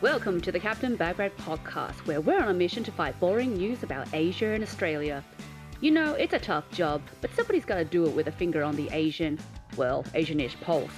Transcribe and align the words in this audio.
Welcome 0.00 0.40
to 0.42 0.52
the 0.52 0.60
Captain 0.60 0.96
Bagrat 0.96 1.32
podcast, 1.38 2.06
where 2.06 2.20
we're 2.20 2.40
on 2.40 2.50
a 2.50 2.54
mission 2.54 2.84
to 2.84 2.92
fight 2.92 3.18
boring 3.18 3.54
news 3.54 3.82
about 3.82 4.06
Asia 4.12 4.46
and 4.46 4.62
Australia. 4.62 5.24
You 5.80 5.90
know, 5.90 6.14
it's 6.14 6.34
a 6.34 6.38
tough 6.38 6.70
job, 6.70 7.02
but 7.20 7.34
somebody's 7.34 7.64
got 7.64 7.78
to 7.78 7.84
do 7.84 8.06
it 8.06 8.14
with 8.14 8.28
a 8.28 8.32
finger 8.32 8.62
on 8.62 8.76
the 8.76 8.88
Asian, 8.92 9.40
well, 9.76 10.04
Asianish 10.14 10.54
pulse. 10.60 10.92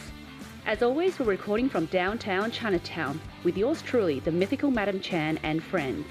As 0.67 0.83
always, 0.83 1.19
we're 1.19 1.25
recording 1.25 1.71
from 1.71 1.87
downtown 1.87 2.51
Chinatown 2.51 3.19
with 3.43 3.57
yours 3.57 3.81
truly, 3.81 4.21
the 4.21 4.33
mythical 4.33 4.71
Madam 4.71 5.01
Chan 5.01 5.39
and 5.45 5.63
friends. 5.63 6.07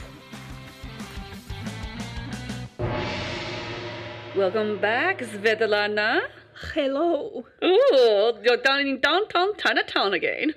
Welcome 4.35 4.79
back, 4.79 5.19
Svetlana. 5.19 6.21
Hello. 6.73 7.45
Ooh, 7.63 8.33
you're 8.43 8.57
down 8.57 8.79
in 8.79 8.99
downtown 8.99 9.55
Chinatown 9.59 10.15
again. 10.15 10.55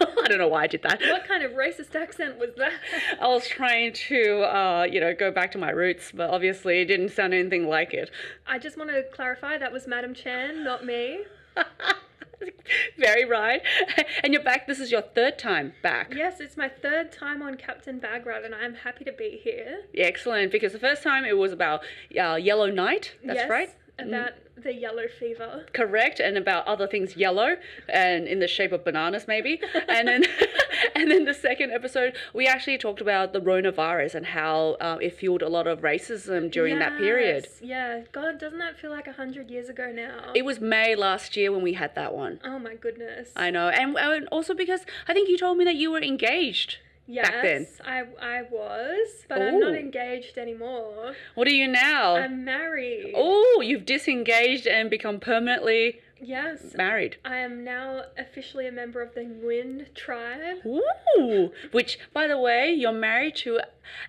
I 0.24 0.28
don't 0.28 0.38
know 0.38 0.48
why 0.48 0.64
I 0.64 0.66
did 0.66 0.82
that. 0.82 1.00
What 1.00 1.26
kind 1.26 1.42
of 1.42 1.52
racist 1.52 1.94
accent 1.94 2.38
was 2.38 2.50
that? 2.56 2.72
I 3.20 3.28
was 3.28 3.46
trying 3.46 3.92
to, 3.92 4.42
uh, 4.42 4.86
you 4.90 5.00
know, 5.00 5.14
go 5.14 5.30
back 5.30 5.52
to 5.52 5.58
my 5.58 5.70
roots, 5.70 6.12
but 6.12 6.30
obviously 6.30 6.80
it 6.80 6.86
didn't 6.86 7.10
sound 7.10 7.34
anything 7.34 7.68
like 7.68 7.94
it. 7.94 8.10
I 8.46 8.58
just 8.58 8.76
want 8.76 8.90
to 8.90 9.04
clarify 9.12 9.58
that 9.58 9.72
was 9.72 9.86
Madam 9.86 10.14
Chan, 10.14 10.64
not 10.64 10.84
me. 10.84 11.20
Very 12.98 13.24
right. 13.24 13.62
And 14.22 14.32
you're 14.32 14.42
back. 14.42 14.66
This 14.66 14.78
is 14.78 14.90
your 14.90 15.02
third 15.02 15.38
time 15.38 15.72
back. 15.82 16.12
Yes, 16.14 16.40
it's 16.40 16.56
my 16.56 16.68
third 16.68 17.12
time 17.12 17.42
on 17.42 17.56
Captain 17.56 18.00
Bagrat, 18.00 18.44
and 18.44 18.54
I'm 18.54 18.74
happy 18.74 19.04
to 19.04 19.12
be 19.12 19.40
here. 19.42 19.84
Excellent. 19.94 20.52
Because 20.52 20.72
the 20.72 20.78
first 20.78 21.02
time 21.02 21.24
it 21.24 21.36
was 21.36 21.52
about 21.52 21.82
uh, 22.20 22.34
Yellow 22.34 22.70
Night. 22.70 23.14
That's 23.24 23.38
yes, 23.38 23.50
right. 23.50 23.74
About 23.98 24.32
the 24.62 24.74
yellow 24.74 25.06
fever. 25.06 25.66
Correct, 25.72 26.20
and 26.20 26.36
about 26.36 26.66
other 26.66 26.86
things 26.86 27.16
yellow 27.16 27.56
and 27.88 28.26
in 28.26 28.40
the 28.40 28.48
shape 28.48 28.72
of 28.72 28.84
bananas, 28.84 29.26
maybe. 29.28 29.60
and 29.88 30.08
then, 30.08 30.24
and 30.94 31.10
then 31.10 31.24
the 31.24 31.34
second 31.34 31.72
episode, 31.72 32.16
we 32.34 32.46
actually 32.46 32.78
talked 32.78 33.00
about 33.00 33.32
the 33.32 33.40
coronavirus 33.40 34.14
and 34.14 34.26
how 34.26 34.76
uh, 34.80 34.98
it 35.00 35.16
fueled 35.16 35.42
a 35.42 35.48
lot 35.48 35.66
of 35.66 35.80
racism 35.80 36.50
during 36.50 36.78
that 36.78 36.98
period. 36.98 37.46
Yeah, 37.62 38.02
God, 38.12 38.38
doesn't 38.38 38.58
that 38.58 38.78
feel 38.78 38.90
like 38.90 39.06
a 39.06 39.12
hundred 39.12 39.50
years 39.50 39.68
ago 39.68 39.90
now? 39.94 40.32
It 40.34 40.44
was 40.44 40.60
May 40.60 40.94
last 40.94 41.36
year 41.36 41.52
when 41.52 41.62
we 41.62 41.74
had 41.74 41.94
that 41.94 42.14
one. 42.14 42.40
oh 42.44 42.58
my 42.58 42.74
goodness. 42.74 43.30
I 43.36 43.50
know, 43.50 43.68
and, 43.68 43.96
and 43.96 44.28
also 44.28 44.54
because 44.54 44.82
I 45.08 45.14
think 45.14 45.28
you 45.28 45.38
told 45.38 45.58
me 45.58 45.64
that 45.64 45.76
you 45.76 45.90
were 45.90 46.02
engaged. 46.02 46.78
Yes, 47.06 47.28
back 47.28 47.42
then. 47.42 47.66
I 47.84 48.04
I 48.20 48.42
was, 48.42 49.08
but 49.28 49.40
I'm 49.42 49.60
not 49.60 49.74
engaged 49.74 50.38
anymore. 50.38 51.14
What 51.34 51.46
are 51.46 51.52
you 51.52 51.68
now? 51.68 52.16
I'm 52.16 52.44
married. 52.44 53.12
oh, 53.16 53.60
you've 53.64 53.86
disengaged 53.86 54.66
and 54.66 54.90
become 54.90 55.20
permanently 55.20 56.00
Yes. 56.20 56.74
married. 56.74 57.18
I 57.24 57.36
am 57.36 57.62
now 57.62 58.04
officially 58.16 58.66
a 58.66 58.72
member 58.72 59.02
of 59.02 59.14
the 59.14 59.20
Nguyen 59.20 59.92
tribe. 59.94 60.58
Ooh, 60.64 61.52
which, 61.72 61.98
by 62.14 62.26
the 62.26 62.38
way, 62.38 62.72
you're 62.72 62.92
married 62.92 63.36
to 63.36 63.60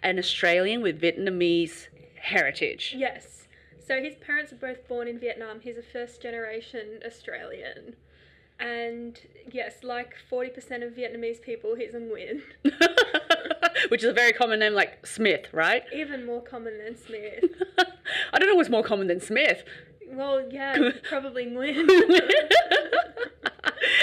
an 0.02 0.18
Australian 0.18 0.81
with 0.81 1.02
Vietnamese 1.02 1.88
heritage. 2.16 2.94
Yes. 2.98 3.48
So 3.86 4.02
his 4.02 4.16
parents 4.16 4.52
are 4.53 4.58
both 4.58 4.88
born 4.88 5.08
in 5.08 5.20
Vietnam. 5.20 5.59
He's 5.62 5.78
a 5.78 5.81
first 5.84 6.22
generation 6.22 7.00
Australian. 7.06 7.95
And 8.59 9.19
yes, 9.52 9.83
like 9.83 10.16
40% 10.31 10.86
of 10.86 10.94
Vietnamese 10.94 11.41
people, 11.41 11.75
he's 11.75 11.94
a 11.94 12.00
Nguyen. 12.00 12.41
which 13.89 14.03
is 14.03 14.09
a 14.09 14.13
very 14.13 14.33
common 14.33 14.59
name 14.59 14.73
like 14.73 15.05
Smith, 15.05 15.47
right? 15.52 15.83
Even 15.94 16.25
more 16.25 16.41
common 16.41 16.78
than 16.78 16.97
Smith. 16.97 17.45
I 18.33 18.39
don't 18.39 18.50
know 18.50 18.55
what's 18.55 18.69
more 18.69 18.83
common 18.83 19.08
than 19.08 19.19
Smith. 19.22 19.63
Well, 20.09 20.47
yeah, 20.52 20.91
probably 21.09 21.45
Nguyen. 21.45 21.88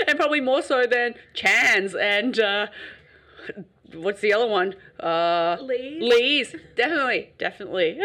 and 0.06 0.19
probably 0.19 0.41
more 0.41 0.62
so 0.62 0.86
than 0.86 1.14
Chan's 1.32 1.94
and 1.94 2.38
uh, 2.38 2.66
what's 3.94 4.20
the 4.20 4.32
other 4.32 4.47
one? 4.47 4.75
Uh, 5.00 5.56
Lee's. 5.60 6.02
Lee's. 6.02 6.55
Definitely, 6.77 7.32
definitely. 7.38 7.98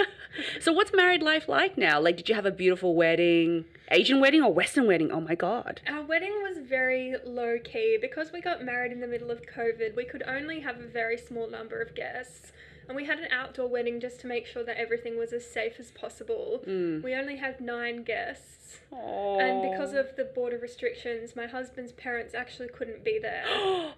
so, 0.60 0.72
what's 0.72 0.94
married 0.94 1.22
life 1.22 1.48
like 1.48 1.78
now? 1.78 2.00
Like, 2.00 2.18
did 2.18 2.30
you 2.30 2.36
have 2.36 2.46
a 2.46 2.52
beautiful 2.52 2.96
wedding? 2.96 3.66
Asian 3.92 4.20
wedding 4.20 4.44
or 4.44 4.54
Western 4.54 4.86
wedding? 4.86 5.12
Oh 5.12 5.20
my 5.20 5.34
god. 5.34 5.82
Our 5.88 6.04
wedding 6.04 6.44
was 6.44 6.58
very 6.60 7.16
low 7.26 7.58
key 7.64 7.98
because 8.00 8.32
we 8.32 8.40
got 8.40 8.64
married 8.64 8.92
in 8.92 9.00
the 9.00 9.08
middle 9.08 9.32
of 9.32 9.42
COVID. 9.42 9.96
We 9.96 10.06
could 10.06 10.24
only 10.28 10.60
have 10.60 10.80
a 10.80 10.88
very 10.88 11.18
small 11.18 11.50
number 11.50 11.82
of 11.82 11.96
guests, 11.96 12.52
and 12.90 12.96
we 12.96 13.06
had 13.06 13.20
an 13.20 13.28
outdoor 13.32 13.68
wedding 13.68 14.00
just 14.00 14.20
to 14.22 14.28
make 14.28 14.48
sure 14.48 14.64
that 14.64 14.78
everything 14.78 15.18
was 15.18 15.32
as 15.32 15.46
safe 15.50 15.74
as 15.80 15.92
possible. 15.92 16.62
Mm. 16.68 17.04
We 17.04 17.14
only 17.14 17.38
had 17.38 17.62
nine 17.62 18.04
guests, 18.04 18.80
Oh. 18.92 19.40
and 19.40 19.62
because 19.72 19.94
of 19.94 20.16
the 20.16 20.24
border 20.26 20.58
restrictions, 20.58 21.36
my 21.36 21.46
husband's 21.46 21.92
parents 21.92 22.34
actually 22.34 22.70
couldn't 22.70 23.04
be 23.04 23.20
there, 23.22 23.44
oh 23.48 23.92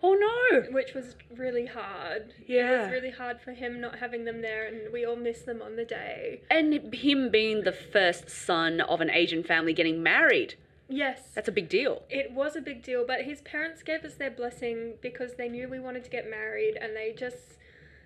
no. 0.51 0.61
which 0.71 0.93
was 0.93 1.15
really 1.35 1.65
hard. 1.67 2.33
It 2.41 2.49
Yeah. 2.55 2.81
was 2.83 2.91
really 2.91 3.11
hard 3.11 3.39
for 3.39 3.53
him 3.53 3.79
not 3.79 3.99
having 3.99 4.25
them 4.25 4.41
there, 4.41 4.65
and 4.67 4.91
we 4.91 5.05
all 5.05 5.15
missed 5.15 5.45
them 5.45 5.61
on 5.61 5.77
the 5.77 5.85
day. 5.85 6.41
And 6.51 6.93
him 6.93 7.29
being 7.29 7.63
the 7.63 7.71
first 7.71 8.29
son 8.29 8.81
of 8.81 8.99
an 8.99 9.09
Asian 9.09 9.41
family 9.43 9.71
getting 9.73 10.03
married. 10.03 10.55
Yes. 10.89 11.31
That's 11.33 11.47
a 11.47 11.53
big 11.53 11.69
deal. 11.69 12.03
It 12.09 12.33
was 12.33 12.57
a 12.57 12.61
big 12.61 12.83
deal, 12.83 13.05
but 13.07 13.21
his 13.21 13.39
parents 13.43 13.81
gave 13.83 14.03
us 14.03 14.15
their 14.15 14.31
blessing 14.31 14.95
because 14.99 15.35
they 15.35 15.47
knew 15.47 15.69
we 15.69 15.79
wanted 15.79 16.03
to 16.03 16.09
get 16.09 16.29
married 16.29 16.75
and 16.75 16.93
they 16.93 17.13
just 17.17 17.57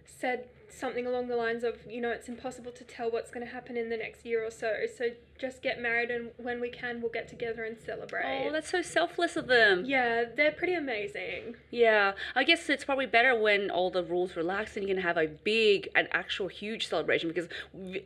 said 0.06 0.46
something 0.70 1.06
along 1.06 1.28
the 1.28 1.36
lines 1.36 1.64
of, 1.64 1.76
you 1.90 2.02
know, 2.02 2.12
it's 2.12 2.28
impossible 2.28 2.72
to 2.72 2.84
tell 2.84 3.10
what's 3.12 3.32
going 3.32 3.46
to 3.46 3.52
happen 3.52 3.78
in 3.78 3.90
the 3.90 3.98
next 3.98 4.26
year 4.26 4.46
or 4.46 4.52
so. 4.52 4.74
So 4.98 5.10
just 5.40 5.62
get 5.62 5.82
married 5.82 6.12
and 6.12 6.32
when 6.38 6.60
we 6.62 6.70
can, 6.70 7.02
we'll 7.02 7.12
get 7.12 7.28
together 7.28 7.64
and 7.64 7.78
celebrate. 7.80 8.46
Oh, 8.48 8.52
that's 8.52 8.70
so 8.70 8.82
selfless 8.82 9.36
of 9.36 9.48
them. 9.48 9.86
yeah, 9.86 10.24
they're 10.36 10.52
pretty 10.52 10.74
amazing. 10.74 11.56
Yeah, 11.72 12.14
I 12.36 12.44
guess 12.44 12.70
it's 12.70 12.86
probably 12.86 13.06
better 13.06 13.38
when 13.40 13.70
all 13.70 13.90
the 13.90 14.04
rules 14.04 14.36
relax 14.36 14.76
and 14.78 14.88
you 14.88 14.94
can 14.94 15.04
have 15.04 15.18
a 15.18 15.28
big, 15.28 15.90
an 15.96 16.08
actual 16.12 16.48
huge 16.48 16.88
celebration 16.88 17.30
because 17.30 17.48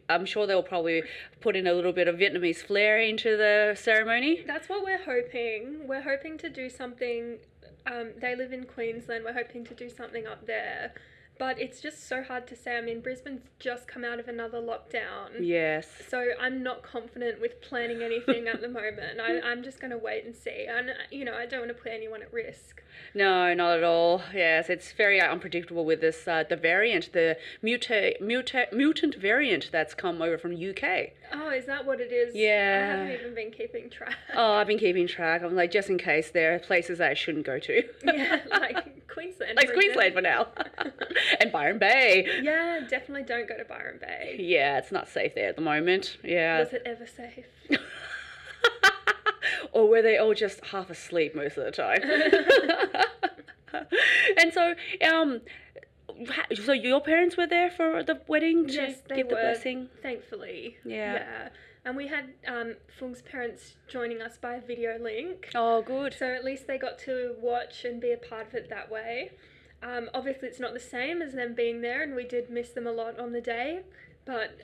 I'm 0.09 0.25
sure 0.25 0.47
they'll 0.47 0.63
probably 0.63 1.03
put 1.41 1.55
in 1.55 1.67
a 1.67 1.73
little 1.73 1.93
bit 1.93 2.07
of 2.07 2.15
Vietnamese 2.15 2.57
flair 2.57 2.99
into 2.99 3.37
the 3.37 3.75
ceremony. 3.79 4.43
That's 4.45 4.69
what 4.69 4.83
we're 4.83 5.03
hoping. 5.03 5.87
We're 5.87 6.01
hoping 6.01 6.37
to 6.39 6.49
do 6.49 6.69
something. 6.69 7.37
Um, 7.85 8.09
they 8.19 8.35
live 8.35 8.51
in 8.53 8.65
Queensland. 8.65 9.23
We're 9.23 9.33
hoping 9.33 9.65
to 9.65 9.73
do 9.73 9.89
something 9.89 10.27
up 10.27 10.45
there. 10.45 10.93
But 11.39 11.57
it's 11.59 11.79
just 11.79 12.05
so 12.07 12.21
hard 12.21 12.45
to 12.47 12.55
say. 12.55 12.77
I 12.77 12.81
mean, 12.81 12.99
Brisbane's 12.99 13.41
just 13.59 13.87
come 13.87 14.03
out 14.03 14.19
of 14.19 14.27
another 14.27 14.59
lockdown. 14.59 15.29
Yes. 15.39 15.87
So 16.09 16.31
I'm 16.39 16.61
not 16.61 16.83
confident 16.83 17.39
with 17.39 17.61
planning 17.61 18.01
anything 18.03 18.47
at 18.49 18.59
the 18.59 18.67
moment. 18.79 19.21
I, 19.21 19.39
I'm 19.39 19.63
just 19.63 19.79
going 19.79 19.91
to 19.91 19.97
wait 19.97 20.25
and 20.25 20.35
see. 20.35 20.67
And, 20.69 20.89
uh, 20.89 20.93
you 21.09 21.23
know, 21.23 21.33
I 21.33 21.45
don't 21.45 21.61
want 21.61 21.75
to 21.75 21.81
put 21.81 21.93
anyone 21.93 22.21
at 22.21 22.31
risk. 22.33 22.83
No, 23.15 23.53
not 23.53 23.77
at 23.77 23.83
all. 23.85 24.21
Yes, 24.33 24.69
it's 24.69 24.91
very 24.91 25.21
unpredictable 25.21 25.85
with 25.85 26.01
this 26.01 26.27
uh, 26.27 26.43
the 26.47 26.57
variant, 26.57 27.13
the 27.13 27.37
muta- 27.61 28.15
muta- 28.19 28.67
mutant 28.73 29.15
variant 29.15 29.69
that's 29.71 29.93
come 29.93 30.21
over 30.21 30.37
from 30.37 30.51
UK. 30.53 31.11
Oh, 31.31 31.49
is 31.51 31.65
that 31.67 31.85
what 31.85 32.01
it 32.01 32.11
is? 32.11 32.35
Yeah. 32.35 32.81
I 32.83 32.97
haven't 32.97 33.11
even 33.13 33.35
been 33.35 33.51
keeping 33.51 33.89
track. 33.89 34.15
Oh, 34.35 34.53
I've 34.53 34.67
been 34.67 34.77
keeping 34.79 35.07
track. 35.07 35.41
I'm 35.41 35.55
like, 35.55 35.71
just 35.71 35.89
in 35.89 35.97
case 35.97 36.31
there 36.31 36.53
are 36.55 36.59
places 36.59 36.97
that 36.97 37.11
I 37.11 37.13
shouldn't 37.13 37.45
go 37.45 37.59
to. 37.59 37.83
yeah, 38.03 38.41
like 38.51 39.07
Queensland. 39.13 39.55
like 39.55 39.73
Queensland 39.73 40.13
for 40.13 40.21
now. 40.21 40.47
and 41.39 41.51
Byron 41.51 41.79
Bay. 41.79 42.27
yeah, 42.41 42.81
definitely 42.89 43.23
don't 43.23 43.47
go 43.47 43.57
to 43.57 43.65
Byron 43.65 43.99
Bay. 43.99 44.37
Yeah, 44.39 44.77
it's 44.77 44.91
not 44.91 45.07
safe 45.07 45.35
there 45.35 45.49
at 45.49 45.55
the 45.55 45.61
moment. 45.61 46.17
Yeah. 46.23 46.59
Was 46.59 46.73
it 46.73 46.83
ever 46.85 47.07
safe? 47.07 47.45
or 49.71 49.89
were 49.89 50.01
they 50.01 50.17
all 50.17 50.33
just 50.33 50.63
half 50.65 50.89
asleep 50.89 51.35
most 51.35 51.57
of 51.57 51.65
the 51.65 51.71
time? 51.71 52.01
and 54.37 54.53
so, 54.53 54.75
um, 55.07 55.41
so 56.63 56.73
your 56.73 57.01
parents 57.01 57.37
were 57.37 57.47
there 57.47 57.69
for 57.69 58.03
the 58.03 58.19
wedding 58.27 58.67
to 58.67 58.73
yes, 58.73 58.97
were. 59.09 59.15
the 59.15 59.23
blessing. 59.23 59.89
Thankfully. 60.01 60.77
Yeah. 60.83 61.13
Yeah. 61.13 61.49
And 61.85 61.95
we 61.95 62.07
had 62.07 62.33
um, 62.47 62.75
Fung's 62.99 63.21
parents 63.21 63.75
joining 63.87 64.21
us 64.21 64.37
by 64.37 64.59
video 64.59 64.99
link. 64.99 65.49
Oh, 65.55 65.81
good. 65.81 66.13
So 66.17 66.27
at 66.27 66.43
least 66.43 66.67
they 66.67 66.77
got 66.77 66.99
to 66.99 67.35
watch 67.39 67.85
and 67.85 68.01
be 68.01 68.11
a 68.11 68.17
part 68.17 68.47
of 68.47 68.53
it 68.53 68.69
that 68.69 68.91
way. 68.91 69.31
Um, 69.81 70.09
obviously, 70.13 70.49
it's 70.49 70.59
not 70.59 70.73
the 70.73 70.79
same 70.79 71.21
as 71.21 71.33
them 71.33 71.55
being 71.55 71.81
there, 71.81 72.03
and 72.03 72.15
we 72.15 72.25
did 72.25 72.49
miss 72.49 72.69
them 72.71 72.85
a 72.85 72.91
lot 72.91 73.17
on 73.17 73.31
the 73.31 73.41
day, 73.41 73.81
but 74.25 74.59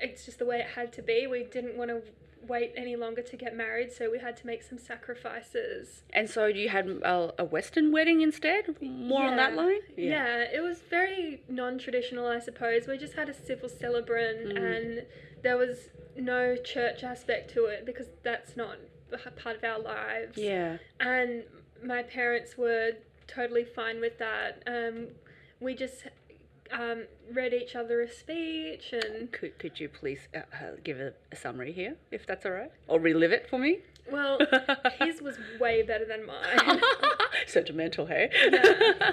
it's 0.00 0.24
just 0.24 0.38
the 0.38 0.46
way 0.46 0.60
it 0.60 0.68
had 0.76 0.92
to 0.94 1.02
be. 1.02 1.26
We 1.26 1.42
didn't 1.42 1.76
want 1.76 1.90
to 1.90 2.02
wait 2.48 2.72
any 2.76 2.96
longer 2.96 3.22
to 3.22 3.36
get 3.36 3.56
married, 3.56 3.92
so 3.92 4.10
we 4.10 4.18
had 4.18 4.36
to 4.38 4.46
make 4.46 4.62
some 4.62 4.78
sacrifices. 4.78 6.02
And 6.12 6.28
so 6.28 6.46
you 6.46 6.68
had 6.68 6.88
a, 6.88 7.32
a 7.38 7.44
Western 7.44 7.92
wedding 7.92 8.20
instead? 8.20 8.76
More 8.80 9.24
on 9.24 9.36
that 9.36 9.54
line? 9.54 9.80
Yeah. 9.96 10.44
it 10.52 10.62
was 10.62 10.80
very 10.88 11.42
non 11.48 11.78
traditional, 11.78 12.26
I 12.26 12.40
suppose. 12.40 12.86
We 12.86 12.98
just 12.98 13.14
had 13.14 13.28
a 13.28 13.34
civil 13.34 13.68
celebrant, 13.68 14.56
and 14.56 15.06
there 15.42 15.56
was 15.56 15.90
no 16.16 16.56
church 16.56 17.02
aspect 17.04 17.52
to 17.54 17.64
it 17.66 17.86
because 17.86 18.06
that's 18.22 18.56
not 18.56 18.76
part 19.36 19.56
of 19.56 19.64
our 19.64 19.80
lives. 19.80 20.36
Yeah. 20.36 20.78
and 20.98 21.44
my 21.82 22.02
parents 22.02 22.58
were 22.58 22.92
totally 23.26 23.64
fine 23.64 24.00
with 24.00 24.18
that. 24.18 24.62
Um, 24.66 25.08
we 25.60 25.74
just 25.74 26.04
um, 26.72 27.04
read 27.32 27.52
each 27.52 27.74
other 27.74 28.00
a 28.00 28.10
speech 28.10 28.92
and 28.92 29.30
Could, 29.32 29.58
could 29.58 29.80
you 29.80 29.88
please 29.88 30.20
uh, 30.34 30.38
uh, 30.38 30.70
give 30.84 31.00
a, 31.00 31.12
a 31.32 31.36
summary 31.36 31.72
here, 31.72 31.96
if 32.10 32.26
that's 32.26 32.46
all 32.46 32.52
right? 32.52 32.70
Or 32.88 33.00
relive 33.00 33.32
it 33.32 33.48
for 33.48 33.58
me? 33.58 33.80
well 34.10 34.38
his 34.98 35.22
was 35.22 35.36
way 35.60 35.82
better 35.82 36.04
than 36.04 36.26
mine 36.26 36.80
Sentimental, 37.46 38.06
hey? 38.06 38.30
Yeah. 38.50 39.12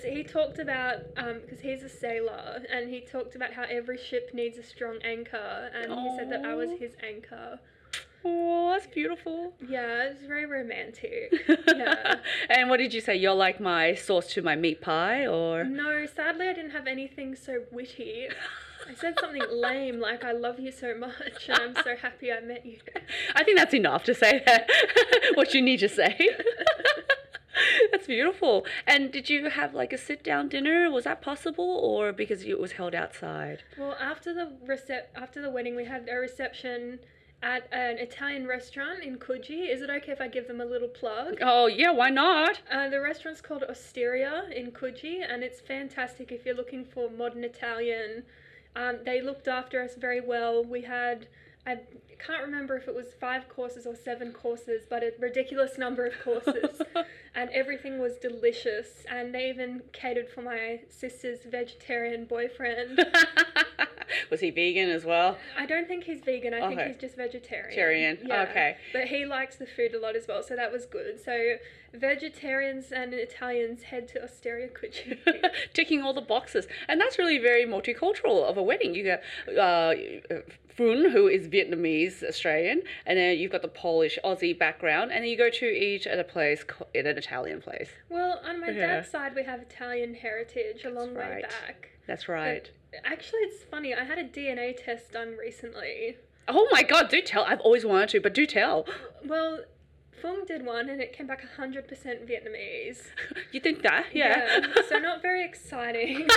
So 0.00 0.08
he 0.08 0.22
talked 0.22 0.58
about 0.58 1.14
because 1.14 1.60
he's 1.60 1.82
a 1.82 1.88
sailor, 1.88 2.62
and 2.70 2.88
he 2.88 3.00
talked 3.00 3.34
about 3.34 3.52
how 3.52 3.64
every 3.68 3.98
ship 3.98 4.30
needs 4.32 4.56
a 4.58 4.62
strong 4.62 4.98
anchor, 5.02 5.70
and 5.74 5.92
he 5.92 6.16
said 6.16 6.30
that 6.30 6.44
I 6.44 6.54
was 6.54 6.70
his 6.78 6.92
anchor. 7.02 7.58
Oh, 8.24 8.70
that's 8.70 8.86
beautiful. 8.86 9.52
Yeah, 9.68 10.04
it's 10.10 10.22
very 10.24 10.46
romantic. 10.46 11.32
Yeah. 11.74 12.16
and 12.50 12.68
what 12.70 12.76
did 12.78 12.92
you 12.94 13.00
say? 13.00 13.16
You're 13.16 13.34
like 13.34 13.58
my 13.58 13.94
sauce 13.94 14.32
to 14.34 14.42
my 14.42 14.54
meat 14.56 14.80
pie, 14.80 15.26
or? 15.26 15.64
No, 15.64 16.06
sadly, 16.06 16.48
I 16.48 16.52
didn't 16.52 16.70
have 16.72 16.86
anything 16.86 17.34
so 17.34 17.62
witty. 17.72 18.28
I 18.88 18.94
said 18.94 19.14
something 19.20 19.42
lame 19.50 20.00
like 20.00 20.22
"I 20.24 20.32
love 20.32 20.58
you 20.60 20.72
so 20.72 20.94
much" 20.96 21.48
and 21.48 21.58
I'm 21.58 21.74
so 21.84 21.96
happy 21.96 22.32
I 22.32 22.40
met 22.40 22.66
you. 22.66 22.78
I 23.34 23.42
think 23.44 23.56
that's 23.56 23.74
enough 23.74 24.04
to 24.04 24.14
say 24.14 24.42
that. 24.44 24.68
what 25.34 25.54
you 25.54 25.62
need 25.62 25.78
to 25.80 25.88
say. 25.88 26.18
that's 27.90 28.06
beautiful. 28.06 28.66
And 28.86 29.12
did 29.12 29.30
you 29.30 29.50
have 29.50 29.72
like 29.74 29.92
a 29.92 29.98
sit 29.98 30.22
down 30.24 30.48
dinner? 30.48 30.90
Was 30.90 31.04
that 31.04 31.22
possible, 31.22 31.64
or 31.82 32.12
because 32.12 32.42
it 32.42 32.58
was 32.58 32.72
held 32.72 32.94
outside? 32.94 33.62
Well, 33.78 33.96
after 34.00 34.34
the 34.34 34.52
recep- 34.66 35.06
after 35.14 35.40
the 35.40 35.50
wedding, 35.50 35.76
we 35.76 35.84
had 35.84 36.08
a 36.10 36.16
reception 36.16 36.98
at 37.42 37.66
an 37.72 37.98
Italian 37.98 38.46
restaurant 38.46 39.02
in 39.02 39.18
Coogee. 39.18 39.68
Is 39.68 39.82
it 39.82 39.90
okay 39.90 40.12
if 40.12 40.20
I 40.20 40.28
give 40.28 40.46
them 40.46 40.60
a 40.60 40.64
little 40.64 40.88
plug? 40.88 41.38
Oh 41.42 41.66
yeah, 41.66 41.90
why 41.90 42.08
not? 42.08 42.60
Uh, 42.70 42.88
the 42.88 43.00
restaurant's 43.00 43.40
called 43.40 43.64
Osteria 43.68 44.44
in 44.54 44.70
Coogee, 44.70 45.22
and 45.28 45.42
it's 45.42 45.60
fantastic 45.60 46.30
if 46.30 46.46
you're 46.46 46.54
looking 46.54 46.84
for 46.84 47.10
modern 47.10 47.44
Italian. 47.44 48.24
Um, 48.76 48.98
they 49.04 49.20
looked 49.20 49.48
after 49.48 49.82
us 49.82 49.96
very 49.96 50.20
well. 50.20 50.64
We 50.64 50.82
had, 50.82 51.26
I 51.66 51.80
can't 52.24 52.42
remember 52.42 52.76
if 52.76 52.88
it 52.88 52.94
was 52.94 53.08
five 53.20 53.48
courses 53.48 53.86
or 53.86 53.94
seven 53.94 54.32
courses, 54.32 54.84
but 54.88 55.02
a 55.02 55.12
ridiculous 55.18 55.76
number 55.76 56.06
of 56.06 56.14
courses. 56.22 56.80
and 57.34 57.50
everything 57.50 57.98
was 57.98 58.16
delicious. 58.16 59.04
And 59.10 59.34
they 59.34 59.50
even 59.50 59.82
catered 59.92 60.30
for 60.30 60.42
my 60.42 60.80
sister's 60.88 61.40
vegetarian 61.44 62.24
boyfriend. 62.24 63.04
was 64.30 64.40
he 64.40 64.50
vegan 64.50 64.88
as 64.88 65.04
well? 65.04 65.38
I 65.58 65.66
don't 65.66 65.88
think 65.88 66.04
he's 66.04 66.20
vegan. 66.20 66.54
I 66.54 66.68
think 66.68 66.80
he's 66.80 66.96
just 66.96 67.16
vegetarian. 67.16 67.68
Vegetarian, 67.68 68.18
okay. 68.48 68.76
But 68.92 69.04
he 69.08 69.24
likes 69.26 69.56
the 69.56 69.66
food 69.66 69.94
a 69.94 70.00
lot 70.00 70.16
as 70.16 70.26
well, 70.28 70.42
so 70.42 70.56
that 70.56 70.72
was 70.72 70.86
good. 70.86 71.20
So 71.22 71.56
vegetarians 71.94 72.90
and 72.92 73.12
Italians 73.12 73.82
head 73.84 74.08
to 74.08 74.22
Osteria 74.22 74.68
Coogee. 74.68 75.18
ticking 75.74 76.00
all 76.02 76.14
the 76.14 76.22
boxes 76.22 76.66
and 76.88 76.98
that's 76.98 77.18
really 77.18 77.36
very 77.38 77.66
multicultural 77.66 78.44
of 78.44 78.56
a 78.56 78.62
wedding 78.62 78.94
you 78.94 79.04
got 79.04 79.20
uh, 79.58 79.94
Fung, 80.76 81.10
who 81.10 81.28
is 81.28 81.48
Vietnamese 81.48 82.22
Australian, 82.22 82.82
and 83.04 83.18
then 83.18 83.36
you've 83.38 83.52
got 83.52 83.60
the 83.60 83.68
Polish 83.68 84.18
Aussie 84.24 84.58
background, 84.58 85.12
and 85.12 85.22
then 85.22 85.30
you 85.30 85.36
go 85.36 85.50
to 85.50 85.66
each 85.66 86.06
at 86.06 86.18
a 86.18 86.24
place 86.24 86.64
in 86.94 87.06
an 87.06 87.18
Italian 87.18 87.60
place. 87.60 87.90
well, 88.08 88.40
on 88.44 88.60
my 88.60 88.68
Yeah. 88.70 88.86
dad's 88.86 89.10
side, 89.10 89.34
we 89.34 89.44
have 89.44 89.60
Italian 89.60 90.14
heritage 90.14 90.84
a 90.84 90.90
long 90.90 91.14
way 91.14 91.42
back. 91.42 91.90
That's 92.06 92.28
right. 92.28 92.70
Actually, 93.04 93.40
it's 93.40 93.62
funny. 93.64 93.94
I 93.94 94.04
had 94.04 94.18
a 94.18 94.24
DNA 94.24 94.76
test 94.76 95.12
done 95.12 95.36
recently. 95.36 96.16
Oh 96.48 96.68
my 96.70 96.82
god, 96.82 97.08
do 97.08 97.20
tell. 97.22 97.44
I've 97.44 97.60
always 97.60 97.84
wanted 97.84 98.08
to, 98.10 98.20
but 98.20 98.34
do 98.34 98.46
tell. 98.46 98.86
Well, 99.24 99.60
Fung 100.20 100.44
did 100.46 100.64
one, 100.64 100.88
and 100.88 101.00
it 101.00 101.12
came 101.12 101.26
back 101.26 101.42
100% 101.58 101.88
Vietnamese. 102.28 102.98
You 103.50 103.60
think 103.60 103.82
that? 103.82 104.06
Yeah. 104.12 104.60
so 104.88 104.98
not 104.98 105.22
very 105.22 105.44
exciting. 105.50 106.28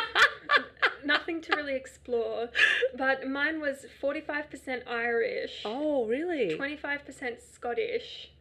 Nothing 1.06 1.42
to 1.42 1.56
really 1.56 1.76
explore. 1.76 2.50
But 2.98 3.28
mine 3.28 3.60
was 3.60 3.86
45% 4.02 4.88
Irish, 4.88 5.62
oh, 5.66 6.06
really? 6.06 6.58
25% 6.58 7.42
Scottish, 7.54 8.32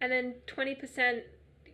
and 0.00 0.10
then 0.10 0.36
20% 0.46 1.22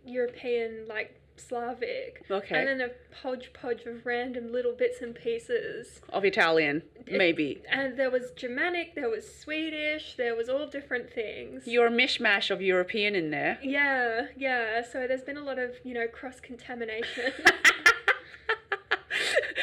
European, 0.05 0.85
like 0.89 1.19
Slavic. 1.37 2.25
Okay. 2.29 2.57
And 2.57 2.67
then 2.67 2.81
a 2.89 2.89
hodgepodge 3.21 3.83
of 3.85 4.05
random 4.05 4.51
little 4.51 4.73
bits 4.73 5.01
and 5.01 5.13
pieces. 5.15 6.01
Of 6.09 6.25
Italian, 6.25 6.83
maybe. 7.09 7.61
And 7.69 7.97
there 7.97 8.09
was 8.09 8.31
Germanic, 8.35 8.95
there 8.95 9.09
was 9.09 9.25
Swedish, 9.33 10.15
there 10.17 10.35
was 10.35 10.49
all 10.49 10.67
different 10.67 11.11
things. 11.13 11.67
You're 11.67 11.87
a 11.87 11.91
mishmash 11.91 12.49
of 12.51 12.61
European 12.61 13.15
in 13.15 13.31
there. 13.31 13.59
Yeah, 13.61 14.27
yeah. 14.37 14.81
So 14.83 15.07
there's 15.07 15.23
been 15.23 15.37
a 15.37 15.43
lot 15.43 15.59
of, 15.59 15.71
you 15.83 15.93
know, 15.93 16.07
cross 16.07 16.39
contamination. 16.39 17.33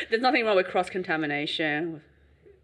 There's 0.09 0.23
nothing 0.23 0.45
wrong 0.45 0.57
with 0.57 0.69
cross 0.69 0.91
contamination 0.91 2.03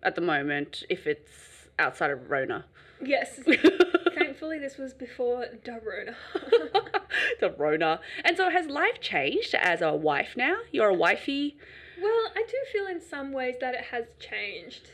at 0.03 0.15
the 0.15 0.21
moment 0.21 0.85
if 0.91 1.07
it's 1.07 1.69
outside 1.79 2.11
of 2.11 2.31
Rona. 2.31 2.67
yes. 3.03 3.41
Thankfully, 4.15 4.59
this 4.59 4.77
was 4.77 4.93
before 4.93 5.47
Darona. 5.65 6.15
the 7.41 7.51
Rona. 7.51 8.01
And 8.25 8.37
so 8.37 8.51
has 8.51 8.67
life 8.67 9.01
changed 9.01 9.55
as 9.55 9.81
a 9.83 9.95
wife 9.95 10.35
now? 10.37 10.57
You're 10.73 10.89
a 10.91 10.95
wifey? 10.95 11.57
well, 12.01 12.31
I 12.37 12.43
do 12.49 12.57
feel 12.73 12.87
in 12.87 13.01
some 13.01 13.33
ways 13.33 13.57
that 13.61 13.75
it 13.75 13.85
has 13.91 14.05
changed. 14.21 14.91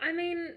I 0.00 0.12
mean, 0.12 0.54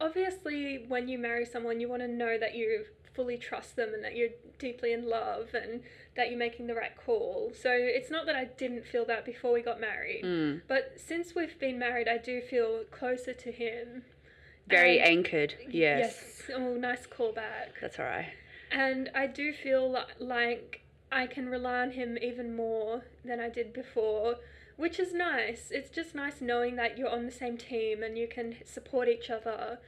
obviously, 0.00 0.84
when 0.88 1.08
you 1.08 1.18
marry 1.18 1.44
someone, 1.44 1.80
you 1.80 1.88
want 1.88 2.02
to 2.02 2.08
know 2.08 2.38
that 2.38 2.54
you 2.54 2.84
fully 3.14 3.36
trust 3.36 3.74
them 3.76 3.92
and 3.94 4.04
that 4.04 4.14
you're 4.16 4.28
deeply 4.58 4.92
in 4.92 5.08
love 5.08 5.48
and 5.54 5.82
that 6.16 6.30
you're 6.30 6.38
making 6.38 6.66
the 6.68 6.74
right 6.74 6.92
call. 6.96 7.52
So 7.60 7.70
it's 7.72 8.10
not 8.10 8.26
that 8.26 8.36
I 8.36 8.44
didn't 8.44 8.84
feel 8.86 9.04
that 9.06 9.24
before 9.24 9.52
we 9.52 9.60
got 9.62 9.80
married. 9.80 10.22
Mm, 10.24 10.62
But 10.68 10.94
since 10.96 11.34
we've 11.34 11.58
been 11.58 11.78
married, 11.78 12.06
I 12.08 12.18
do 12.18 12.40
feel 12.40 12.84
closer 12.90 13.32
to 13.32 13.50
him. 13.52 14.04
very 14.68 14.98
And- 14.98 15.08
anchored. 15.08 15.54
Yes. 15.68 16.44
Yes. 16.48 16.50
Oh, 16.54 16.74
nice 16.74 17.06
callback. 17.06 17.70
That's 17.80 17.98
all 17.98 18.04
right. 18.04 18.32
And 18.70 19.10
I 19.14 19.26
do 19.26 19.52
feel 19.52 20.04
like 20.18 20.82
I 21.10 21.26
can 21.26 21.48
rely 21.48 21.80
on 21.80 21.92
him 21.92 22.18
even 22.20 22.54
more 22.54 23.02
than 23.24 23.40
I 23.40 23.48
did 23.48 23.72
before, 23.72 24.36
which 24.76 24.98
is 24.98 25.12
nice. 25.12 25.70
It's 25.70 25.90
just 25.90 26.14
nice 26.14 26.40
knowing 26.40 26.76
that 26.76 26.98
you're 26.98 27.08
on 27.08 27.26
the 27.26 27.32
same 27.32 27.56
team 27.56 28.02
and 28.02 28.18
you 28.18 28.28
can 28.28 28.56
support 28.64 29.08
each 29.08 29.30
other. 29.30 29.78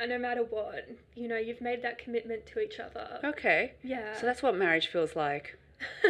And 0.00 0.10
no 0.10 0.18
matter 0.18 0.42
what, 0.42 0.88
you 1.14 1.26
know, 1.26 1.36
you've 1.36 1.60
made 1.60 1.82
that 1.82 1.98
commitment 1.98 2.46
to 2.46 2.60
each 2.60 2.78
other. 2.78 3.18
Okay. 3.24 3.72
Yeah. 3.82 4.16
So 4.18 4.26
that's 4.26 4.42
what 4.42 4.56
marriage 4.56 4.86
feels 4.86 5.16
like. 5.16 5.58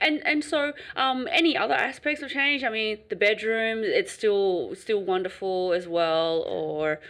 and 0.00 0.26
and 0.26 0.44
so 0.44 0.72
um 0.96 1.26
any 1.30 1.56
other 1.56 1.74
aspects 1.74 2.22
of 2.22 2.30
change? 2.30 2.64
I 2.64 2.70
mean, 2.70 2.98
the 3.10 3.16
bedroom 3.16 3.80
it's 3.82 4.12
still 4.12 4.74
still 4.74 5.02
wonderful 5.02 5.72
as 5.72 5.86
well 5.86 6.42
or 6.46 7.00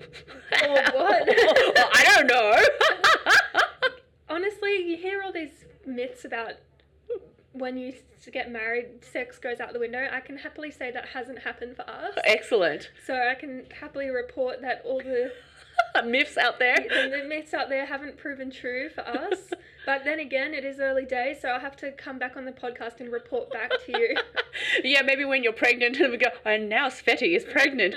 Or 0.00 0.68
what? 0.68 1.26
Well, 1.26 1.88
I 1.94 2.12
don't 2.14 2.26
know. 2.26 2.54
Honestly, 4.28 4.84
you 4.90 4.96
hear 4.96 5.22
all 5.22 5.32
these 5.32 5.64
myths 5.86 6.24
about 6.24 6.52
when 7.52 7.76
you 7.76 7.92
get 8.32 8.50
married, 8.50 9.04
sex 9.04 9.38
goes 9.38 9.58
out 9.60 9.72
the 9.72 9.78
window. 9.80 10.08
I 10.12 10.20
can 10.20 10.36
happily 10.36 10.70
say 10.70 10.90
that 10.92 11.06
hasn't 11.06 11.40
happened 11.40 11.74
for 11.76 11.82
us. 11.82 12.14
Excellent. 12.24 12.90
So 13.06 13.14
I 13.14 13.34
can 13.34 13.64
happily 13.80 14.08
report 14.08 14.60
that 14.62 14.82
all 14.84 14.98
the 14.98 15.32
Myths 16.04 16.36
out 16.36 16.58
there. 16.58 16.76
the, 16.76 17.16
the 17.22 17.24
myths 17.28 17.52
out 17.54 17.68
there 17.68 17.86
haven't 17.86 18.16
proven 18.18 18.50
true 18.50 18.90
for 18.90 19.00
us. 19.00 19.50
But 19.86 20.04
then 20.04 20.20
again, 20.20 20.54
it 20.54 20.64
is 20.64 20.78
early 20.78 21.04
days, 21.06 21.40
so 21.40 21.48
I'll 21.48 21.58
have 21.60 21.76
to 21.78 21.90
come 21.92 22.18
back 22.18 22.36
on 22.36 22.44
the 22.44 22.52
podcast 22.52 23.00
and 23.00 23.10
report 23.10 23.50
back 23.50 23.70
to 23.86 23.98
you. 23.98 24.16
yeah, 24.84 25.02
maybe 25.02 25.24
when 25.24 25.42
you're 25.42 25.52
pregnant 25.54 25.96
and 25.98 26.12
we 26.12 26.18
go, 26.18 26.28
and 26.44 26.68
now 26.68 26.88
Sveti 26.88 27.34
is 27.34 27.44
pregnant. 27.44 27.94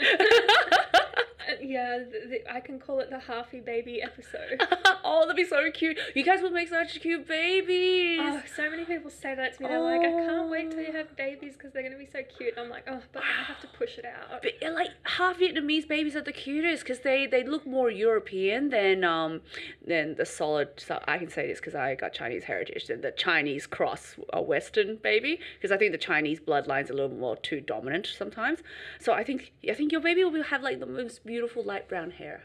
Uh, 1.49 1.53
yeah, 1.61 1.99
the, 1.99 2.27
the, 2.29 2.53
I 2.53 2.59
can 2.59 2.79
call 2.79 2.99
it 2.99 3.09
the 3.09 3.17
Harfy 3.17 3.63
baby 3.63 4.01
episode. 4.01 4.61
oh, 5.03 5.21
that'd 5.21 5.35
be 5.35 5.45
so 5.45 5.69
cute. 5.71 5.97
You 6.15 6.23
guys 6.23 6.41
would 6.41 6.53
make 6.53 6.69
such 6.69 6.99
cute 7.01 7.27
babies. 7.27 8.19
Oh, 8.21 8.41
so 8.55 8.69
many 8.69 8.85
people 8.85 9.09
say 9.09 9.35
that 9.35 9.57
to 9.57 9.63
me. 9.63 9.69
They're 9.69 9.79
like, 9.79 10.01
I 10.01 10.11
can't 10.11 10.49
wait 10.49 10.71
till 10.71 10.81
you 10.81 10.93
have 10.93 11.15
babies 11.15 11.53
because 11.53 11.73
they're 11.73 11.83
gonna 11.83 11.97
be 11.97 12.09
so 12.11 12.19
cute. 12.37 12.53
I'm 12.57 12.69
like, 12.69 12.85
oh, 12.87 13.01
but 13.11 13.23
I 13.23 13.43
have 13.43 13.59
to 13.61 13.67
push 13.77 13.97
it 13.97 14.05
out. 14.05 14.41
But 14.41 14.53
like 14.73 14.89
half 15.03 15.39
Vietnamese 15.39 15.87
babies 15.87 16.15
are 16.15 16.21
the 16.21 16.31
cutest 16.31 16.83
because 16.83 16.99
they, 16.99 17.27
they 17.27 17.43
look 17.43 17.65
more 17.67 17.89
European 17.89 18.69
than 18.69 19.03
um 19.03 19.41
than 19.85 20.15
the 20.15 20.25
solid. 20.25 20.69
So 20.77 20.99
I 21.07 21.17
can 21.17 21.29
say 21.29 21.47
this 21.47 21.59
because 21.59 21.75
I 21.75 21.95
got 21.95 22.13
Chinese 22.13 22.45
heritage 22.45 22.87
than 22.87 23.01
the 23.01 23.11
Chinese 23.11 23.67
cross 23.67 24.15
a 24.31 24.41
Western 24.41 24.97
baby 24.97 25.39
because 25.55 25.71
I 25.71 25.77
think 25.77 25.91
the 25.91 25.97
Chinese 25.97 26.39
bloodline's 26.39 26.89
are 26.89 26.93
a 26.93 26.95
little 26.95 27.17
more 27.17 27.35
too 27.35 27.59
dominant 27.59 28.07
sometimes. 28.17 28.59
So 28.99 29.13
I 29.13 29.23
think 29.23 29.51
I 29.69 29.73
think 29.73 29.91
your 29.91 30.01
baby 30.01 30.23
will 30.23 30.43
have 30.43 30.61
like 30.61 30.79
the 30.79 30.85
most 30.85 31.25
beautiful 31.25 31.32
light 31.65 31.87
brown 31.89 32.11
hair, 32.11 32.43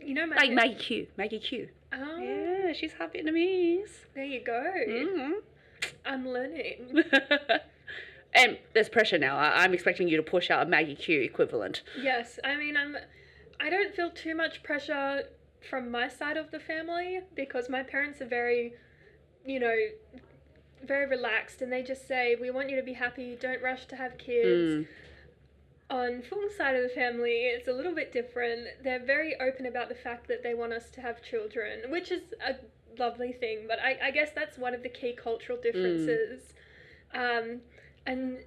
You 0.00 0.14
know, 0.14 0.26
my 0.26 0.36
like 0.36 0.52
Maggie 0.52 0.74
Q. 0.74 1.06
Maggie 1.16 1.38
Q. 1.38 1.68
Oh, 1.92 2.18
Yeah, 2.18 2.72
she's 2.72 2.92
half 2.94 3.12
Vietnamese. 3.12 3.90
there 4.14 4.24
you 4.24 4.40
go. 4.40 4.72
hmm 4.86 5.32
I'm 6.04 6.28
learning. 6.28 7.02
and 8.34 8.58
there's 8.74 8.88
pressure 8.88 9.18
now. 9.18 9.36
I- 9.36 9.62
I'm 9.64 9.72
expecting 9.74 10.08
you 10.08 10.16
to 10.16 10.22
push 10.22 10.50
out 10.50 10.66
a 10.66 10.68
Maggie 10.70 10.94
Q 10.94 11.20
equivalent. 11.20 11.82
Yes, 12.00 12.38
I 12.44 12.56
mean, 12.56 12.76
I'm. 12.76 12.96
I 13.58 13.68
don't 13.68 13.94
feel 13.94 14.10
too 14.10 14.34
much 14.34 14.62
pressure 14.62 15.24
from 15.68 15.90
my 15.90 16.08
side 16.08 16.36
of 16.38 16.50
the 16.50 16.58
family 16.60 17.20
because 17.34 17.68
my 17.68 17.82
parents 17.82 18.20
are 18.22 18.26
very, 18.26 18.72
you 19.44 19.60
know, 19.60 19.74
very 20.82 21.06
relaxed 21.06 21.60
and 21.60 21.70
they 21.70 21.82
just 21.82 22.08
say, 22.08 22.36
we 22.40 22.50
want 22.50 22.70
you 22.70 22.76
to 22.76 22.82
be 22.82 22.94
happy, 22.94 23.36
don't 23.38 23.62
rush 23.62 23.84
to 23.88 23.96
have 23.96 24.16
kids. 24.16 24.86
Mm. 24.86 24.86
On 25.90 26.22
Fung's 26.22 26.56
side 26.56 26.76
of 26.76 26.82
the 26.82 26.88
family, 26.88 27.46
it's 27.46 27.66
a 27.66 27.72
little 27.72 27.94
bit 27.94 28.12
different. 28.12 28.68
They're 28.84 29.04
very 29.04 29.34
open 29.40 29.66
about 29.66 29.88
the 29.88 29.96
fact 29.96 30.28
that 30.28 30.42
they 30.42 30.54
want 30.54 30.72
us 30.72 30.88
to 30.90 31.00
have 31.00 31.20
children, 31.20 31.90
which 31.90 32.12
is 32.12 32.22
a 32.46 32.54
lovely 32.96 33.32
thing. 33.32 33.64
But 33.66 33.80
I, 33.80 33.98
I 34.04 34.10
guess 34.12 34.30
that's 34.32 34.56
one 34.56 34.72
of 34.72 34.84
the 34.84 34.88
key 34.88 35.12
cultural 35.20 35.58
differences. 35.60 36.54
Um, 37.12 37.60
and 38.06 38.38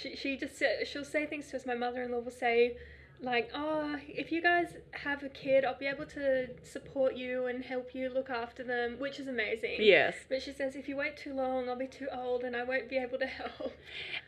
she, 0.00 0.16
she 0.16 0.36
just 0.36 0.62
she'll 0.86 1.04
say 1.04 1.26
things 1.26 1.50
to 1.50 1.56
us. 1.56 1.66
My 1.66 1.74
mother-in-law 1.74 2.20
will 2.20 2.30
say, 2.30 2.76
like, 3.22 3.50
oh, 3.54 3.96
if 4.08 4.32
you 4.32 4.42
guys 4.42 4.74
have 4.90 5.22
a 5.22 5.28
kid, 5.28 5.64
I'll 5.64 5.78
be 5.78 5.86
able 5.86 6.06
to 6.06 6.48
support 6.64 7.14
you 7.14 7.46
and 7.46 7.64
help 7.64 7.94
you 7.94 8.08
look 8.08 8.28
after 8.28 8.64
them, 8.64 8.96
which 8.98 9.20
is 9.20 9.28
amazing. 9.28 9.76
Yes. 9.78 10.14
But 10.28 10.42
she 10.42 10.52
says, 10.52 10.74
if 10.74 10.88
you 10.88 10.96
wait 10.96 11.16
too 11.16 11.32
long, 11.32 11.68
I'll 11.68 11.76
be 11.76 11.86
too 11.86 12.08
old 12.12 12.42
and 12.42 12.56
I 12.56 12.64
won't 12.64 12.88
be 12.88 12.98
able 12.98 13.18
to 13.18 13.26
help. 13.26 13.72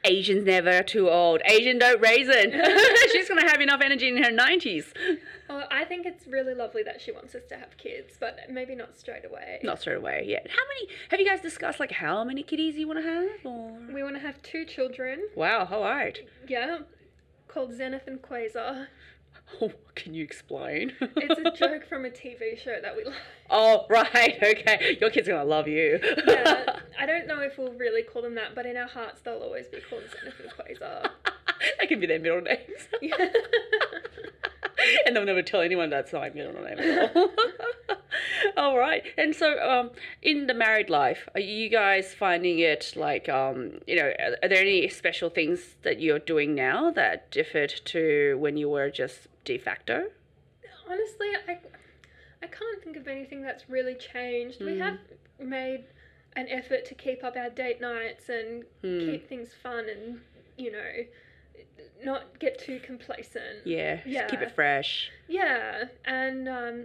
Asian's 0.05 0.45
never 0.45 0.83
too 0.83 1.11
old. 1.11 1.43
Asian 1.45 1.79
don't 1.79 2.01
raisin. 2.01 2.53
She's 3.13 3.29
gonna 3.29 3.49
have 3.49 3.61
enough 3.61 3.81
energy 3.81 4.09
in 4.09 4.23
her 4.23 4.31
nineties. 4.31 4.93
Well, 5.49 5.67
I 5.71 5.85
think 5.85 6.07
it's 6.07 6.27
really 6.27 6.55
lovely 6.55 6.83
that 6.85 7.01
she 7.01 7.11
wants 7.11 7.35
us 7.35 7.43
to 7.49 7.57
have 7.57 7.77
kids, 7.77 8.15
but 8.19 8.39
maybe 8.51 8.75
not 8.75 8.97
straight 8.97 9.25
away. 9.25 9.59
Not 9.63 9.81
straight 9.81 9.97
away 9.97 10.25
yet. 10.27 10.47
How 10.49 10.63
many 10.69 10.89
have 11.11 11.21
you 11.21 11.27
guys 11.27 11.41
discussed 11.41 11.81
like 11.81 11.93
how 11.93 12.23
many 12.25 12.43
kiddies 12.43 12.77
you 12.77 12.87
wanna 12.87 13.03
have 13.03 13.45
or 13.45 13.77
We 13.93 14.03
want 14.03 14.15
to 14.17 14.21
have 14.21 14.41
two 14.43 14.65
children. 14.65 15.29
Wow, 15.35 15.69
all 15.71 15.83
right. 15.83 16.19
Yeah. 16.49 16.81
Called 17.55 17.73
Zenith 17.73 18.09
and 18.09 18.21
Quasar. 18.21 18.89
Oh, 19.63 19.71
can 19.95 20.13
you 20.13 20.25
explain? 20.25 20.93
It's 21.01 21.39
a 21.39 21.51
joke 21.57 21.87
from 21.89 22.05
a 22.05 22.11
TV 22.11 22.59
show 22.59 22.81
that 22.83 22.97
we 22.97 23.05
like. 23.05 23.15
Oh, 23.49 23.87
right, 23.89 24.37
okay. 24.43 24.99
Your 25.01 25.09
kid's 25.11 25.29
are 25.29 25.33
gonna 25.33 25.45
love 25.45 25.69
you. 25.69 26.01
Yeah, 26.27 26.81
I 26.99 27.07
don't 27.07 27.29
know 27.29 27.41
if 27.43 27.57
we'll 27.57 27.73
really 27.75 28.03
call 28.03 28.23
them 28.23 28.35
that, 28.35 28.57
but 28.57 28.67
in 28.67 28.77
our 28.77 28.89
hearts 28.89 29.21
they'll 29.21 29.39
always 29.39 29.69
be 29.69 29.79
called 29.89 30.03
Zenith 30.19 30.35
and 30.41 30.51
Quasar. 30.51 31.11
that 31.79 31.89
can 31.89 32.01
be 32.01 32.07
their 32.09 32.19
middle 32.19 32.41
names. 32.41 32.89
Yeah. 33.01 33.15
and 35.07 35.15
they'll 35.15 35.25
never 35.25 35.43
tell 35.43 35.61
anyone 35.61 35.91
that's 35.91 36.13
not 36.13 36.23
my 36.23 36.31
middle 36.31 36.61
name 36.61 36.81
at 36.81 37.17
all. 37.17 37.29
all 38.57 38.79
right. 38.79 39.03
And 39.17 39.35
so, 39.35 39.59
um, 39.61 39.91
in 40.23 40.47
the 40.47 40.55
married 40.55 40.91
life, 40.91 41.29
are 41.35 41.41
you 41.41 41.69
guys 41.69 42.15
finding 42.15 42.59
it 42.59 42.93
like, 42.97 43.29
um, 43.29 43.81
you 43.87 43.97
know, 43.97 44.13
are, 44.43 44.49
there 44.49 44.61
any 44.61 44.89
special 44.89 45.31
things 45.31 45.77
that 45.83 46.01
you're 46.01 46.19
doing 46.19 46.55
now 46.55 46.91
that 46.93 47.31
differed 47.31 47.73
to 47.87 48.37
when 48.39 48.57
you 48.57 48.69
were 48.69 48.91
just 48.91 49.29
de 49.45 49.59
facto? 49.59 50.05
Honestly, 50.89 51.29
I, 51.49 51.59
I 52.43 52.47
can't 52.47 52.83
think 52.83 52.97
of 52.97 53.09
anything 53.09 53.43
that's 53.43 53.69
really 53.69 53.95
changed. 53.95 54.61
We 54.61 54.73
Mm. 54.73 54.79
have 54.81 54.99
made 55.39 55.85
an 56.37 56.49
effort 56.49 56.85
to 56.87 56.95
keep 56.95 57.23
up 57.25 57.37
our 57.37 57.51
date 57.51 57.81
nights 57.81 58.29
and 58.29 58.65
Hmm. 58.83 58.99
keep 58.99 59.29
things 59.29 59.51
fun 59.63 59.89
and, 59.89 60.21
you 60.57 60.73
know, 60.73 61.05
not 62.05 62.39
get 62.39 62.59
too 62.59 62.81
complacent. 62.81 63.65
Yeah, 63.65 64.01
just 64.07 64.29
keep 64.29 64.43
it 64.43 64.53
fresh. 64.55 65.11
Yeah, 65.29 65.85
and 66.05 66.49
um, 66.49 66.85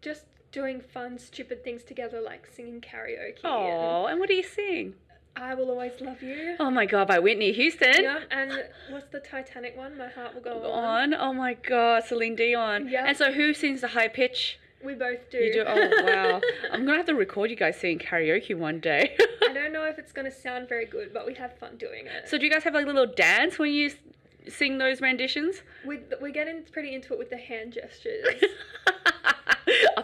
just 0.00 0.26
doing 0.56 0.80
fun, 0.80 1.18
stupid 1.18 1.62
things 1.62 1.82
together 1.84 2.18
like 2.18 2.46
singing 2.50 2.80
karaoke. 2.80 3.40
Oh, 3.44 4.06
and 4.06 4.18
what 4.18 4.26
do 4.26 4.34
you 4.34 4.42
sing? 4.42 4.94
I 5.36 5.54
Will 5.54 5.68
Always 5.70 6.00
Love 6.00 6.22
You. 6.22 6.56
Oh 6.58 6.70
my 6.70 6.86
god, 6.86 7.08
by 7.08 7.18
Whitney 7.18 7.52
Houston. 7.52 8.02
Yeah, 8.02 8.20
and 8.30 8.50
what's 8.88 9.12
the 9.12 9.20
Titanic 9.20 9.76
one? 9.76 9.98
My 9.98 10.08
Heart 10.08 10.34
Will 10.34 10.40
Go 10.40 10.72
On. 10.72 11.12
On. 11.12 11.14
Oh 11.14 11.34
my 11.34 11.52
god, 11.52 12.04
Celine 12.04 12.36
Dion. 12.36 12.88
Yeah. 12.88 13.04
And 13.06 13.14
so 13.14 13.30
who 13.32 13.52
sings 13.52 13.82
the 13.82 13.88
high 13.88 14.08
pitch? 14.08 14.58
We 14.82 14.94
both 14.94 15.30
do. 15.30 15.36
You 15.36 15.52
do? 15.52 15.64
Oh 15.66 16.04
wow. 16.06 16.40
I'm 16.72 16.86
gonna 16.86 16.96
have 16.96 17.06
to 17.06 17.14
record 17.14 17.50
you 17.50 17.56
guys 17.56 17.78
singing 17.78 17.98
karaoke 17.98 18.56
one 18.56 18.80
day. 18.80 19.14
I 19.46 19.52
don't 19.52 19.74
know 19.74 19.84
if 19.84 19.98
it's 19.98 20.12
going 20.12 20.30
to 20.30 20.36
sound 20.36 20.70
very 20.70 20.86
good, 20.86 21.12
but 21.12 21.26
we 21.26 21.34
have 21.34 21.58
fun 21.58 21.76
doing 21.76 22.06
it. 22.06 22.28
so 22.30 22.38
do 22.38 22.46
you 22.46 22.50
guys 22.50 22.64
have 22.64 22.72
like 22.74 22.84
a 22.84 22.88
little 22.88 23.06
dance 23.06 23.58
when 23.58 23.72
you 23.72 23.90
sing 24.48 24.78
those 24.78 25.02
renditions? 25.02 25.56
we, 25.86 25.98
we 26.22 26.32
get 26.32 26.48
in 26.48 26.64
pretty 26.72 26.94
into 26.94 27.12
it 27.12 27.18
with 27.18 27.28
the 27.30 27.36
hand 27.36 27.74
gestures. 27.74 28.26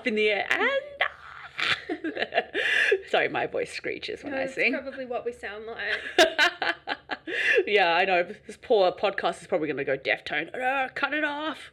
Up 0.02 0.08
in 0.08 0.16
the 0.16 0.30
air 0.30 0.46
and 0.50 2.02
Sorry, 3.08 3.28
my 3.28 3.46
voice 3.46 3.70
screeches 3.72 4.24
when 4.24 4.34
I 4.34 4.48
sing. 4.48 4.72
probably 4.72 5.06
what 5.06 5.24
we 5.24 5.30
sound 5.30 5.64
like. 5.64 6.26
yeah, 7.68 7.94
I 7.94 8.04
know. 8.04 8.26
This 8.48 8.58
poor 8.60 8.90
podcast 8.90 9.42
is 9.42 9.46
probably 9.46 9.68
going 9.68 9.76
to 9.76 9.84
go 9.84 9.94
deaf 9.94 10.24
tone. 10.24 10.50
Cut 10.96 11.14
it 11.14 11.22
off. 11.22 11.70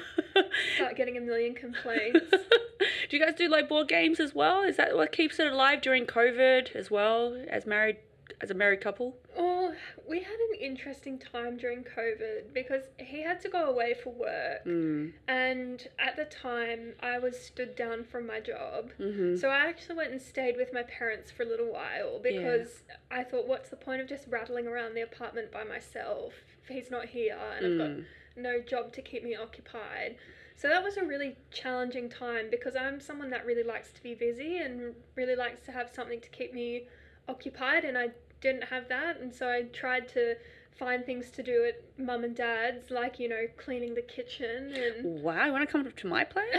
Start 0.76 0.94
getting 0.94 1.16
a 1.16 1.20
million 1.20 1.56
complaints. 1.56 2.30
do 2.30 3.16
you 3.16 3.18
guys 3.18 3.34
do 3.34 3.48
like 3.48 3.68
board 3.68 3.88
games 3.88 4.20
as 4.20 4.32
well? 4.32 4.62
Is 4.62 4.76
that 4.76 4.94
what 4.94 5.10
keeps 5.10 5.40
it 5.40 5.48
alive 5.48 5.80
during 5.80 6.06
COVID 6.06 6.76
as 6.76 6.88
well 6.88 7.36
as 7.50 7.66
married 7.66 7.96
as 8.40 8.52
a 8.52 8.54
married 8.54 8.80
couple? 8.80 9.16
Oh, 9.36 9.55
we 10.08 10.18
had 10.20 10.38
an 10.52 10.60
interesting 10.60 11.18
time 11.18 11.56
during 11.56 11.84
COVID 11.84 12.52
because 12.52 12.82
he 12.98 13.22
had 13.22 13.40
to 13.42 13.48
go 13.48 13.64
away 13.66 13.94
for 13.94 14.10
work. 14.12 14.64
Mm. 14.64 15.12
And 15.28 15.86
at 15.98 16.16
the 16.16 16.24
time, 16.24 16.94
I 17.00 17.18
was 17.18 17.38
stood 17.38 17.76
down 17.76 18.04
from 18.04 18.26
my 18.26 18.40
job. 18.40 18.90
Mm-hmm. 19.00 19.36
So 19.36 19.48
I 19.48 19.66
actually 19.66 19.96
went 19.96 20.12
and 20.12 20.22
stayed 20.22 20.56
with 20.56 20.72
my 20.72 20.82
parents 20.82 21.30
for 21.30 21.42
a 21.42 21.46
little 21.46 21.72
while 21.72 22.20
because 22.22 22.82
I 23.10 23.24
thought, 23.24 23.46
what's 23.48 23.70
the 23.70 23.76
point 23.76 24.00
of 24.00 24.08
just 24.08 24.26
rattling 24.28 24.66
around 24.66 24.94
the 24.94 25.02
apartment 25.02 25.52
by 25.52 25.64
myself 25.64 26.34
if 26.62 26.68
he's 26.68 26.90
not 26.90 27.06
here 27.06 27.38
and 27.56 27.66
I've 27.66 27.78
got 27.78 27.90
Mm. 27.90 28.04
no 28.36 28.60
job 28.60 28.92
to 28.94 29.02
keep 29.02 29.22
me 29.22 29.34
occupied? 29.34 30.16
So 30.56 30.68
that 30.68 30.82
was 30.82 30.96
a 30.96 31.04
really 31.04 31.36
challenging 31.50 32.08
time 32.08 32.46
because 32.50 32.76
I'm 32.76 32.98
someone 32.98 33.28
that 33.30 33.44
really 33.44 33.62
likes 33.62 33.92
to 33.92 34.02
be 34.02 34.14
busy 34.14 34.58
and 34.58 34.94
really 35.14 35.36
likes 35.36 35.64
to 35.66 35.72
have 35.72 35.90
something 35.92 36.20
to 36.20 36.28
keep 36.30 36.54
me 36.54 36.88
occupied, 37.28 37.84
and 37.84 37.98
I 37.98 38.10
didn't 38.40 38.64
have 38.64 38.88
that, 38.88 39.20
and 39.20 39.34
so 39.34 39.48
I 39.48 39.62
tried 39.62 40.08
to 40.10 40.36
find 40.78 41.04
things 41.06 41.30
to 41.30 41.42
do 41.42 41.64
at 41.64 41.82
mum 41.98 42.24
and 42.24 42.36
dad's, 42.36 42.90
like 42.90 43.18
you 43.18 43.28
know, 43.28 43.46
cleaning 43.56 43.94
the 43.94 44.02
kitchen 44.02 44.74
and. 44.74 45.22
Wow, 45.22 45.46
you 45.46 45.52
want 45.52 45.66
to 45.68 45.72
come 45.72 45.90
to 45.90 46.06
my 46.06 46.24
place? 46.24 46.46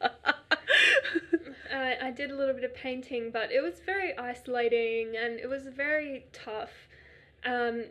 I, 1.72 1.96
I 2.02 2.10
did 2.10 2.30
a 2.30 2.36
little 2.36 2.54
bit 2.54 2.64
of 2.64 2.74
painting, 2.74 3.30
but 3.32 3.52
it 3.52 3.62
was 3.62 3.80
very 3.84 4.16
isolating 4.16 5.14
and 5.16 5.38
it 5.38 5.48
was 5.48 5.66
very 5.66 6.26
tough. 6.32 6.70
Um, 7.44 7.84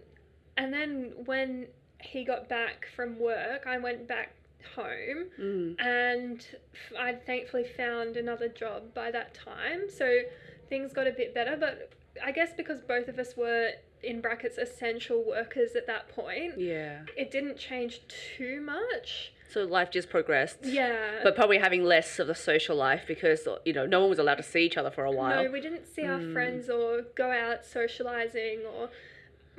and 0.57 0.73
then 0.73 1.13
when 1.25 1.67
he 1.99 2.23
got 2.23 2.49
back 2.49 2.87
from 2.95 3.19
work, 3.19 3.65
I 3.65 3.77
went 3.77 4.07
back 4.07 4.33
home 4.75 5.25
mm. 5.39 5.75
and 5.79 6.45
f- 6.73 6.99
I 6.99 7.13
thankfully 7.13 7.63
found 7.63 8.17
another 8.17 8.49
job 8.49 8.93
by 8.93 9.11
that 9.11 9.33
time. 9.33 9.89
So 9.89 10.19
things 10.69 10.93
got 10.93 11.07
a 11.07 11.11
bit 11.11 11.33
better, 11.33 11.55
but 11.57 11.91
I 12.23 12.31
guess 12.31 12.51
because 12.55 12.81
both 12.81 13.07
of 13.07 13.19
us 13.19 13.35
were 13.37 13.71
in 14.03 14.21
brackets 14.21 14.57
essential 14.57 15.23
workers 15.25 15.75
at 15.75 15.87
that 15.87 16.07
point, 16.09 16.57
Yeah. 16.57 16.99
it 17.15 17.31
didn't 17.31 17.57
change 17.57 18.01
too 18.07 18.61
much. 18.61 19.31
So 19.49 19.63
life 19.63 19.89
just 19.91 20.09
progressed. 20.09 20.59
Yeah. 20.63 21.19
But 21.23 21.35
probably 21.35 21.57
having 21.57 21.83
less 21.83 22.19
of 22.19 22.27
the 22.27 22.35
social 22.35 22.75
life 22.75 23.03
because 23.07 23.47
you 23.65 23.73
know 23.73 23.85
no 23.85 24.01
one 24.01 24.09
was 24.09 24.19
allowed 24.19 24.35
to 24.35 24.43
see 24.43 24.65
each 24.65 24.77
other 24.77 24.91
for 24.91 25.05
a 25.05 25.11
while. 25.11 25.43
No, 25.45 25.51
we 25.51 25.61
didn't 25.61 25.87
see 25.87 26.03
our 26.05 26.19
Mm. 26.19 26.33
friends 26.33 26.69
or 26.69 27.03
go 27.15 27.31
out 27.31 27.65
socializing 27.65 28.61
or 28.65 28.89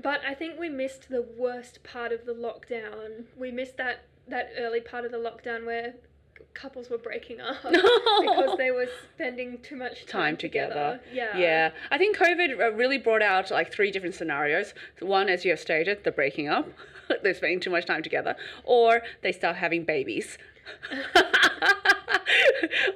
but 0.01 0.21
I 0.25 0.35
think 0.35 0.61
we 0.61 0.69
missed 0.69 1.09
the 1.09 1.23
worst 1.23 1.83
part 1.83 2.13
of 2.13 2.25
the 2.25 2.33
lockdown. 2.35 3.25
We 3.37 3.51
missed 3.51 3.77
that 3.79 4.01
that 4.29 4.53
early 4.59 4.81
part 4.81 5.05
of 5.07 5.11
the 5.11 5.17
lockdown 5.19 5.65
where 5.65 5.95
couples 6.55 6.91
were 6.91 6.99
breaking 6.99 7.41
up 7.41 7.57
because 7.63 8.59
they 8.59 8.71
were 8.71 8.87
spending 9.15 9.59
too 9.63 9.77
much 9.77 10.07
time, 10.07 10.23
Time 10.23 10.37
together. 10.37 11.01
Yeah. 11.13 11.37
Yeah, 11.37 11.71
I 11.91 11.99
think 11.99 12.17
COVID 12.17 12.61
uh, 12.61 12.73
really 12.73 12.99
brought 12.99 13.23
out 13.23 13.51
like 13.51 13.73
three 13.73 13.91
different 13.91 14.15
scenarios. 14.15 14.75
One, 15.01 15.29
as 15.29 15.45
you 15.45 15.53
have 15.53 15.61
stated, 15.61 16.05
the 16.05 16.13
breaking 16.13 16.49
up, 16.49 16.69
they're 17.23 17.35
spending 17.35 17.61
too 17.61 17.71
much 17.71 17.87
time 17.87 18.03
together, 18.03 18.37
or 18.65 19.03
they 19.23 19.33
start 19.33 19.57
having 19.57 19.85
babies. 19.85 20.39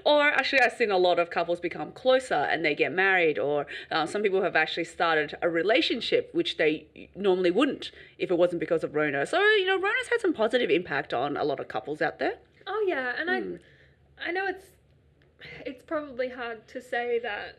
or 0.05 0.23
actually, 0.25 0.61
I've 0.61 0.73
seen 0.75 0.91
a 0.91 0.99
lot 0.99 1.19
of 1.19 1.31
couples 1.31 1.61
become 1.61 1.93
closer 1.93 2.35
and 2.35 2.65
they 2.65 2.75
get 2.75 2.93
married, 2.93 3.39
or 3.39 3.67
uh, 3.91 4.07
some 4.07 4.23
people 4.23 4.43
have 4.43 4.57
actually 4.57 4.85
started 4.85 5.37
a 5.41 5.49
relationship 5.49 6.31
which 6.33 6.57
they 6.57 6.87
normally 7.15 7.51
wouldn't 7.51 7.91
if 8.19 8.31
it 8.31 8.37
wasn't 8.37 8.61
because 8.61 8.85
of 8.85 8.95
Rona. 8.95 9.27
So, 9.27 9.41
you 9.41 9.67
know, 9.67 9.77
Rona's 9.77 10.09
had 10.11 10.21
some 10.21 10.35
positive 10.35 10.71
impact 10.71 11.15
on 11.15 11.37
a 11.37 11.45
lot 11.45 11.61
of 11.61 11.69
couples 11.69 12.03
out 12.03 12.19
there. 12.19 12.35
Oh 12.67 12.85
yeah, 12.87 13.15
and 13.19 13.29
Mm. 13.29 13.59
I 14.19 14.29
I 14.29 14.33
know 14.33 14.47
it's 14.47 14.67
it's 15.67 15.83
probably 15.83 16.29
hard 16.29 16.67
to 16.69 16.81
say 16.81 17.19
that 17.21 17.59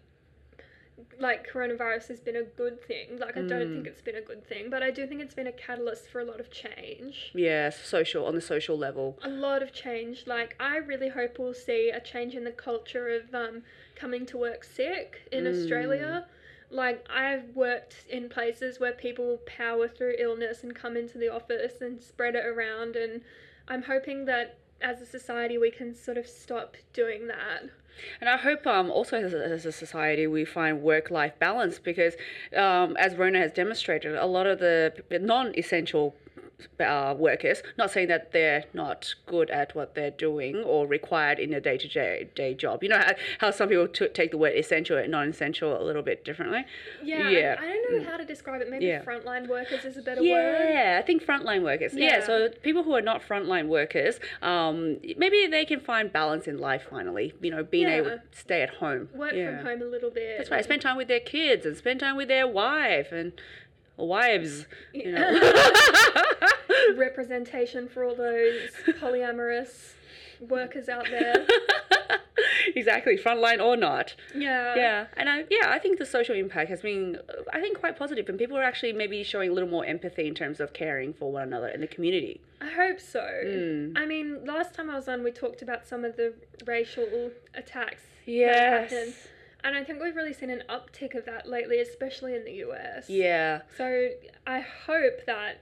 like 1.20 1.50
coronavirus 1.50 2.08
has 2.08 2.20
been 2.20 2.36
a 2.36 2.44
good 2.44 2.82
thing. 2.82 3.18
Like 3.18 3.36
I 3.36 3.42
don't 3.42 3.68
Mm. 3.70 3.74
think 3.74 3.88
it's 3.88 4.02
been 4.02 4.16
a 4.16 4.22
good 4.22 4.46
thing, 4.46 4.70
but 4.70 4.84
I 4.84 4.92
do 4.92 5.08
think 5.08 5.22
it's 5.22 5.34
been 5.34 5.48
a 5.48 5.52
catalyst 5.52 6.08
for 6.10 6.20
a 6.22 6.24
lot 6.26 6.40
of 6.40 6.50
change. 6.52 7.32
Yes, 7.34 7.80
social, 7.84 8.26
on 8.26 8.36
the 8.36 8.42
social 8.42 8.78
level. 8.78 9.18
a 9.22 9.30
lot 9.30 9.62
of 9.64 9.74
change. 9.74 10.28
Like 10.28 10.56
I 10.60 10.78
really 10.78 11.10
hope 11.10 11.40
we'll 11.40 11.54
see 11.54 11.90
a 11.90 12.00
change 12.00 12.36
in 12.36 12.44
the 12.44 12.52
culture 12.52 13.10
of 13.10 13.34
um, 13.34 13.64
coming 13.96 14.26
to 14.28 14.38
work 14.38 14.64
sick 14.64 15.28
in 15.32 15.44
Mm. 15.46 15.50
Australia. 15.50 16.26
Like 16.70 17.06
I've 17.10 17.56
worked 17.56 18.06
in 18.10 18.30
places 18.30 18.80
where 18.80 18.94
people 18.94 19.40
power 19.46 19.88
through 19.88 20.16
illness 20.20 20.64
and 20.64 20.74
come 20.76 20.96
into 20.96 21.18
the 21.18 21.30
office 21.30 21.82
and 21.82 22.02
spread 22.02 22.36
it 22.36 22.46
around, 22.46 22.96
and 22.96 23.22
I'm 23.68 23.84
hoping 23.84 24.26
that 24.26 24.58
as 24.84 25.02
a 25.02 25.06
society 25.06 25.58
we 25.58 25.72
can 25.72 25.96
sort 25.96 26.18
of 26.18 26.28
stop 26.28 26.76
doing 26.94 27.28
that. 27.28 27.64
And 28.20 28.30
I 28.30 28.38
hope 28.38 28.66
um, 28.68 28.90
also 28.92 29.18
as 29.18 29.34
a, 29.34 29.46
as 29.46 29.66
a 29.66 29.72
society 29.72 30.28
we 30.28 30.46
find 30.46 30.82
work 30.82 31.12
life 31.12 31.34
balance 31.40 31.80
because, 31.80 32.16
um, 32.56 32.98
as 32.98 33.16
Rona 33.16 33.40
has 33.40 33.52
demonstrated, 33.52 34.16
a 34.16 34.26
lot 34.26 34.48
of 34.48 34.60
the 34.60 34.94
non 35.22 35.58
essential 35.58 36.16
uh, 36.80 37.16
workers. 37.18 37.62
Not 37.78 37.92
saying 37.92 38.08
that 38.08 38.32
they're 38.32 38.66
not 38.74 39.14
good 39.26 39.50
at 39.50 39.76
what 39.76 39.96
they're 39.96 40.12
doing 40.12 40.58
or 40.58 40.88
required 40.88 41.40
in 41.40 41.54
a 41.54 41.62
day 41.62 41.78
to 41.78 42.26
day 42.26 42.54
job. 42.54 42.84
You 42.84 42.90
know 42.90 42.98
how, 43.00 43.14
how 43.40 43.52
some 43.52 43.70
people 43.70 43.88
t- 43.88 44.08
take 44.10 44.32
the 44.32 44.38
word 44.38 44.54
essential 44.56 44.98
and 44.98 45.12
non 45.12 45.30
essential 45.30 45.80
a 45.80 45.84
little 45.84 46.02
bit 46.02 46.24
differently. 46.26 46.66
Yeah, 47.04 47.30
Yeah. 47.30 47.56
I, 47.60 47.66
I 47.66 47.74
don't 47.74 48.04
know 48.04 48.10
how 48.10 48.18
to 48.18 48.26
describe 48.26 48.62
it. 48.62 48.70
Maybe 48.70 48.86
Yeah. 48.86 49.04
frontline 49.04 49.48
workers 49.48 49.86
is 49.86 49.98
a 49.98 50.02
better 50.02 50.22
word. 50.22 50.70
Yeah, 50.70 51.00
I 51.02 51.06
think 51.06 51.24
frontline 51.24 51.64
workers. 51.64 51.94
Yeah. 51.94 52.20
Yeah. 52.20 52.26
so 52.26 52.50
people 52.62 52.84
who 52.84 52.94
are 52.96 53.02
not 53.02 53.22
frontline 53.22 53.68
workers, 53.68 54.20
um, 54.42 54.98
maybe 55.18 55.48
they 55.48 55.66
can 55.66 55.80
find 55.80 56.12
balance 56.12 56.48
in 56.48 56.58
life 56.58 56.88
finally. 56.90 57.34
You 57.42 57.52
know, 57.52 57.64
being 57.64 57.88
able 57.88 58.10
to 58.12 58.22
stay 58.32 58.62
at 58.62 58.76
home. 58.76 59.10
Work 59.14 59.34
yeah. 59.34 59.58
from 59.58 59.66
home 59.66 59.82
a 59.82 59.86
little 59.86 60.12
bit. 60.12 60.38
That's 60.38 60.52
right. 60.52 60.64
Spend 60.64 60.82
time 60.82 60.98
with 60.98 61.08
their 61.08 61.20
kids 61.20 61.66
and 61.66 61.76
spend 61.78 62.00
time 62.00 62.16
with 62.16 62.28
their 62.28 62.48
wife 62.48 63.12
and 63.12 63.34
wives. 63.98 64.66
You 64.94 65.12
know. 65.14 65.54
Representation 66.98 67.88
for 67.88 68.04
all 68.04 68.16
those 68.16 68.70
polyamorous 69.00 69.94
workers 70.42 70.90
out 70.90 71.06
there. 71.10 71.46
exactly, 72.76 73.18
frontline 73.18 73.64
or 73.64 73.78
not. 73.78 74.16
Yeah. 74.36 74.76
Yeah, 74.76 75.06
and 75.16 75.30
I, 75.30 75.46
yeah, 75.50 75.68
I 75.70 75.80
think 75.80 76.00
the 76.00 76.06
social 76.06 76.36
impact 76.36 76.70
has 76.70 76.82
been, 76.82 77.18
I 77.54 77.62
think, 77.62 77.80
quite 77.80 77.98
positive, 77.98 78.28
and 78.30 78.38
people 78.38 78.58
are 78.58 78.64
actually 78.64 78.94
maybe 78.94 79.24
showing 79.24 79.50
a 79.50 79.54
little 79.54 79.70
more 79.70 79.86
empathy 79.86 80.28
in 80.28 80.36
terms 80.36 80.60
of 80.60 80.74
caring 80.74 81.14
for 81.14 81.32
one 81.32 81.44
another 81.44 81.68
in 81.68 81.82
the 81.82 81.88
community. 81.88 82.42
I 82.62 82.70
hope 82.70 83.00
so. 83.00 83.22
Mm. 83.22 83.98
I 83.98 84.06
mean, 84.06 84.46
last 84.46 84.74
time 84.74 84.90
I 84.90 84.96
was 84.96 85.08
on, 85.08 85.24
we 85.24 85.32
talked 85.32 85.62
about 85.62 85.86
some 85.86 86.04
of 86.04 86.16
the 86.16 86.34
racial 86.66 87.32
attacks 87.54 88.02
Yes. 88.26 89.28
And 89.64 89.76
I 89.76 89.84
think 89.84 90.02
we've 90.02 90.16
really 90.16 90.34
seen 90.34 90.50
an 90.50 90.64
uptick 90.70 91.16
of 91.16 91.26
that 91.26 91.48
lately, 91.48 91.80
especially 91.80 92.36
in 92.36 92.44
the 92.44 92.54
US. 92.66 93.10
Yeah, 93.10 93.62
So 93.78 94.10
I 94.46 94.60
hope 94.60 95.26
that 95.26 95.62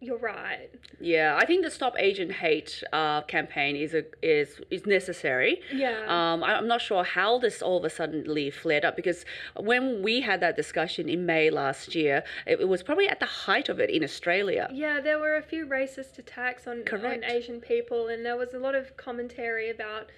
you're 0.00 0.18
right. 0.18 0.68
yeah. 1.00 1.36
I 1.36 1.44
think 1.44 1.64
the 1.64 1.72
Stop 1.72 1.94
Asian 1.98 2.30
Hate 2.30 2.84
uh, 2.92 3.22
campaign 3.22 3.74
is 3.74 3.94
a 3.94 4.04
is 4.22 4.60
is 4.70 4.86
necessary. 4.86 5.60
Yeah. 5.74 6.02
Um, 6.06 6.44
I- 6.44 6.54
I'm 6.54 6.68
not 6.68 6.80
sure 6.80 7.02
how 7.02 7.38
this 7.40 7.62
all 7.62 7.78
of 7.78 7.84
a 7.84 7.90
suddenly 7.90 8.48
flared 8.50 8.84
up 8.84 8.94
because 8.94 9.24
when 9.58 10.02
we 10.04 10.20
had 10.20 10.38
that 10.40 10.54
discussion 10.54 11.08
in 11.08 11.26
May 11.26 11.50
last 11.50 11.96
year, 11.96 12.22
it, 12.46 12.60
it 12.60 12.68
was 12.68 12.84
probably 12.84 13.08
at 13.08 13.18
the 13.18 13.26
height 13.26 13.68
of 13.68 13.80
it 13.80 13.90
in 13.90 14.04
Australia. 14.04 14.68
yeah, 14.72 15.00
there 15.00 15.18
were 15.18 15.34
a 15.34 15.42
few 15.42 15.66
racist 15.66 16.16
attacks 16.18 16.68
on, 16.68 16.84
on 16.92 17.24
Asian 17.24 17.60
people, 17.60 18.06
and 18.06 18.24
there 18.24 18.36
was 18.36 18.54
a 18.54 18.58
lot 18.60 18.76
of 18.76 18.96
commentary 18.96 19.68
about, 19.68 20.10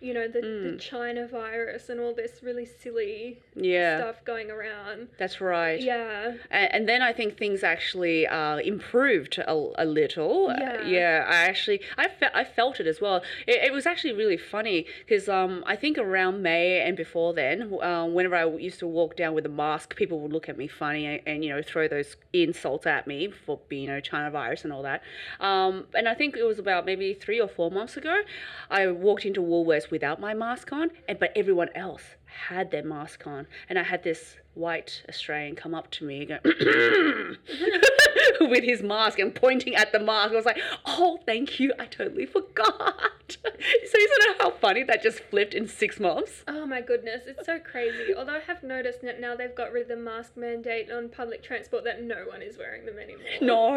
you 0.00 0.12
know, 0.14 0.28
the, 0.28 0.40
Mm. 0.40 0.62
the 0.72 0.76
China 0.78 1.26
virus 1.26 1.88
and 1.88 1.98
all 2.00 2.14
this 2.14 2.40
really 2.42 2.66
silly 2.66 3.40
Yeah, 3.54 3.98
stuff 3.98 4.24
going 4.24 4.50
around. 4.50 5.08
that's 5.18 5.40
right. 5.40 5.80
Yeah. 5.80 6.34
And, 6.50 6.74
and 6.74 6.88
then 6.88 7.02
I 7.02 7.12
think 7.12 7.36
things 7.38 7.62
actually 7.64 8.26
uh, 8.26 8.58
improved 8.58 9.38
a, 9.38 9.52
a 9.78 9.84
little. 9.84 10.50
Uh, 10.50 10.56
Yeah. 10.58 10.86
yeah, 10.86 11.24
I 11.28 11.36
actually 11.48 11.80
I, 11.96 12.08
fe- 12.08 12.30
I 12.34 12.44
felt 12.44 12.78
it 12.80 12.86
as 12.86 13.00
well. 13.00 13.22
It, 13.46 13.56
it 13.66 13.72
was 13.72 13.86
actually 13.86 14.12
really 14.12 14.36
funny 14.36 14.86
because 15.00 15.28
um, 15.28 15.64
I 15.66 15.76
think 15.76 15.96
around 15.98 16.42
May 16.42 16.80
and 16.80 16.96
before 16.96 17.32
then, 17.32 17.72
uh, 17.82 18.04
whenever 18.06 18.36
I 18.36 18.44
used 18.46 18.78
to 18.80 18.86
walk 18.86 19.16
down 19.16 19.34
with 19.34 19.46
a 19.46 19.50
mask, 19.64 19.96
people 19.96 20.20
would 20.20 20.32
look 20.32 20.48
at 20.48 20.56
me 20.58 20.68
funny 20.68 21.06
and, 21.06 21.20
and 21.26 21.44
you 21.44 21.50
know 21.50 21.62
throw 21.62 21.88
those 21.88 22.16
insults 22.32 22.86
at 22.86 23.06
me 23.06 23.30
for 23.30 23.58
being 23.68 23.84
you 23.84 23.88
know 23.88 24.00
China 24.00 24.30
virus 24.30 24.64
and 24.64 24.72
all 24.72 24.82
that. 24.82 25.02
Um, 25.40 25.86
and 25.94 26.08
I 26.08 26.14
think 26.14 26.36
it 26.36 26.42
was 26.44 26.58
about 26.58 26.84
maybe 26.86 27.14
three 27.14 27.40
or 27.40 27.48
four 27.48 27.70
months 27.70 27.96
ago, 27.96 28.22
I 28.70 28.86
walked 28.88 29.24
into 29.24 29.40
Woolworths 29.40 29.85
without 29.90 30.20
my 30.20 30.34
mask 30.34 30.72
on, 30.72 30.90
and 31.08 31.18
but 31.18 31.32
everyone 31.36 31.68
else 31.74 32.02
had 32.24 32.70
their 32.70 32.84
mask 32.84 33.26
on, 33.26 33.46
and 33.68 33.78
I 33.78 33.82
had 33.82 34.02
this 34.02 34.36
white 34.54 35.02
Australian 35.08 35.56
come 35.56 35.74
up 35.74 35.90
to 35.92 36.04
me 36.04 36.22
and 36.22 36.28
go 36.28 36.38
with 38.40 38.64
his 38.64 38.82
mask 38.82 39.18
and 39.18 39.34
pointing 39.34 39.74
at 39.74 39.92
the 39.92 39.98
mask. 39.98 40.32
I 40.32 40.36
was 40.36 40.44
like, 40.44 40.60
"Oh, 40.84 41.18
thank 41.26 41.60
you! 41.60 41.72
I 41.78 41.86
totally 41.86 42.26
forgot." 42.26 42.94
so 43.28 43.38
isn't 43.50 43.90
it 43.94 44.36
how 44.40 44.50
funny 44.50 44.82
that 44.84 45.02
just 45.02 45.20
flipped 45.20 45.54
in 45.54 45.66
six 45.66 45.98
months? 45.98 46.44
Oh 46.46 46.66
my 46.66 46.80
goodness, 46.80 47.22
it's 47.26 47.46
so 47.46 47.58
crazy. 47.58 48.14
Although 48.14 48.36
I 48.36 48.40
have 48.40 48.62
noticed 48.62 49.02
that 49.02 49.20
now 49.20 49.34
they've 49.34 49.54
got 49.54 49.72
rid 49.72 49.82
of 49.82 49.88
the 49.88 49.96
mask 49.96 50.36
mandate 50.36 50.90
on 50.90 51.08
public 51.08 51.42
transport 51.42 51.84
that 51.84 52.02
no 52.02 52.24
one 52.28 52.42
is 52.42 52.58
wearing 52.58 52.86
them 52.86 52.98
anymore. 52.98 53.26
No, 53.46 53.76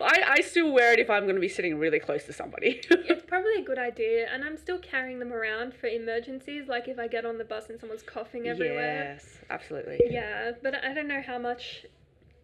I, 0.00 0.36
I 0.38 0.40
still 0.42 0.70
wear 0.72 0.92
it 0.92 0.98
if 0.98 1.10
I'm 1.10 1.24
going 1.24 1.34
to 1.34 1.40
be 1.40 1.48
sitting 1.48 1.78
really 1.78 1.98
close 1.98 2.24
to 2.24 2.32
somebody. 2.32 2.80
It's 2.90 3.24
probably 3.26 3.54
a 3.56 3.62
good 3.64 3.78
idea, 3.78 4.28
and 4.32 4.44
I'm 4.44 4.56
still 4.56 4.78
carrying 4.78 5.18
them 5.18 5.32
around 5.32 5.74
for 5.74 5.86
emergencies, 5.86 6.68
like 6.68 6.88
if 6.88 6.98
I 6.98 7.08
get 7.08 7.24
on 7.24 7.38
the 7.38 7.44
bus 7.44 7.68
and 7.68 7.80
someone's 7.80 8.02
coughing 8.02 8.46
everywhere. 8.48 9.14
yes, 9.14 9.26
absolutely. 9.50 10.00
Yeah, 10.08 10.52
but 10.62 10.74
I 10.84 10.94
don't 10.94 11.08
know 11.08 11.22
how 11.26 11.38
much 11.38 11.86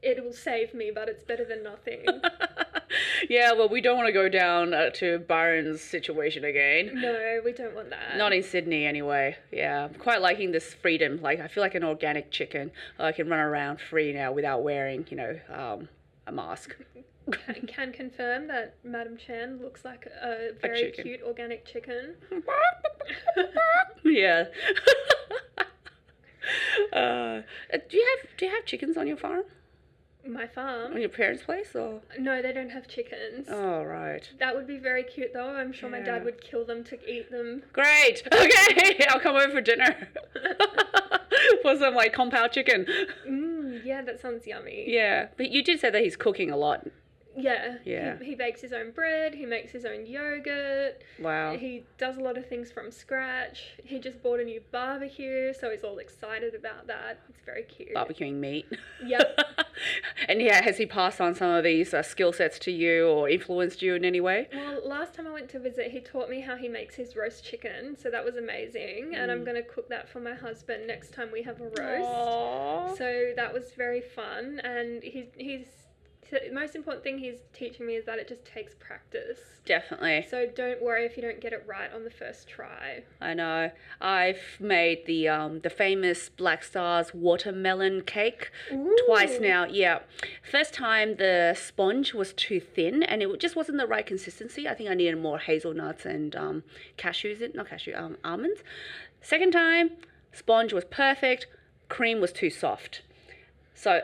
it 0.02 0.22
will 0.22 0.32
save 0.32 0.74
me, 0.74 0.90
but 0.94 1.08
it's 1.08 1.24
better 1.24 1.44
than 1.44 1.62
nothing. 1.62 2.04
yeah, 3.28 3.52
well, 3.52 3.68
we 3.68 3.80
don't 3.80 3.96
want 3.96 4.06
to 4.06 4.12
go 4.12 4.28
down 4.28 4.72
uh, 4.72 4.90
to 4.90 5.18
Byron's 5.20 5.80
situation 5.80 6.44
again. 6.44 6.92
no, 6.94 7.40
we 7.44 7.52
don't 7.52 7.74
want 7.74 7.90
that. 7.90 8.16
Not 8.16 8.32
in 8.32 8.42
Sydney, 8.42 8.86
anyway. 8.86 9.36
Yeah, 9.50 9.84
I'm 9.84 9.94
quite 9.94 10.20
liking 10.20 10.52
this 10.52 10.74
freedom. 10.74 11.20
Like, 11.20 11.40
I 11.40 11.48
feel 11.48 11.62
like 11.62 11.74
an 11.74 11.84
organic 11.84 12.30
chicken. 12.30 12.70
I 12.98 13.12
can 13.12 13.28
run 13.28 13.40
around 13.40 13.80
free 13.80 14.12
now 14.12 14.32
without 14.32 14.62
wearing, 14.62 15.06
you 15.10 15.16
know, 15.16 15.38
um, 15.52 15.88
a 16.26 16.32
mask. 16.32 16.76
can, 17.30 17.66
can 17.66 17.92
confirm 17.92 18.46
that 18.48 18.76
Madam 18.84 19.16
Chan 19.16 19.60
looks 19.62 19.84
like 19.84 20.06
a 20.06 20.50
very 20.60 20.90
chicken. 20.90 21.04
cute 21.04 21.20
organic 21.22 21.66
chicken. 21.66 22.14
yeah. 24.04 24.44
uh, 26.92 27.40
do 27.88 27.96
you 27.96 28.16
have 28.16 28.36
do 28.36 28.46
you 28.46 28.52
have 28.52 28.64
chickens 28.64 28.96
on 28.96 29.06
your 29.06 29.16
farm? 29.16 29.44
My 30.28 30.46
farm. 30.46 30.92
On 30.92 31.00
your 31.00 31.08
parents' 31.08 31.42
place, 31.42 31.74
or? 31.74 32.00
No, 32.18 32.42
they 32.42 32.52
don't 32.52 32.68
have 32.70 32.86
chickens. 32.86 33.46
Oh, 33.48 33.82
right. 33.82 34.28
That 34.38 34.54
would 34.54 34.66
be 34.66 34.78
very 34.78 35.02
cute, 35.02 35.32
though. 35.32 35.48
I'm 35.48 35.72
sure 35.72 35.88
my 35.88 36.00
dad 36.00 36.22
would 36.24 36.42
kill 36.42 36.66
them 36.66 36.84
to 36.84 37.10
eat 37.10 37.30
them. 37.30 37.62
Great. 37.72 38.22
Okay, 38.38 39.04
I'll 39.08 39.20
come 39.20 39.36
over 39.36 39.50
for 39.50 39.60
dinner. 39.60 40.08
for 41.62 41.76
some 41.76 41.94
like 41.94 42.12
compound 42.12 42.52
chicken. 42.52 42.86
Mm, 43.28 43.84
yeah, 43.84 44.02
that 44.02 44.20
sounds 44.20 44.46
yummy. 44.46 44.84
Yeah, 44.86 45.28
but 45.36 45.50
you 45.50 45.62
did 45.62 45.80
say 45.80 45.90
that 45.90 46.02
he's 46.02 46.16
cooking 46.16 46.50
a 46.50 46.56
lot. 46.56 46.86
Yeah. 47.38 47.76
Yeah. 47.84 48.18
He, 48.18 48.26
he 48.30 48.34
bakes 48.34 48.60
his 48.60 48.72
own 48.72 48.90
bread. 48.90 49.34
He 49.34 49.46
makes 49.46 49.70
his 49.72 49.84
own 49.84 50.06
yogurt. 50.06 51.02
Wow. 51.20 51.56
He 51.56 51.84
does 51.96 52.16
a 52.16 52.20
lot 52.20 52.36
of 52.36 52.48
things 52.48 52.70
from 52.72 52.90
scratch. 52.90 53.70
He 53.84 53.98
just 53.98 54.22
bought 54.22 54.40
a 54.40 54.44
new 54.44 54.60
barbecue, 54.72 55.52
so 55.54 55.70
he's 55.70 55.84
all 55.84 55.98
excited 55.98 56.54
about 56.54 56.86
that. 56.88 57.20
It's 57.28 57.40
very 57.46 57.62
cute. 57.62 57.94
Barbecuing 57.94 58.34
meat. 58.34 58.66
Yep. 59.04 59.38
and 60.28 60.40
yeah, 60.42 60.62
has 60.62 60.76
he 60.78 60.86
passed 60.86 61.20
on 61.20 61.34
some 61.34 61.50
of 61.50 61.64
these 61.64 61.94
uh, 61.94 62.02
skill 62.02 62.32
sets 62.32 62.58
to 62.60 62.70
you 62.72 63.06
or 63.06 63.28
influenced 63.28 63.82
you 63.82 63.94
in 63.94 64.04
any 64.04 64.20
way? 64.20 64.48
Well, 64.52 64.80
last 64.86 65.14
time 65.14 65.26
I 65.26 65.30
went 65.32 65.48
to 65.50 65.58
visit, 65.60 65.90
he 65.92 66.00
taught 66.00 66.28
me 66.28 66.40
how 66.40 66.56
he 66.56 66.68
makes 66.68 66.96
his 66.96 67.14
roast 67.16 67.44
chicken, 67.44 67.96
so 67.96 68.10
that 68.10 68.24
was 68.24 68.36
amazing. 68.36 69.14
And 69.14 69.30
I'm 69.30 69.38
Mm. 69.42 69.44
going 69.44 69.56
to 69.62 69.68
cook 69.68 69.88
that 69.90 70.08
for 70.08 70.18
my 70.20 70.34
husband 70.34 70.86
next 70.86 71.12
time 71.14 71.30
we 71.32 71.42
have 71.42 71.60
a 71.60 71.64
roast. 71.64 72.10
Aww. 72.10 72.98
So 72.98 73.32
that 73.36 73.52
was 73.54 73.72
very 73.76 74.00
fun, 74.00 74.60
and 74.64 75.02
he's 75.02 75.26
he's 75.36 75.66
the 76.30 76.50
most 76.52 76.74
important 76.74 77.04
thing 77.04 77.18
he's 77.18 77.38
teaching 77.52 77.86
me 77.86 77.94
is 77.94 78.04
that 78.04 78.18
it 78.18 78.28
just 78.28 78.44
takes 78.44 78.74
practice. 78.74 79.38
Definitely. 79.64 80.26
So 80.30 80.46
don't 80.46 80.82
worry 80.82 81.04
if 81.04 81.16
you 81.16 81.22
don't 81.22 81.40
get 81.40 81.52
it 81.52 81.62
right 81.66 81.92
on 81.92 82.04
the 82.04 82.10
first 82.10 82.48
try. 82.48 83.02
I 83.20 83.34
know. 83.34 83.70
I've 84.00 84.40
made 84.58 85.06
the 85.06 85.28
um 85.28 85.60
the 85.60 85.70
famous 85.70 86.28
Black 86.28 86.64
Stars 86.64 87.12
watermelon 87.12 88.02
cake 88.02 88.50
twice 89.06 89.38
now. 89.40 89.64
Yeah. 89.64 90.00
First 90.50 90.72
time 90.72 91.16
the 91.16 91.54
sponge 91.58 92.14
was 92.14 92.32
too 92.32 92.60
thin 92.60 93.02
and 93.02 93.22
it 93.22 93.40
just 93.40 93.56
wasn't 93.56 93.78
the 93.78 93.86
right 93.86 94.06
consistency. 94.06 94.68
I 94.68 94.74
think 94.74 94.88
I 94.88 94.94
needed 94.94 95.18
more 95.18 95.38
hazelnuts 95.38 96.06
and 96.06 96.34
um 96.34 96.62
cashews 96.96 97.40
in 97.40 97.52
not 97.54 97.68
cashew 97.68 97.94
um 97.94 98.16
almonds. 98.24 98.60
Second 99.20 99.52
time, 99.52 99.90
sponge 100.32 100.72
was 100.72 100.84
perfect, 100.84 101.46
cream 101.88 102.20
was 102.20 102.32
too 102.32 102.50
soft. 102.50 103.02
So 103.74 104.02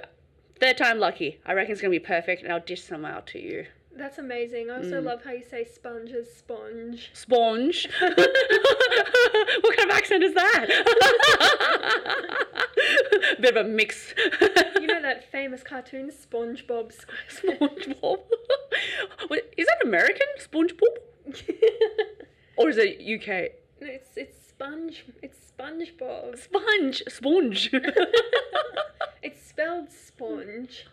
third 0.65 0.79
time 0.79 0.99
lucky. 0.99 1.39
I 1.45 1.53
reckon 1.53 1.73
it's 1.73 1.81
gonna 1.83 1.91
be 1.91 1.99
perfect 1.99 2.43
and 2.43 2.51
I'll 2.53 2.61
dish 2.61 2.83
some 2.83 3.05
out 3.05 3.27
to 3.29 3.39
you. 3.39 3.67
That's 3.97 4.17
amazing. 4.19 4.71
I 4.71 4.77
also 4.79 5.01
Mm. 5.01 5.05
love 5.05 5.23
how 5.23 5.33
you 5.33 5.43
say 5.45 5.65
sponge 5.65 6.11
as 6.13 6.33
sponge. 6.35 7.11
Sponge. 7.13 7.87
what 8.01 9.77
kind 9.77 9.91
of 9.91 9.97
accent 9.97 10.25
is 10.25 10.35
that? 10.35 10.67
Bit 13.41 13.57
of 13.57 13.67
a 13.67 13.69
mix. 13.69 14.15
You 14.81 14.87
know 14.87 15.03
that 15.03 15.31
famous 15.31 15.63
cartoon 15.63 16.11
SpongeBob 16.11 16.93
SquarePants? 16.93 17.59
SpongeBob. 17.61 18.19
What, 19.29 19.53
is 19.57 19.67
that 19.67 19.79
American? 19.85 20.27
SpongeBob? 20.41 20.97
Or 22.57 22.69
is 22.71 22.79
it 22.79 23.01
UK? 23.01 23.53
No, 23.81 23.87
it's 23.89 24.17
it's 24.17 24.44
sponge. 24.65 25.05
It's 25.23 25.39
SpongeBob. 25.59 26.39
Sponge. 26.39 27.03
Sponge. 27.09 27.71
It's 29.23 29.49
spelled 29.49 29.91
sponge, 29.91 30.87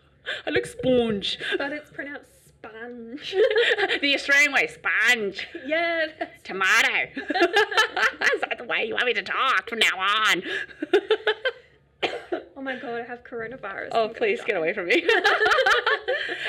I 0.46 0.50
look 0.50 0.64
sponge. 0.64 1.38
but 1.58 1.70
it's 1.70 1.90
pronounced 1.90 2.30
sponge. 2.48 3.36
the 4.00 4.14
Australian 4.14 4.54
way, 4.54 4.68
sponge. 4.68 5.46
yeah. 5.66 6.06
That's... 6.18 6.42
Tomato. 6.42 7.10
is 7.14 8.40
that 8.40 8.56
the 8.56 8.64
way 8.64 8.86
you 8.86 8.94
want 8.94 9.04
me 9.04 9.12
to 9.12 9.22
talk 9.22 9.68
from 9.68 9.80
now 9.80 9.98
on? 9.98 10.42
oh 12.56 12.62
my 12.62 12.76
god, 12.76 13.02
I 13.02 13.02
have 13.02 13.22
coronavirus. 13.22 13.88
Oh, 13.92 14.08
I'm 14.08 14.14
please 14.14 14.40
get 14.46 14.56
away 14.56 14.72
from 14.72 14.86
me. 14.86 15.06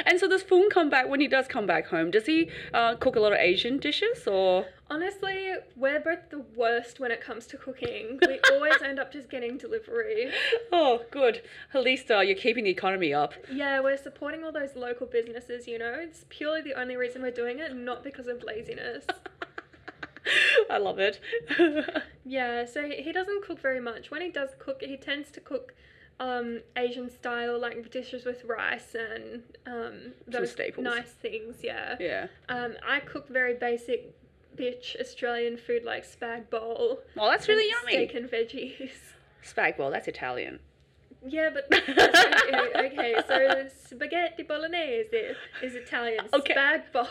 and 0.05 0.17
so 0.17 0.29
does 0.29 0.41
Foon 0.41 0.69
come 0.69 0.89
back 0.89 1.09
when 1.09 1.19
he 1.19 1.27
does 1.27 1.47
come 1.49 1.65
back 1.65 1.87
home? 1.87 2.11
Does 2.11 2.27
he 2.27 2.49
uh, 2.73 2.95
cook 2.95 3.17
a 3.17 3.19
lot 3.19 3.33
of 3.33 3.39
Asian 3.39 3.77
dishes 3.77 4.25
or? 4.25 4.67
Honestly, 4.93 5.51
we're 5.75 5.99
both 5.99 6.29
the 6.29 6.45
worst 6.55 6.99
when 6.99 7.09
it 7.09 7.19
comes 7.19 7.47
to 7.47 7.57
cooking. 7.57 8.19
We 8.27 8.39
always 8.51 8.79
end 8.83 8.99
up 8.99 9.11
just 9.11 9.27
getting 9.27 9.57
delivery. 9.57 10.29
Oh, 10.71 11.01
good. 11.09 11.41
At 11.73 11.81
least 11.81 12.11
uh, 12.11 12.19
you're 12.19 12.37
keeping 12.37 12.65
the 12.65 12.69
economy 12.69 13.11
up. 13.11 13.33
Yeah, 13.51 13.79
we're 13.79 13.97
supporting 13.97 14.43
all 14.43 14.51
those 14.51 14.75
local 14.75 15.07
businesses, 15.07 15.67
you 15.67 15.79
know? 15.79 15.95
It's 15.97 16.25
purely 16.29 16.61
the 16.61 16.79
only 16.79 16.95
reason 16.95 17.23
we're 17.23 17.31
doing 17.31 17.57
it, 17.57 17.75
not 17.75 18.03
because 18.03 18.27
of 18.27 18.43
laziness. 18.43 19.05
I 20.69 20.77
love 20.77 20.99
it. 20.99 21.19
yeah, 22.23 22.63
so 22.65 22.87
he, 22.87 23.11
doesn't 23.11 23.43
cook 23.43 23.59
very 23.59 23.79
much. 23.79 24.11
When 24.11 24.21
he 24.21 24.29
does 24.29 24.51
cook, 24.59 24.83
he 24.83 24.95
tends 24.95 25.31
to 25.31 25.39
cook 25.39 25.73
um, 26.19 26.61
Asian 26.77 27.09
style, 27.09 27.59
like 27.59 27.89
dishes 27.89 28.25
with 28.25 28.43
rice 28.45 28.93
and 28.93 29.41
um, 29.65 30.13
those 30.27 30.51
staples. 30.51 30.83
nice 30.83 31.09
things, 31.09 31.55
yeah. 31.63 31.95
yeah. 31.99 32.27
Um, 32.47 32.75
I 32.87 32.99
cook 32.99 33.27
very 33.27 33.55
basic 33.55 34.13
bitch 34.57 34.99
Australian 34.99 35.57
food 35.57 35.83
like 35.83 36.05
spag 36.05 36.49
bowl. 36.49 36.99
Oh, 37.17 37.29
that's 37.29 37.47
really 37.47 37.69
yummy. 37.69 37.93
Steak 38.07 38.15
and 38.15 38.29
veggies. 38.29 38.91
Spag 39.43 39.77
bowl, 39.77 39.91
that's 39.91 40.07
Italian. 40.07 40.59
Yeah, 41.25 41.49
but 41.53 41.65
okay, 41.71 42.71
okay, 42.75 43.15
so 43.27 43.67
spaghetti 43.85 44.43
bolognese 44.43 45.35
is 45.61 45.75
Italian. 45.75 46.25
Okay. 46.33 46.53
Spag 46.53 46.91
bowl 46.91 47.07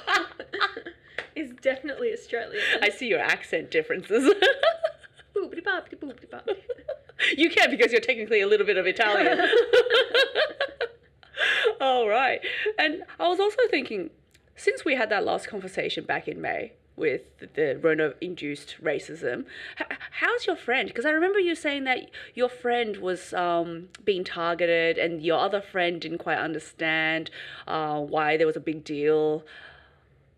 is 1.37 1.53
definitely 1.63 2.13
Australian. 2.13 2.63
I 2.83 2.91
see 2.91 3.09
your 3.09 3.21
accent 3.21 3.71
differences. 3.71 4.33
Boopity 5.37 5.63
boppity 5.63 5.99
boopity 5.99 6.29
boppity. 6.29 6.57
you 7.39 7.49
can 7.49 7.71
because 7.71 7.91
you're 7.91 8.03
technically 8.03 8.43
a 8.43 8.47
little 8.47 8.67
bit 8.67 8.77
of 8.77 8.87
Italian. 8.87 9.41
All 11.81 12.07
right. 12.07 12.41
And 12.79 13.03
I 13.19 13.29
was 13.29 13.41
also 13.41 13.63
thinking, 13.71 14.11
since 14.57 14.85
we 14.85 14.95
had 14.95 15.09
that 15.09 15.25
last 15.25 15.49
conversation 15.49 16.05
back 16.05 16.29
in 16.29 16.41
May 16.41 16.73
with 16.97 17.23
the 17.55 17.79
Rona 17.81 18.15
induced 18.21 18.77
racism, 18.83 19.45
h- 19.81 19.87
how's 20.21 20.47
your 20.47 20.57
friend? 20.57 20.89
Because 20.89 21.07
I 21.07 21.11
remember 21.11 21.39
you 21.39 21.55
saying 21.55 21.85
that 21.85 22.11
your 22.35 22.49
friend 22.49 22.97
was 22.99 23.33
um, 23.33 23.89
being 24.05 24.25
targeted 24.25 24.99
and 24.99 25.23
your 25.23 25.39
other 25.39 25.61
friend 25.61 26.01
didn't 26.01 26.19
quite 26.19 26.39
understand 26.39 27.31
uh, 27.67 27.99
why 28.01 28.37
there 28.37 28.47
was 28.47 28.57
a 28.57 28.61
big 28.61 28.85
deal. 28.85 29.45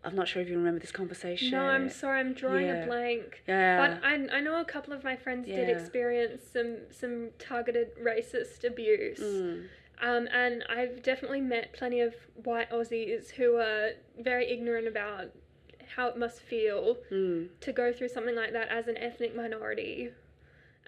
I'm 0.03 0.15
not 0.15 0.27
sure 0.27 0.41
if 0.41 0.47
you 0.49 0.55
remember 0.57 0.79
this 0.79 0.91
conversation. 0.91 1.49
No, 1.51 1.61
I'm 1.63 1.89
sorry, 1.89 2.19
I'm 2.19 2.33
drawing 2.33 2.67
Yeah. 2.67 2.83
a 2.83 2.85
blank. 2.85 3.41
Yeah. 3.47 3.77
But 3.99 4.05
I, 4.05 4.37
I 4.37 4.39
know 4.39 4.61
a 4.61 4.65
couple 4.65 4.93
of 4.93 5.03
my 5.03 5.15
friends 5.15 5.47
did 5.47 5.67
experience 5.67 6.43
some 6.53 6.77
some 6.91 7.29
targeted 7.39 7.89
racist 7.97 8.63
abuse. 8.63 9.19
Mm. 9.19 9.65
Um, 10.01 10.27
and 10.31 10.63
I've 10.69 11.01
definitely 11.01 11.41
met 11.41 11.73
plenty 11.73 12.01
of 12.01 12.13
white 12.43 12.69
Aussies 12.69 13.31
who 13.31 13.55
are 13.55 13.91
very 14.19 14.51
ignorant 14.51 14.87
about 14.87 15.31
how 15.95 16.07
it 16.07 16.17
must 16.17 16.41
feel 16.41 16.97
Mm. 17.11 17.49
to 17.61 17.71
go 17.71 17.91
through 17.93 18.09
something 18.09 18.35
like 18.35 18.51
that 18.53 18.67
as 18.69 18.87
an 18.87 18.97
ethnic 18.97 19.33
minority. 19.35 20.11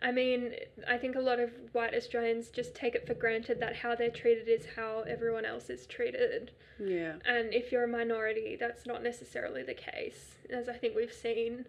I 0.01 0.11
mean, 0.11 0.53
I 0.87 0.97
think 0.97 1.15
a 1.15 1.19
lot 1.21 1.39
of 1.39 1.49
white 1.73 1.95
Australians 1.95 2.49
just 2.49 2.75
take 2.75 2.93
it 2.93 3.07
for 3.07 3.15
granted 3.15 3.59
that 3.61 3.77
how 3.77 3.95
they're 3.95 4.11
treated 4.11 4.47
is 4.47 4.65
how 4.75 5.01
everyone 5.07 5.43
else 5.45 5.69
is 5.71 5.87
treated. 5.87 6.51
Yeah. 6.77 7.15
And 7.25 7.53
if 7.53 7.71
you're 7.71 7.85
a 7.85 7.87
minority, 7.87 8.55
that's 8.59 8.85
not 8.85 9.01
necessarily 9.01 9.63
the 9.63 9.73
case, 9.73 10.35
as 10.51 10.69
I 10.69 10.73
think 10.73 10.95
we've 10.95 11.11
seen 11.13 11.65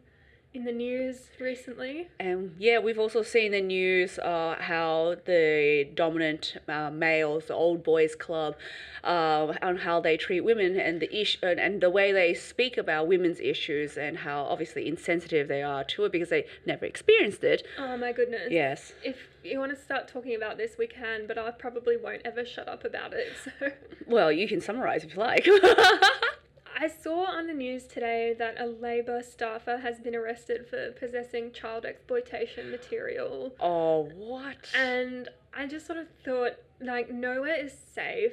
in 0.54 0.64
the 0.64 0.72
news 0.72 1.28
recently. 1.38 2.08
And 2.18 2.54
yeah, 2.58 2.78
we've 2.78 2.98
also 2.98 3.22
seen 3.22 3.52
the 3.52 3.60
news 3.60 4.18
uh, 4.18 4.56
how 4.58 5.16
the 5.26 5.88
dominant 5.94 6.56
uh, 6.66 6.90
males, 6.90 7.46
the 7.46 7.54
old 7.54 7.84
boys 7.84 8.14
club, 8.14 8.56
uh, 9.04 9.52
on 9.62 9.78
how 9.78 10.00
they 10.00 10.16
treat 10.16 10.40
women 10.40 10.78
and 10.78 11.00
the 11.00 11.20
issue 11.20 11.38
and, 11.42 11.60
and 11.60 11.80
the 11.80 11.90
way 11.90 12.12
they 12.12 12.32
speak 12.34 12.78
about 12.78 13.06
women's 13.06 13.40
issues 13.40 13.96
and 13.98 14.18
how 14.18 14.42
obviously 14.44 14.88
insensitive 14.88 15.48
they 15.48 15.62
are 15.62 15.84
to 15.84 16.04
it 16.04 16.12
because 16.12 16.30
they 16.30 16.46
never 16.66 16.86
experienced 16.86 17.44
it. 17.44 17.66
Oh 17.78 17.96
my 17.96 18.12
goodness. 18.12 18.48
Yes. 18.50 18.92
If 19.04 19.16
you 19.44 19.58
want 19.58 19.76
to 19.76 19.80
start 19.80 20.08
talking 20.08 20.34
about 20.34 20.56
this, 20.56 20.76
we 20.78 20.86
can, 20.86 21.26
but 21.26 21.36
I 21.36 21.50
probably 21.50 21.96
won't 21.96 22.22
ever 22.24 22.44
shut 22.44 22.68
up 22.68 22.84
about 22.84 23.12
it. 23.12 23.28
So. 23.44 23.70
Well, 24.06 24.32
you 24.32 24.48
can 24.48 24.60
summarize 24.60 25.04
if 25.04 25.14
you 25.14 25.20
like. 25.20 25.46
I 26.80 26.86
saw 26.86 27.24
on 27.24 27.48
the 27.48 27.54
news 27.54 27.88
today 27.88 28.36
that 28.38 28.60
a 28.60 28.66
Labour 28.66 29.20
staffer 29.24 29.78
has 29.78 29.98
been 29.98 30.14
arrested 30.14 30.64
for 30.68 30.92
possessing 30.92 31.50
child 31.50 31.84
exploitation 31.84 32.70
material. 32.70 33.52
oh, 33.58 34.08
what? 34.14 34.70
And 34.76 35.28
I 35.52 35.66
just 35.66 35.86
sort 35.86 35.98
of 35.98 36.06
thought, 36.24 36.52
like, 36.80 37.10
nowhere 37.10 37.56
is 37.56 37.72
safe. 37.92 38.32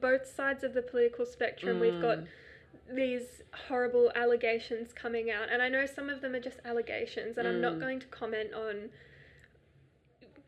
Both 0.00 0.34
sides 0.34 0.64
of 0.64 0.72
the 0.72 0.80
political 0.80 1.26
spectrum, 1.26 1.78
we've 1.78 2.00
got 2.00 2.18
mm. 2.18 2.26
these 2.90 3.42
horrible 3.68 4.12
allegations 4.14 4.94
coming 4.94 5.30
out. 5.30 5.50
And 5.52 5.60
I 5.60 5.68
know 5.68 5.84
some 5.84 6.08
of 6.08 6.22
them 6.22 6.34
are 6.34 6.40
just 6.40 6.60
allegations, 6.64 7.36
and 7.36 7.46
I'm 7.46 7.60
not 7.60 7.74
mm. 7.74 7.80
going 7.80 8.00
to 8.00 8.06
comment 8.06 8.54
on, 8.54 8.88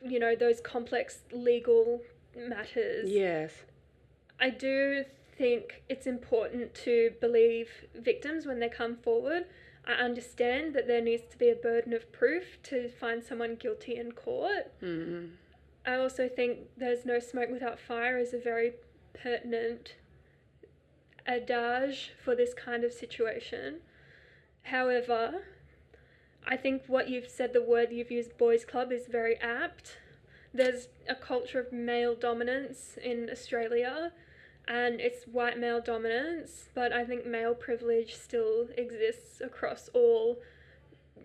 you 0.02 0.18
know, 0.18 0.34
those 0.34 0.62
complex 0.62 1.18
legal 1.32 2.00
matters. 2.34 3.10
yes. 3.10 3.52
I 4.42 4.48
do 4.48 5.04
think 5.40 5.82
it's 5.88 6.06
important 6.06 6.74
to 6.74 7.12
believe 7.18 7.70
victims 7.94 8.44
when 8.44 8.60
they 8.60 8.68
come 8.68 8.94
forward. 8.94 9.46
I 9.86 9.92
understand 9.92 10.74
that 10.74 10.86
there 10.86 11.00
needs 11.00 11.22
to 11.30 11.38
be 11.38 11.48
a 11.48 11.54
burden 11.54 11.94
of 11.94 12.12
proof 12.12 12.58
to 12.64 12.90
find 12.90 13.24
someone 13.24 13.54
guilty 13.54 13.96
in 13.96 14.12
court. 14.12 14.70
Mm-hmm. 14.82 15.28
I 15.86 15.94
also 15.94 16.28
think 16.28 16.58
there's 16.76 17.06
no 17.06 17.18
smoke 17.20 17.48
without 17.50 17.80
fire 17.80 18.18
is 18.18 18.34
a 18.34 18.38
very 18.38 18.72
pertinent 19.14 19.94
adage 21.26 22.12
for 22.22 22.34
this 22.36 22.52
kind 22.52 22.84
of 22.84 22.92
situation. 22.92 23.76
However, 24.64 25.40
I 26.46 26.58
think 26.58 26.82
what 26.86 27.08
you've 27.08 27.28
said, 27.28 27.54
the 27.54 27.62
word 27.62 27.92
you've 27.92 28.10
used, 28.10 28.36
boys' 28.36 28.66
club, 28.66 28.92
is 28.92 29.06
very 29.06 29.36
apt. 29.36 29.96
There's 30.52 30.88
a 31.08 31.14
culture 31.14 31.60
of 31.60 31.72
male 31.72 32.14
dominance 32.14 32.98
in 33.02 33.30
Australia, 33.30 34.12
and 34.68 35.00
it's 35.00 35.24
white 35.24 35.58
male 35.58 35.80
dominance, 35.80 36.68
but 36.74 36.92
I 36.92 37.04
think 37.04 37.26
male 37.26 37.54
privilege 37.54 38.14
still 38.14 38.68
exists 38.76 39.40
across 39.40 39.88
all 39.94 40.38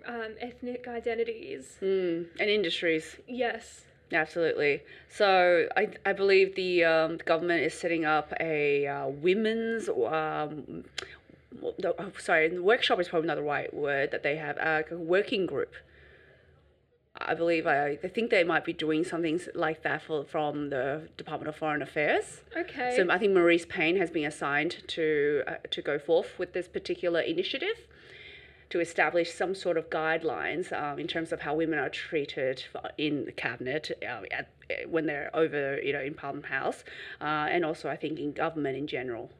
um, 0.06 0.36
ethnic 0.40 0.88
identities. 0.88 1.78
Mm. 1.82 2.28
And 2.40 2.50
industries. 2.50 3.18
Yes. 3.28 3.82
Absolutely. 4.12 4.84
So 5.10 5.68
I, 5.76 5.90
I 6.06 6.14
believe 6.14 6.56
the 6.56 6.84
um, 6.84 7.18
government 7.26 7.64
is 7.64 7.74
setting 7.74 8.06
up 8.06 8.34
a 8.40 8.86
uh, 8.88 9.08
women's 9.08 9.90
um, 9.90 10.84
oh, 11.64 12.12
sorry, 12.20 12.50
the 12.50 12.62
workshop 12.62 13.00
is 13.00 13.08
probably 13.08 13.28
not 13.28 13.36
the 13.36 13.44
right 13.44 13.74
word 13.74 14.12
that 14.12 14.24
they 14.24 14.36
have 14.38 14.58
uh, 14.58 14.84
a 14.92 14.96
working 14.96 15.46
group. 15.46 15.74
I 17.18 17.34
believe 17.34 17.66
I, 17.66 17.98
I 18.04 18.08
think 18.08 18.30
they 18.30 18.44
might 18.44 18.66
be 18.66 18.74
doing 18.74 19.04
something 19.04 19.40
like 19.54 19.84
that 19.84 20.02
for, 20.02 20.26
from 20.26 20.70
the 20.70 21.08
Department 21.18 21.48
of 21.48 21.56
Foreign 21.56 21.82
Affairs. 21.82 22.42
Okay. 22.56 22.94
So 22.96 23.10
I 23.10 23.18
think 23.18 23.34
Marise 23.34 23.68
Payne 23.68 23.98
has 23.98 24.10
been 24.10 24.26
assigned 24.26 24.84
to 24.88 25.44
uh, 25.48 25.56
to 25.72 25.82
go 25.82 25.98
forth 25.98 26.38
with 26.38 26.54
this 26.54 26.68
particular 26.68 27.22
initiative 27.22 27.78
to 28.70 28.80
establish 28.80 29.32
some 29.32 29.54
sort 29.54 29.78
of 29.78 29.90
guidelines 29.90 30.74
um, 30.74 31.00
in 31.00 31.08
terms 31.08 31.32
of 31.32 31.42
how 31.42 31.54
women 31.56 31.80
are 31.80 31.90
treated 31.90 32.64
in 32.98 33.26
the 33.26 33.32
cabinet 33.32 33.92
uh, 34.02 34.22
at, 34.32 34.50
when 34.90 35.06
they're 35.06 35.30
over, 35.34 35.80
you 35.82 35.94
know, 35.94 36.02
in 36.02 36.14
Parliament 36.14 36.48
House, 36.48 36.84
uh, 37.22 37.48
and 37.50 37.64
also 37.64 37.90
I 37.90 37.96
think 37.96 38.20
in 38.20 38.34
government 38.34 38.78
in 38.78 38.88
general. 38.88 39.32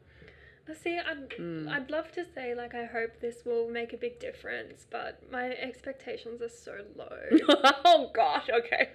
See, 0.74 0.98
I'd, 0.98 1.32
Hmm. 1.36 1.68
I'd 1.68 1.90
love 1.90 2.10
to 2.12 2.24
say, 2.24 2.54
like, 2.54 2.74
I 2.74 2.86
hope 2.86 3.20
this 3.20 3.44
will 3.44 3.68
make 3.68 3.92
a 3.92 3.96
big 3.96 4.18
difference, 4.18 4.84
but 4.90 5.22
my 5.30 5.50
expectations 5.50 6.42
are 6.42 6.48
so 6.48 6.78
low. 6.96 7.18
oh 7.84 8.10
gosh, 8.12 8.48
okay. 8.52 8.90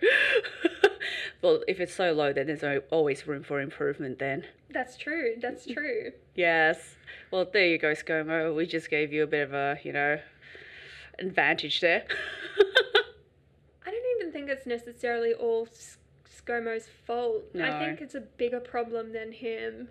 well, 1.42 1.64
if 1.68 1.80
it's 1.80 1.94
so 1.94 2.12
low, 2.12 2.34
then 2.34 2.48
there's 2.48 2.84
always 2.92 3.26
room 3.26 3.44
for 3.44 3.62
improvement. 3.62 4.20
Then. 4.20 4.46
That's 4.70 4.98
true, 4.98 5.36
that's 5.42 5.66
true. 5.74 6.12
Yes. 6.36 6.96
Well, 7.32 7.48
there 7.52 7.68
you 7.68 7.78
go, 7.78 7.94
ScoMo. 7.94 8.54
We 8.56 8.66
just 8.66 8.90
gave 8.90 9.14
you 9.14 9.24
a 9.24 9.28
bit 9.28 9.44
of 9.44 9.54
a, 9.54 9.80
you 9.84 9.94
know, 9.94 10.20
advantage 11.20 11.80
there. 11.80 12.04
I 13.86 13.92
don't 13.92 14.20
even 14.20 14.34
think 14.34 14.50
it's 14.50 14.66
necessarily 14.66 15.34
all 15.34 15.68
ScoMo's 16.30 16.88
fault. 17.06 17.44
I 17.56 17.80
think 17.80 18.02
it's 18.02 18.16
a 18.16 18.22
bigger 18.22 18.60
problem 18.60 19.14
than 19.14 19.32
him. 19.32 19.90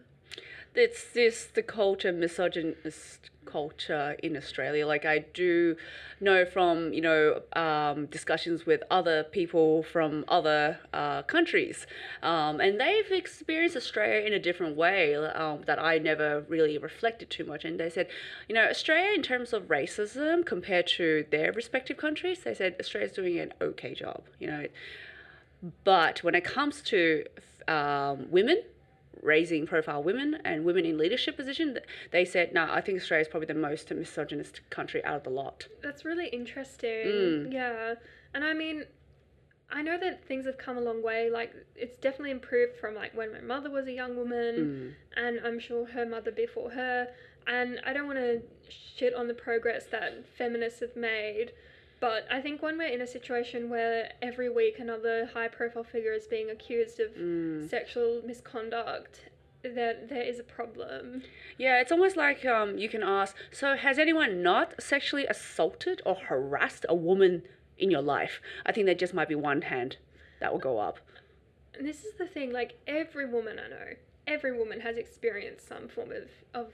It's 0.75 1.13
this 1.13 1.47
the 1.55 1.63
culture 1.63 2.13
misogynist 2.13 3.31
culture 3.45 4.17
in 4.23 4.37
australia. 4.37 4.87
Like 4.87 5.05
i 5.05 5.19
do 5.19 5.77
know 6.21 6.45
from 6.45 6.93
you 6.93 7.01
know 7.01 7.43
um, 7.55 8.07
discussions 8.07 8.65
with 8.65 8.83
other 8.91 9.25
people 9.25 9.83
from 9.83 10.25
other 10.29 10.79
uh, 10.93 11.23
countries. 11.23 11.87
Um, 12.23 12.61
and 12.61 12.81
they've 12.81 13.11
experienced 13.11 13.77
australia 13.77 14.25
in 14.27 14.33
a 14.33 14.39
different 14.39 14.77
way 14.77 15.17
um, 15.17 15.63
that 15.67 15.79
i 15.83 15.99
never 15.99 16.43
really 16.49 16.79
reflected 16.79 17.31
too 17.31 17.45
much. 17.45 17.65
And 17.65 17.81
they 17.81 17.91
said 17.91 18.07
you 18.49 18.55
know 18.55 18.65
australia 18.65 19.13
in 19.15 19.23
terms 19.23 19.53
of 19.53 19.65
racism 19.65 20.47
compared 20.47 20.87
to 20.99 21.27
their 21.31 21.53
respective 21.53 21.97
countries 21.97 22.45
they 22.45 22.55
said 22.55 22.77
australia's 22.79 23.13
doing 23.13 23.39
an 23.39 23.53
okay 23.61 23.95
job 23.95 24.23
you 24.39 24.47
know. 24.47 24.67
But 25.85 26.23
when 26.25 26.35
it 26.35 26.45
comes 26.45 26.81
to 26.83 27.25
um, 27.69 28.31
women 28.31 28.63
raising 29.23 29.67
profile 29.67 30.03
women 30.03 30.39
and 30.45 30.65
women 30.65 30.85
in 30.87 30.97
leadership 30.99 31.37
position, 31.37 31.79
they 32.11 32.25
said, 32.25 32.53
"No, 32.53 32.67
I 32.71 32.81
think 32.81 32.99
Australia 33.01 33.23
is 33.23 33.29
probably 33.29 33.47
the 33.47 33.55
most 33.55 33.91
misogynist 33.93 34.61
country 34.71 35.05
out 35.05 35.17
of 35.17 35.23
the 35.25 35.31
lot." 35.31 35.69
That's 35.83 36.05
really 36.05 36.29
interesting. 36.29 37.07
Mm. 37.07 37.53
Yeah. 37.53 37.95
And 38.35 38.45
I 38.45 38.55
mean, 38.55 38.85
I 39.73 39.83
know 39.83 39.99
that 39.99 40.25
things 40.25 40.47
have 40.47 40.59
come 40.59 40.77
a 40.77 40.81
long 40.81 41.03
way. 41.03 41.31
Like, 41.31 41.55
it's 41.77 41.97
definitely 41.99 42.31
improved 42.33 42.77
from 42.77 42.95
like 42.95 43.15
when 43.15 43.33
my 43.33 43.41
mother 43.41 43.71
was 43.71 43.87
a 43.87 43.93
young 43.93 44.17
woman, 44.17 44.97
Mm. 45.17 45.21
and 45.23 45.41
I'm 45.45 45.59
sure 45.61 45.87
her 45.87 46.07
mother 46.07 46.31
before 46.33 46.71
her. 46.71 47.09
And 47.47 47.81
I 47.85 47.93
don't 47.93 48.07
want 48.07 48.19
to 48.19 48.43
shit 48.69 49.15
on 49.15 49.27
the 49.29 49.35
progress 49.35 49.87
that 49.87 50.25
feminists 50.37 50.81
have 50.81 50.95
made, 50.97 51.53
but 52.01 52.27
I 52.31 52.41
think 52.41 52.63
when 52.63 52.79
we're 52.79 52.89
in 52.89 53.01
a 53.03 53.07
situation 53.07 53.69
where 53.71 54.13
every 54.23 54.49
week 54.49 54.79
another 54.79 55.27
high 55.35 55.49
profile 55.49 55.85
figure 55.85 56.13
is 56.13 56.27
being 56.27 56.51
accused 56.51 56.99
of 57.01 57.11
Mm. 57.15 57.69
sexual 57.69 58.23
misconduct, 58.25 59.27
that 59.63 60.09
there 60.09 60.23
is 60.23 60.39
a 60.39 60.43
problem. 60.43 61.23
Yeah, 61.59 61.81
it's 61.81 61.93
almost 61.93 62.17
like 62.17 62.47
um, 62.47 62.79
you 62.79 62.89
can 62.89 63.03
ask, 63.03 63.37
so 63.53 63.77
has 63.77 63.99
anyone 63.99 64.43
not 64.43 64.83
sexually 64.83 65.27
assaulted 65.27 66.01
or 66.07 66.15
harassed 66.15 66.87
a 66.89 66.95
woman 66.95 67.43
in 67.77 67.91
your 67.91 68.01
life? 68.03 68.41
I 68.65 68.73
think 68.73 68.87
there 68.87 68.95
just 68.95 69.13
might 69.13 69.29
be 69.29 69.35
one 69.35 69.63
hand 69.63 69.99
that 70.41 70.51
will 70.53 70.59
go 70.61 70.79
up. 70.79 70.99
And 71.75 71.87
this 71.87 72.05
is 72.05 72.15
the 72.15 72.27
thing, 72.27 72.51
like 72.53 72.79
every 72.87 73.27
woman 73.27 73.59
I 73.59 73.69
know, 73.69 73.89
every 74.27 74.57
woman 74.57 74.81
has 74.81 74.97
experienced 74.97 75.69
some 75.69 75.89
form 75.89 76.11
of, 76.13 76.29
of 76.55 76.73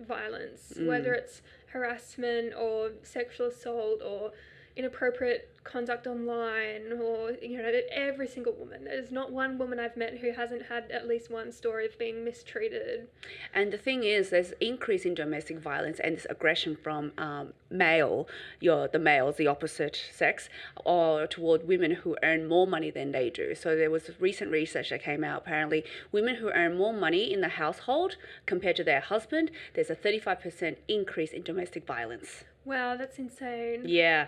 violence, 0.00 0.72
Mm. 0.76 0.86
whether 0.86 1.12
it's 1.14 1.42
harassment 1.76 2.54
or 2.54 2.90
sexual 3.02 3.48
assault 3.48 4.00
or 4.02 4.32
inappropriate 4.76 5.50
conduct 5.64 6.06
online 6.06 6.92
or 7.02 7.32
you 7.42 7.58
know 7.58 7.72
every 7.90 8.28
single 8.28 8.52
woman 8.52 8.84
there's 8.84 9.10
not 9.10 9.32
one 9.32 9.58
woman 9.58 9.80
i've 9.80 9.96
met 9.96 10.18
who 10.18 10.30
hasn't 10.30 10.62
had 10.66 10.88
at 10.92 11.08
least 11.08 11.28
one 11.28 11.50
story 11.50 11.84
of 11.84 11.98
being 11.98 12.24
mistreated 12.24 13.08
And 13.52 13.72
the 13.72 13.78
thing 13.78 14.04
is, 14.04 14.30
there's 14.30 14.52
increase 14.60 15.04
in 15.04 15.14
domestic 15.14 15.58
violence 15.58 15.98
and 16.00 16.16
this 16.16 16.26
aggression 16.28 16.76
from 16.76 17.12
um, 17.18 17.52
male, 17.70 18.28
your 18.60 18.88
the 18.88 18.98
males, 18.98 19.36
the 19.36 19.46
opposite 19.46 19.96
sex, 20.12 20.48
or 20.84 21.26
toward 21.26 21.66
women 21.66 21.92
who 21.92 22.16
earn 22.22 22.46
more 22.46 22.66
money 22.66 22.90
than 22.90 23.12
they 23.12 23.30
do. 23.30 23.54
So 23.54 23.76
there 23.76 23.90
was 23.90 24.10
recent 24.20 24.50
research 24.50 24.90
that 24.90 25.02
came 25.02 25.24
out. 25.24 25.38
Apparently, 25.38 25.84
women 26.12 26.36
who 26.36 26.50
earn 26.50 26.76
more 26.76 26.92
money 26.92 27.32
in 27.32 27.40
the 27.40 27.48
household 27.48 28.16
compared 28.44 28.76
to 28.76 28.84
their 28.84 29.00
husband, 29.00 29.50
there's 29.74 29.90
a 29.90 29.96
35% 29.96 30.76
increase 30.88 31.32
in 31.32 31.42
domestic 31.42 31.86
violence. 31.86 32.44
Wow 32.66 32.96
that's 32.96 33.18
insane 33.18 33.82
Yeah. 33.86 34.26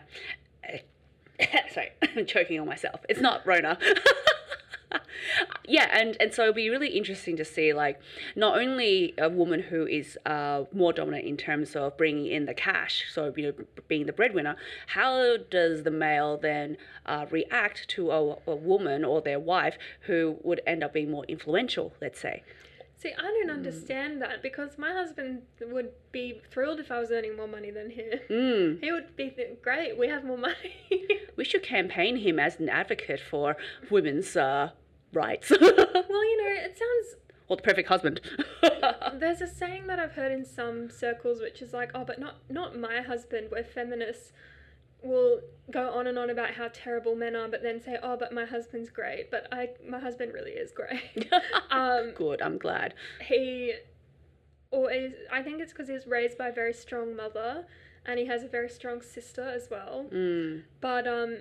Sorry, 1.73 1.91
I'm 2.17 2.27
choking 2.27 2.59
on 2.59 2.67
myself. 2.67 3.01
It's 3.09 3.21
not 3.21 3.47
Rona. 3.47 3.79
yeah, 5.69 5.89
and, 5.93 6.17
and 6.21 6.33
so 6.33 6.43
it'll 6.43 6.55
be 6.55 6.71
really 6.71 6.89
interesting 6.89 7.37
to 7.37 7.45
see, 7.45 7.73
like, 7.73 8.01
not 8.35 8.59
only 8.59 9.15
a 9.19 9.29
woman 9.29 9.61
who 9.61 9.87
is 9.87 10.19
uh, 10.27 10.65
more 10.73 10.93
dominant 10.93 11.27
in 11.27 11.37
terms 11.37 11.77
of 11.77 11.97
bringing 11.97 12.27
in 12.27 12.47
the 12.47 12.55
cash, 12.55 13.05
so, 13.13 13.33
you 13.37 13.43
know, 13.45 13.53
being 13.87 14.07
the 14.07 14.13
breadwinner, 14.13 14.57
how 14.89 15.37
does 15.37 15.83
the 15.83 15.91
male 15.91 16.37
then 16.37 16.77
uh, 17.07 17.27
react 17.31 17.89
to 17.91 18.11
a, 18.11 18.37
a 18.47 18.57
woman 18.57 19.05
or 19.05 19.21
their 19.21 19.39
wife 19.39 19.77
who 20.03 20.39
would 20.43 20.61
end 20.67 20.83
up 20.83 20.93
being 20.93 21.11
more 21.11 21.25
influential, 21.27 21.93
let's 22.01 22.19
say? 22.21 22.43
See 23.01 23.13
i 23.19 23.23
don't 23.23 23.51
understand 23.51 24.21
that 24.21 24.43
because 24.43 24.77
my 24.77 24.93
husband 24.93 25.43
would 25.61 25.91
be 26.13 26.41
thrilled 26.51 26.81
if 26.81 26.91
i 26.91 26.99
was 26.99 27.11
earning 27.11 27.37
more 27.37 27.47
money 27.49 27.71
than 27.71 27.91
him 27.91 28.19
Mm. 28.29 28.81
he 28.83 28.91
would 28.93 29.15
be 29.17 29.31
th- 29.31 29.61
great 29.63 29.97
we 29.99 30.09
have 30.09 30.25
more 30.25 30.39
money 30.39 30.75
We 31.37 31.45
should 31.45 31.63
campaign 31.63 32.17
him 32.17 32.41
as 32.41 32.59
an 32.59 32.69
advocate 32.69 33.21
for 33.21 33.57
women's 33.91 34.37
uh, 34.37 34.71
rights. 35.13 35.51
well 35.61 35.61
you 36.31 36.37
know 36.43 36.51
it 36.67 36.77
sounds 36.77 37.15
or 37.47 37.57
the 37.57 37.63
perfect 37.63 37.89
husband. 37.89 38.21
There's 39.15 39.41
a 39.41 39.47
saying 39.47 39.87
that 39.87 39.99
I've 39.99 40.13
heard 40.13 40.33
in 40.33 40.45
some 40.45 40.91
circles, 40.91 41.41
which 41.41 41.63
is 41.63 41.73
like, 41.73 41.93
oh, 41.95 42.05
but 42.05 42.19
not 42.19 42.35
not 42.51 42.77
my 42.77 43.01
husband, 43.03 43.49
We're 43.53 43.63
feminists 43.65 44.33
will 45.03 45.41
go 45.71 45.91
on 45.91 46.07
and 46.07 46.19
on 46.19 46.31
about 46.31 46.51
how 46.51 46.69
terrible 46.73 47.15
men 47.15 47.37
are, 47.37 47.49
but 47.49 47.63
then 47.63 47.81
say, 47.81 47.99
oh, 48.03 48.17
but 48.17 48.33
my 48.33 48.45
husband's 48.45 48.91
great. 48.91 49.31
But 49.31 49.47
I, 49.53 49.71
my 49.87 49.99
husband 49.99 50.33
really 50.33 50.53
is 50.53 50.73
great. 50.73 51.31
um, 51.71 52.13
Good, 52.15 52.43
I'm 52.43 52.59
glad. 52.59 52.95
he 53.27 53.75
always, 54.71 55.13
I 55.31 55.43
think 55.43 55.61
it's 55.61 55.73
because 55.73 55.89
he 55.89 55.95
was 55.95 56.07
raised 56.07 56.39
by 56.39 56.49
a 56.49 56.53
very 56.53 56.73
strong 56.73 57.15
mother, 57.15 57.67
and 58.07 58.19
he 58.19 58.27
has 58.27 58.43
a 58.43 58.49
very 58.49 58.69
strong 58.69 59.03
sister 59.03 59.43
as 59.43 59.69
well. 59.71 60.07
Mm. 60.13 60.63
But 60.81 61.07
um, 61.07 61.39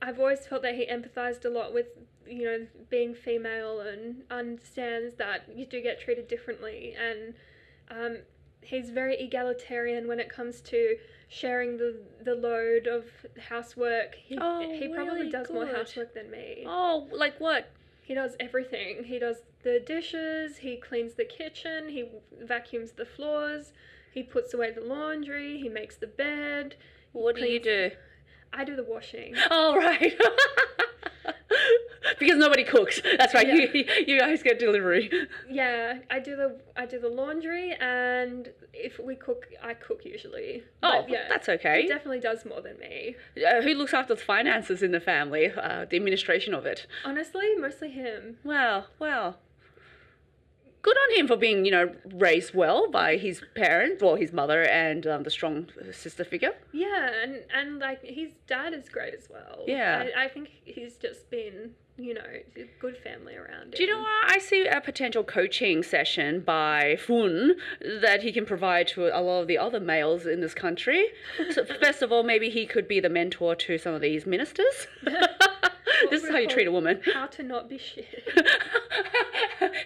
I've 0.00 0.18
always 0.18 0.46
felt 0.46 0.62
that 0.62 0.74
he 0.74 0.86
empathized 0.86 1.44
a 1.44 1.50
lot 1.50 1.74
with 1.74 1.86
you 2.26 2.44
know 2.44 2.66
being 2.90 3.14
female 3.14 3.80
and 3.80 4.22
understands 4.30 5.14
that 5.14 5.44
you 5.54 5.64
do 5.64 5.80
get 5.80 5.98
treated 5.98 6.28
differently 6.28 6.94
and 7.00 7.32
um, 7.90 8.18
he's 8.60 8.90
very 8.90 9.16
egalitarian 9.16 10.06
when 10.06 10.20
it 10.20 10.28
comes 10.28 10.60
to 10.60 10.96
sharing 11.28 11.76
the 11.76 11.96
the 12.22 12.34
load 12.34 12.86
of 12.86 13.04
housework. 13.38 14.14
He, 14.14 14.38
Oh, 14.40 14.60
he 14.60 14.88
probably 14.88 15.20
really 15.20 15.30
does 15.30 15.50
more 15.50 15.66
housework 15.66 16.14
than 16.14 16.30
me. 16.30 16.64
Oh, 16.66 17.06
like 17.12 17.38
what? 17.38 17.70
He 18.02 18.14
does 18.14 18.36
everything. 18.40 19.04
He 19.04 19.18
does 19.18 19.42
the 19.62 19.80
dishes, 19.80 20.56
he 20.58 20.76
cleans 20.76 21.14
the 21.14 21.24
kitchen, 21.24 21.88
he 21.88 22.08
vacuums 22.40 22.92
the 22.92 23.04
floors, 23.04 23.72
he 24.12 24.22
puts 24.22 24.54
away 24.54 24.70
the 24.70 24.80
laundry, 24.80 25.58
he 25.58 25.68
makes 25.68 25.96
the 25.96 26.06
bed. 26.06 26.76
What 27.12 27.36
do 27.36 27.44
you 27.46 27.60
do? 27.60 27.90
I 28.52 28.64
do 28.64 28.74
the 28.76 28.84
washing. 28.84 29.34
Oh, 29.50 29.76
right. 29.76 30.14
because 32.18 32.36
nobody 32.38 32.64
cooks. 32.64 33.00
That's 33.18 33.34
right. 33.34 33.46
You, 33.46 33.84
you 34.06 34.18
guys 34.18 34.42
get 34.42 34.58
delivery. 34.58 35.10
Yeah, 35.48 35.98
I 36.10 36.18
do 36.18 36.36
the 36.36 36.56
I 36.76 36.86
do 36.86 36.98
the 36.98 37.08
laundry, 37.08 37.74
and 37.80 38.50
if 38.72 38.98
we 38.98 39.14
cook, 39.14 39.46
I 39.62 39.74
cook 39.74 40.04
usually. 40.04 40.64
Oh, 40.82 41.02
But 41.02 41.10
yeah, 41.10 41.24
that's 41.28 41.48
okay. 41.48 41.82
he 41.82 41.88
definitely 41.88 42.20
does 42.20 42.44
more 42.44 42.60
than 42.60 42.78
me. 42.78 43.16
Uh, 43.36 43.62
who 43.62 43.74
looks 43.74 43.94
after 43.94 44.14
the 44.14 44.20
finances 44.20 44.82
in 44.82 44.92
the 44.92 45.00
family? 45.00 45.50
Uh, 45.50 45.86
the 45.88 45.96
administration 45.96 46.54
of 46.54 46.66
it. 46.66 46.86
Honestly, 47.04 47.54
mostly 47.56 47.90
him. 47.90 48.38
Well, 48.44 48.86
well. 48.98 49.38
Good 50.82 50.96
on 50.96 51.18
him 51.18 51.26
for 51.26 51.36
being, 51.36 51.64
you 51.64 51.72
know, 51.72 51.92
raised 52.14 52.54
well 52.54 52.90
by 52.90 53.16
his 53.16 53.42
parents, 53.54 54.02
or 54.02 54.16
his 54.16 54.32
mother, 54.32 54.62
and 54.62 55.06
um, 55.06 55.22
the 55.24 55.30
strong 55.30 55.68
sister 55.92 56.24
figure. 56.24 56.52
Yeah, 56.72 57.10
and 57.22 57.40
and 57.54 57.78
like 57.78 58.02
his 58.04 58.30
dad 58.46 58.72
is 58.74 58.88
great 58.88 59.14
as 59.14 59.28
well. 59.30 59.64
Yeah. 59.66 60.06
I, 60.16 60.24
I 60.24 60.28
think 60.28 60.50
he's 60.64 60.96
just 60.96 61.30
been 61.30 61.72
you 61.98 62.14
know 62.14 62.22
good 62.80 62.96
family 62.96 63.34
around 63.34 63.72
Do 63.72 63.82
you 63.82 63.88
know 63.90 63.96
him. 63.98 64.02
what? 64.02 64.30
I 64.30 64.38
see 64.38 64.66
a 64.66 64.80
potential 64.80 65.24
coaching 65.24 65.82
session 65.82 66.40
by 66.40 66.96
Fung 66.96 67.54
that 67.80 68.22
he 68.22 68.30
can 68.32 68.46
provide 68.46 68.86
to 68.88 69.06
a 69.08 69.20
lot 69.20 69.40
of 69.40 69.48
the 69.48 69.58
other 69.58 69.80
males 69.80 70.26
in 70.26 70.40
this 70.40 70.54
country. 70.54 71.08
So 71.50 71.64
first 71.64 72.02
of 72.02 72.12
all, 72.12 72.22
maybe 72.22 72.50
he 72.50 72.66
could 72.66 72.86
be 72.86 73.00
the 73.00 73.08
mentor 73.08 73.54
to 73.56 73.78
some 73.78 73.94
of 73.94 74.00
these 74.00 74.26
ministers. 74.26 74.86
this 76.10 76.22
is 76.22 76.30
how 76.30 76.38
you 76.38 76.48
treat 76.48 76.66
a 76.66 76.72
woman. 76.72 77.00
How 77.12 77.26
to 77.26 77.42
not 77.42 77.68
be 77.68 77.78
shit. 77.78 78.06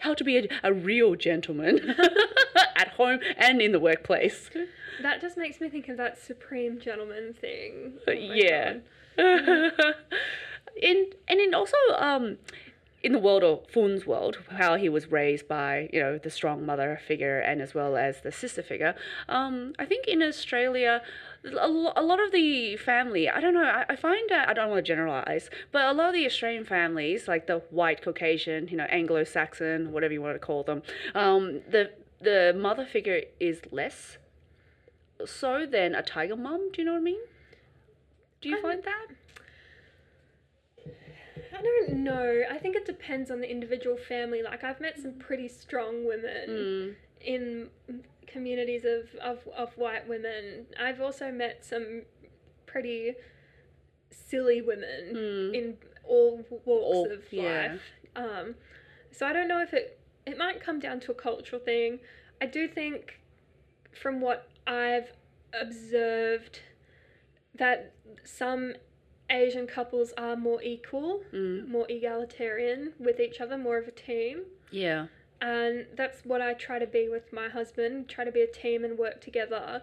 How 0.03 0.15
to 0.15 0.25
be 0.25 0.37
a, 0.37 0.49
a 0.65 0.73
real 0.73 1.15
gentleman 1.15 1.95
at 2.77 2.88
home 2.88 3.21
and 3.37 3.62
in 3.62 3.73
the 3.73 3.81
workplace. 3.81 4.51
that 5.03 5.21
just 5.21 5.37
makes 5.37 5.61
me 5.61 5.69
think 5.69 5.88
of 5.88 5.97
that 5.97 6.19
supreme 6.19 6.81
gentleman 6.81 7.35
thing. 7.41 7.95
Oh 8.07 8.12
yeah. 8.12 8.79
God. 9.17 9.73
in 10.81 11.11
and 11.29 11.41
in 11.41 11.55
also 11.55 11.77
um 11.97 12.38
in 13.03 13.12
the 13.12 13.19
world 13.19 13.43
of 13.43 13.69
Fung's 13.69 14.07
world, 14.07 14.38
how 14.51 14.77
he 14.77 14.88
was 14.88 15.11
raised 15.11 15.49
by 15.49 15.88
you 15.93 16.01
know 16.01 16.19
the 16.19 16.31
strong 16.31 16.65
mother 16.65 17.01
figure 17.07 17.38
and 17.41 17.61
as 17.61 17.75
well 17.75 17.97
as 17.97 18.21
the 18.21 18.31
sister 18.33 18.62
figure. 18.62 18.95
Um, 19.29 19.75
I 19.79 19.85
think 19.87 20.07
in 20.07 20.23
Australia, 20.23 21.03
a, 21.45 21.69
lo- 21.69 21.93
a 21.97 22.03
lot 22.03 22.21
of 22.25 22.31
the 22.33 22.77
family, 22.77 23.29
I 23.29 23.41
don't 23.41 23.55
know, 23.55 23.65
I, 23.65 23.85
I 23.88 23.97
find 23.97 24.29
that 24.31 24.49
I 24.49 24.53
don't 24.55 24.71
want 24.71 24.85
to 24.85 24.88
generalize, 24.93 25.51
but 25.73 25.85
a 25.85 25.93
lot 25.93 26.09
of 26.11 26.15
the 26.15 26.27
Australian 26.27 26.65
families, 26.65 27.27
like 27.27 27.47
the 27.49 27.59
white 27.71 28.03
Caucasian, 28.03 28.69
you 28.69 28.77
know, 28.77 28.85
Anglo-Saxon, 28.85 29.91
whatever 29.93 30.12
you 30.15 30.23
want 30.23 30.35
to 30.37 30.38
call 30.38 30.62
them, 30.62 30.83
um, 31.15 31.61
the 31.69 31.91
the 32.21 32.55
mother 32.57 32.85
figure 32.87 33.23
is 33.41 33.62
less 33.73 34.17
so 35.27 35.67
than 35.67 35.95
a 35.95 36.03
tiger 36.03 36.37
mum. 36.37 36.71
Do 36.73 36.81
you 36.81 36.85
know 36.87 36.93
what 36.93 36.99
I 36.99 37.03
mean? 37.03 37.21
Do 38.41 38.49
you 38.49 38.55
I'm- 38.57 38.62
find 38.62 38.83
that? 38.85 39.07
I 41.57 41.62
don't 41.62 41.99
know. 42.05 42.42
I 42.51 42.59
think 42.59 42.77
it 42.77 42.85
depends 42.87 43.31
on 43.31 43.40
the 43.40 43.51
individual 43.51 43.97
family. 43.97 44.42
Like 44.42 44.64
I've 44.64 44.81
met 44.81 44.99
some 44.99 45.14
pretty 45.14 45.49
strong 45.49 46.05
women 46.07 46.49
Mm. 46.49 46.95
in 47.21 47.68
communities 48.27 48.85
of, 48.85 49.14
of, 49.21 49.47
of 49.57 49.77
white 49.77 50.09
women. 50.09 50.66
I've 50.81 51.01
also 51.01 51.31
met 51.31 51.64
some 51.64 52.03
pretty 52.66 53.14
silly 54.11 54.61
women 54.62 55.14
Mm. 55.14 55.55
in 55.55 55.79
all 56.05 56.45
walks 56.51 56.66
All- 56.66 57.11
of 57.11 57.33
yeah. 57.33 57.73
life. 57.73 57.83
Um, 58.16 58.55
so 59.11 59.27
I 59.27 59.33
don't 59.33 59.49
know 59.49 59.62
if 59.62 59.73
it 59.73 59.99
it 60.25 60.38
might 60.38 60.61
come 60.61 60.79
down 60.79 61.01
to 61.01 61.11
a 61.11 61.14
cultural 61.14 61.61
thing. 61.61 61.99
I 62.40 62.47
do 62.47 62.68
think 62.68 63.18
from 64.01 64.21
what 64.21 64.49
I've 64.66 65.11
observed 65.53 66.61
that 67.57 67.92
some 68.25 68.75
Asian 69.33 69.66
couples 69.66 70.12
are 70.16 70.37
more 70.37 70.62
equal, 70.62 71.25
Mm. 71.33 71.66
more 71.66 71.87
egalitarian 71.88 72.92
with 72.99 73.18
each 73.18 73.40
other, 73.40 73.57
more 73.57 73.79
of 73.79 73.88
a 73.88 73.92
team. 73.92 74.45
Yeah. 74.71 75.07
and 75.45 75.87
that's 75.97 76.25
what 76.25 76.40
I 76.40 76.55
try 76.55 76.79
to 76.79 76.87
be 76.87 77.09
with 77.09 77.33
my 77.33 77.49
husband. 77.49 78.09
Try 78.09 78.23
to 78.25 78.31
be 78.31 78.42
a 78.42 78.47
team 78.47 78.85
and 78.85 78.97
work 78.97 79.21
together. 79.21 79.83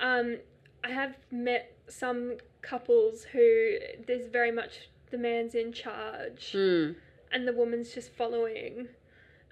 Um, 0.00 0.38
I 0.84 0.90
have 0.90 1.16
met 1.28 1.72
some 1.88 2.36
couples 2.60 3.24
who 3.24 3.78
there's 4.06 4.28
very 4.28 4.52
much 4.52 4.88
the 5.10 5.18
man's 5.18 5.56
in 5.56 5.72
charge 5.72 6.52
Mm. 6.52 6.94
and 7.32 7.48
the 7.48 7.52
woman's 7.52 7.92
just 7.92 8.12
following. 8.12 8.90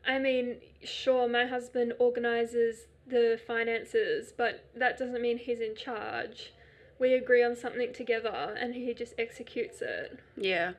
I 0.06 0.20
mean, 0.20 0.60
sure, 0.84 1.26
my 1.28 1.46
husband 1.46 1.94
organizes 1.98 2.86
the 3.04 3.36
finances, 3.44 4.32
but 4.36 4.64
that 4.76 4.96
doesn't 4.98 5.20
mean 5.20 5.38
he's 5.38 5.60
in 5.60 5.74
charge. 5.74 6.52
We 7.00 7.14
agree 7.14 7.42
on 7.42 7.56
something 7.56 7.92
together 7.92 8.54
and 8.60 8.74
he 8.74 8.94
just 8.94 9.14
executes 9.18 9.82
it. 9.82 10.20
Yeah, 10.36 10.72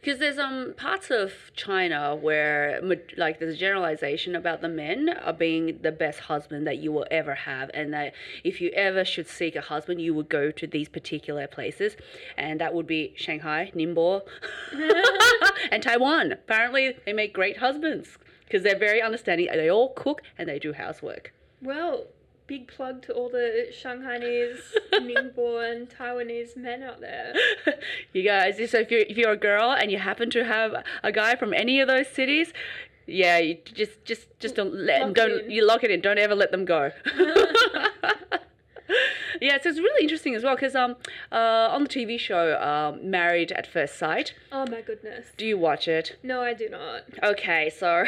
because 0.00 0.18
there's 0.20 0.38
um 0.38 0.74
parts 0.76 1.10
of 1.10 1.32
China 1.54 2.14
where 2.14 2.80
like 3.16 3.38
there's 3.38 3.54
a 3.54 3.58
generalization 3.58 4.34
about 4.34 4.62
the 4.62 4.68
men 4.68 5.08
are 5.08 5.32
being 5.32 5.80
the 5.82 5.92
best 5.92 6.20
husband 6.20 6.66
that 6.66 6.78
you 6.78 6.92
will 6.92 7.06
ever 7.10 7.34
have, 7.34 7.70
and 7.74 7.92
that 7.92 8.14
if 8.44 8.60
you 8.60 8.70
ever 8.70 9.04
should 9.04 9.28
seek 9.28 9.56
a 9.56 9.60
husband, 9.60 10.00
you 10.00 10.14
would 10.14 10.28
go 10.28 10.50
to 10.50 10.66
these 10.66 10.88
particular 10.88 11.46
places, 11.46 11.96
and 12.36 12.60
that 12.60 12.72
would 12.72 12.86
be 12.86 13.12
Shanghai, 13.16 13.70
Ningbo, 13.74 14.22
and 15.70 15.82
Taiwan. 15.82 16.32
Apparently, 16.32 16.96
they 17.04 17.12
make 17.12 17.32
great 17.34 17.58
husbands 17.58 18.16
because 18.44 18.62
they're 18.62 18.78
very 18.78 19.02
understanding. 19.02 19.48
They 19.52 19.70
all 19.70 19.92
cook 19.94 20.22
and 20.38 20.48
they 20.48 20.58
do 20.58 20.72
housework. 20.72 21.32
Well, 21.60 22.06
big 22.46 22.68
plug 22.68 23.02
to 23.02 23.12
all 23.12 23.28
the 23.28 23.68
Shanghainese, 23.72 24.60
Ningbo, 24.92 25.70
and 25.72 25.88
Taiwanese 25.90 26.56
men 26.56 26.82
out 26.82 27.00
there. 27.00 27.34
you 28.12 28.22
guys, 28.22 28.56
so 28.70 28.78
if 28.78 28.90
you're 28.90 29.00
if 29.00 29.16
you're 29.16 29.32
a 29.32 29.36
girl 29.36 29.72
and 29.72 29.90
you 29.90 29.98
happen 29.98 30.30
to 30.30 30.44
have 30.44 30.84
a 31.02 31.12
guy 31.12 31.36
from 31.36 31.52
any 31.52 31.80
of 31.80 31.88
those 31.88 32.08
cities, 32.08 32.52
yeah, 33.06 33.38
you 33.38 33.58
just 33.64 34.04
just 34.04 34.26
just 34.40 34.54
don't 34.54 34.74
let 34.74 35.02
Lock 35.02 35.14
don't 35.14 35.44
in. 35.44 35.50
you 35.50 35.66
lock 35.66 35.84
it 35.84 35.90
in. 35.90 36.00
Don't 36.00 36.18
ever 36.18 36.34
let 36.34 36.50
them 36.50 36.64
go. 36.64 36.90
yeah, 39.40 39.58
so 39.60 39.68
it's 39.68 39.78
really 39.78 40.02
interesting 40.02 40.34
as 40.34 40.42
well 40.42 40.54
because 40.54 40.74
um 40.74 40.96
uh 41.32 41.68
on 41.70 41.82
the 41.84 41.88
TV 41.88 42.18
show 42.18 42.60
um 42.60 43.10
Married 43.10 43.52
at 43.52 43.66
First 43.66 43.96
Sight. 43.98 44.34
Oh 44.52 44.66
my 44.70 44.80
goodness. 44.80 45.26
Do 45.36 45.46
you 45.46 45.58
watch 45.58 45.88
it? 45.88 46.16
No, 46.22 46.40
I 46.42 46.54
do 46.54 46.68
not. 46.68 47.02
Okay, 47.22 47.70
so 47.70 48.04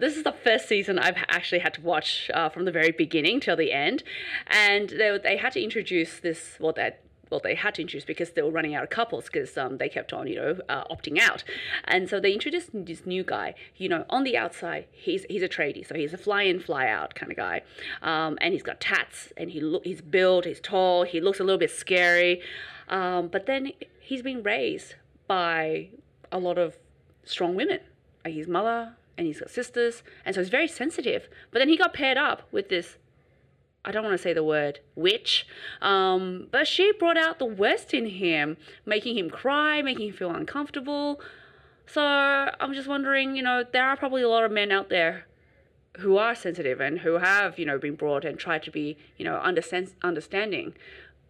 this 0.00 0.16
is 0.16 0.22
the 0.22 0.32
first 0.32 0.68
season 0.68 0.98
I've 0.98 1.16
actually 1.28 1.60
had 1.60 1.74
to 1.74 1.80
watch 1.80 2.30
uh, 2.34 2.48
from 2.48 2.64
the 2.64 2.72
very 2.72 2.90
beginning 2.90 3.40
till 3.40 3.56
the 3.56 3.72
end, 3.72 4.02
and 4.46 4.88
they 4.90 5.18
they 5.22 5.36
had 5.36 5.52
to 5.52 5.62
introduce 5.62 6.20
this 6.20 6.56
well 6.60 6.72
that. 6.74 7.00
Well, 7.28 7.40
they 7.42 7.56
had 7.56 7.74
to 7.74 7.82
introduce 7.82 8.04
because 8.04 8.30
they 8.30 8.42
were 8.42 8.52
running 8.52 8.76
out 8.76 8.84
of 8.84 8.90
couples 8.90 9.24
because 9.24 9.58
um, 9.58 9.78
they 9.78 9.88
kept 9.88 10.12
on, 10.12 10.28
you 10.28 10.36
know, 10.36 10.58
uh, 10.68 10.84
opting 10.84 11.20
out, 11.20 11.42
and 11.84 12.08
so 12.08 12.20
they 12.20 12.32
introduced 12.32 12.70
this 12.72 13.04
new 13.04 13.24
guy. 13.24 13.56
You 13.76 13.88
know, 13.88 14.04
on 14.08 14.22
the 14.22 14.36
outside, 14.36 14.86
he's 14.92 15.24
he's 15.28 15.42
a 15.42 15.48
tradie, 15.48 15.84
so 15.84 15.96
he's 15.96 16.14
a 16.14 16.18
fly-in, 16.18 16.60
fly-out 16.60 17.16
kind 17.16 17.32
of 17.32 17.36
guy, 17.36 17.62
um, 18.00 18.38
and 18.40 18.52
he's 18.52 18.62
got 18.62 18.80
tats, 18.80 19.32
and 19.36 19.50
he 19.50 19.60
look 19.60 19.84
he's 19.84 20.00
built, 20.00 20.44
he's 20.44 20.60
tall, 20.60 21.02
he 21.02 21.20
looks 21.20 21.40
a 21.40 21.42
little 21.42 21.58
bit 21.58 21.72
scary, 21.72 22.42
um, 22.88 23.26
but 23.26 23.46
then 23.46 23.72
he's 23.98 24.22
been 24.22 24.44
raised 24.44 24.94
by 25.26 25.88
a 26.30 26.38
lot 26.38 26.58
of 26.58 26.76
strong 27.24 27.56
women. 27.56 27.80
Like 28.24 28.34
his 28.34 28.46
mother 28.46 28.94
and 29.16 29.26
he's 29.26 29.40
got 29.40 29.50
sisters, 29.50 30.02
and 30.24 30.34
so 30.34 30.40
he's 30.40 30.50
very 30.50 30.68
sensitive. 30.68 31.28
But 31.50 31.60
then 31.60 31.68
he 31.68 31.76
got 31.76 31.94
paired 31.94 32.18
up 32.18 32.42
with 32.52 32.68
this. 32.68 32.98
I 33.84 33.92
don't 33.92 34.02
want 34.02 34.14
to 34.14 34.22
say 34.22 34.32
the 34.32 34.42
word 34.42 34.80
witch, 34.96 35.46
um, 35.80 36.48
but 36.50 36.66
she 36.66 36.92
brought 36.98 37.16
out 37.16 37.38
the 37.38 37.46
worst 37.46 37.94
in 37.94 38.06
him, 38.06 38.56
making 38.84 39.16
him 39.16 39.30
cry, 39.30 39.80
making 39.80 40.08
him 40.08 40.14
feel 40.14 40.32
uncomfortable. 40.32 41.20
So 41.86 42.02
I'm 42.02 42.74
just 42.74 42.88
wondering, 42.88 43.36
you 43.36 43.42
know, 43.42 43.62
there 43.62 43.84
are 43.84 43.96
probably 43.96 44.22
a 44.22 44.28
lot 44.28 44.42
of 44.42 44.50
men 44.50 44.72
out 44.72 44.88
there 44.88 45.26
who 45.98 46.16
are 46.16 46.34
sensitive 46.34 46.80
and 46.80 46.98
who 46.98 47.18
have, 47.18 47.58
you 47.60 47.64
know, 47.64 47.78
been 47.78 47.94
brought 47.94 48.24
and 48.24 48.38
tried 48.38 48.64
to 48.64 48.72
be, 48.72 48.98
you 49.16 49.24
know, 49.24 49.36
understand, 49.36 49.94
understanding. 50.02 50.74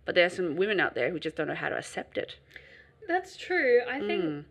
But 0.07 0.14
there 0.14 0.25
are 0.25 0.31
some 0.31 0.57
women 0.57 0.81
out 0.81 0.94
there 0.94 1.11
who 1.11 1.20
just 1.20 1.37
don't 1.37 1.49
know 1.49 1.55
how 1.55 1.68
to 1.68 1.77
accept 1.77 2.16
it. 2.16 2.37
That's 3.07 3.37
true. 3.37 3.83
I 3.88 4.01
think 4.01 4.25
Mm. 4.25 4.44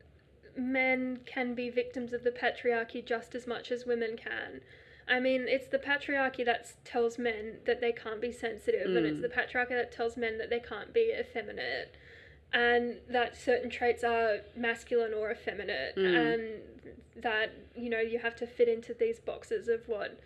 Men 0.55 1.19
can 1.25 1.53
be 1.53 1.69
victims 1.69 2.13
of 2.13 2.23
the 2.23 2.31
patriarchy 2.31 3.03
just 3.05 3.35
as 3.35 3.45
much 3.47 3.71
as 3.71 3.85
women 3.85 4.17
can. 4.17 4.61
I 5.07 5.19
mean, 5.19 5.45
it's 5.47 5.67
the 5.67 5.77
patriarchy 5.77 6.43
that 6.45 6.73
tells 6.83 7.17
men 7.19 7.59
that 7.65 7.79
they 7.79 7.91
can't 7.91 8.19
be 8.19 8.31
sensitive, 8.31 8.95
and 8.95 9.05
it's 9.05 9.19
Mm. 9.19 9.21
the 9.23 9.29
patriarchy 9.29 9.69
that 9.69 9.91
tells 9.91 10.17
men 10.17 10.37
that 10.39 10.49
they 10.49 10.59
can't 10.59 10.93
be 10.93 11.13
effeminate, 11.17 11.89
and 12.51 12.99
that 13.07 13.35
certain 13.35 13.69
traits 13.69 14.03
are 14.03 14.39
masculine 14.55 15.13
or 15.13 15.31
effeminate, 15.31 15.95
Mm. 15.95 16.15
and 16.15 16.61
that, 17.17 17.51
you 17.75 17.89
know, 17.89 17.99
you 17.99 18.19
have 18.19 18.35
to 18.37 18.47
fit 18.47 18.67
into 18.67 18.93
these 18.93 19.19
boxes 19.19 19.67
of 19.67 19.87
what 19.87 20.19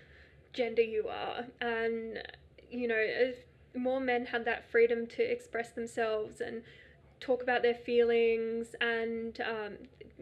gender 0.54 0.82
you 0.82 1.08
are. 1.08 1.48
And, 1.60 2.24
you 2.72 2.88
know, 2.88 2.98
if 2.98 3.44
more 3.76 4.00
men 4.00 4.28
had 4.28 4.46
that 4.46 4.64
freedom 4.66 5.06
to 5.08 5.24
express 5.24 5.72
themselves 5.72 6.42
and 6.42 6.64
talk 7.20 7.42
about 7.44 7.62
their 7.62 7.74
feelings 7.76 8.76
and 8.82 9.40
um, 9.42 9.74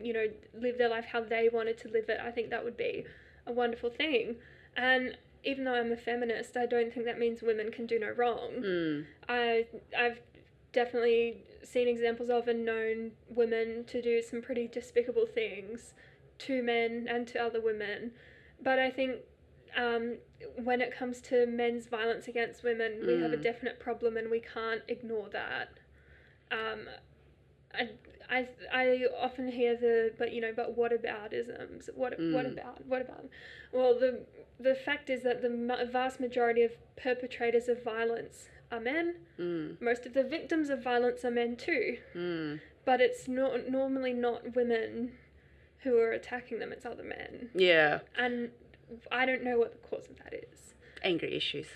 you 0.02 0.14
know 0.14 0.26
live 0.60 0.78
their 0.78 0.90
life 0.90 1.06
how 1.12 1.22
they 1.22 1.50
wanted 1.52 1.78
to 1.78 1.88
live 1.90 2.10
it 2.10 2.20
i 2.24 2.32
think 2.32 2.50
that 2.50 2.64
would 2.64 2.78
be 2.78 3.04
a 3.46 3.52
wonderful 3.52 3.90
thing 3.90 4.36
and 4.76 5.18
even 5.44 5.64
though 5.64 5.74
i'm 5.74 5.92
a 5.92 5.98
feminist 5.98 6.58
i 6.58 6.66
don't 6.66 6.94
think 6.94 7.06
that 7.06 7.20
means 7.20 7.42
women 7.42 7.72
can 7.72 7.86
do 7.86 8.00
no 8.00 8.12
wrong 8.12 8.52
Mm. 8.62 9.06
I, 9.30 9.66
i've 9.98 10.20
definitely 10.74 11.44
seen 11.64 11.88
examples 11.88 12.30
of 12.30 12.48
and 12.48 12.64
known 12.66 13.12
women 13.30 13.84
to 13.86 14.02
do 14.02 14.22
some 14.22 14.42
pretty 14.42 14.68
despicable 14.68 15.26
things 15.26 15.94
to 16.40 16.62
men 16.62 17.08
and 17.10 17.28
to 17.30 17.40
other 17.40 17.62
women 17.62 18.12
but 18.62 18.78
i 18.80 18.90
think 18.92 19.18
um, 19.76 20.18
when 20.64 20.82
it 20.82 20.96
comes 20.96 21.22
to 21.22 21.46
men's 21.46 21.88
violence 21.88 22.28
against 22.28 22.64
women 22.64 23.04
we 23.06 23.14
have 23.20 23.34
a 23.34 23.38
Mm. 23.38 23.44
definite 23.44 23.80
problem 23.80 24.18
and 24.18 24.30
we 24.32 24.40
can't 24.40 24.82
ignore 24.88 25.30
that 25.30 25.70
um, 26.52 26.88
I, 27.74 27.90
I, 28.30 28.48
I 28.74 29.06
often 29.20 29.52
hear 29.52 29.76
the 29.76 30.14
but 30.18 30.32
you 30.34 30.42
know 30.42 30.54
but 30.56 30.78
what 30.78 30.92
about 30.94 31.34
isms 31.34 31.90
what 31.96 32.14
what 32.20 32.46
Mm. 32.46 32.54
about 32.54 32.86
what 32.86 33.02
about 33.02 33.26
well 33.72 33.98
the 33.98 34.26
the 34.60 34.74
fact 34.76 35.10
is 35.10 35.24
that 35.24 35.42
the 35.42 35.50
vast 35.92 36.20
majority 36.20 36.64
of 36.64 36.72
perpetrators 36.96 37.68
of 37.68 37.84
violence 37.84 38.50
are 38.72 38.80
men 38.80 39.16
Mm. 39.40 39.80
most 39.82 40.06
of 40.06 40.14
the 40.14 40.24
victims 40.24 40.70
of 40.70 40.84
violence 40.84 41.24
are 41.24 41.32
men 41.32 41.56
too 41.56 41.98
Mm. 42.16 42.60
but 42.86 43.00
it's 43.02 43.28
not 43.28 43.70
normally 43.70 44.14
not 44.14 44.56
women 44.56 45.12
who 45.84 45.98
are 46.00 46.12
attacking 46.12 46.60
them 46.60 46.72
it's 46.72 46.86
other 46.86 47.04
men 47.04 47.50
Yeah. 47.54 48.00
and 48.18 48.52
I 49.12 49.26
don't 49.26 49.44
know 49.44 49.58
what 49.60 49.72
the 49.74 49.88
cause 49.88 50.08
of 50.10 50.18
that 50.24 50.34
is 50.34 50.74
Anger 51.04 51.28
issues. 51.28 51.68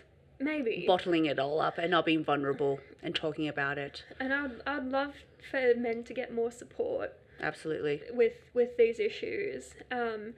Maybe 0.42 0.84
Bottling 0.88 1.26
it 1.26 1.40
all 1.40 1.60
up 1.62 1.78
and 1.78 1.92
not 1.92 2.06
being 2.06 2.24
vulnerable 2.24 2.80
and 3.04 3.14
talking 3.16 3.48
about 3.48 3.78
it. 3.78 4.04
and 4.20 4.34
I'd, 4.34 4.52
I'd 4.68 4.86
love 4.86 5.14
for 5.50 5.74
men 5.78 6.04
to 6.06 6.14
get 6.14 6.34
more 6.34 6.52
support 6.52 7.14
Absolutely. 7.42 8.02
with 8.12 8.34
with 8.54 8.78
these 8.78 9.00
issues. 9.00 9.74
Um, 9.92 10.34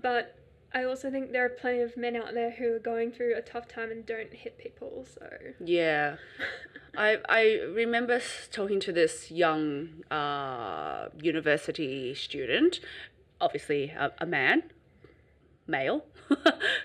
but 0.00 0.36
I 0.74 0.84
also 0.84 1.10
think 1.10 1.32
there 1.32 1.44
are 1.44 1.48
plenty 1.50 1.80
of 1.80 1.96
men 1.96 2.16
out 2.16 2.32
there 2.34 2.50
who 2.50 2.74
are 2.74 2.78
going 2.78 3.12
through 3.12 3.34
a 3.36 3.42
tough 3.42 3.68
time 3.68 3.90
and 3.90 4.04
don't 4.06 4.32
hit 4.32 4.58
people. 4.58 5.04
So 5.12 5.26
Yeah. 5.64 6.16
I, 6.96 7.18
I 7.26 7.60
remember 7.74 8.20
talking 8.50 8.78
to 8.80 8.92
this 8.92 9.30
young 9.30 10.04
uh, 10.10 11.08
university 11.18 12.14
student, 12.14 12.80
obviously 13.40 13.88
a, 13.90 14.12
a 14.18 14.26
man, 14.26 14.64
male, 15.66 16.04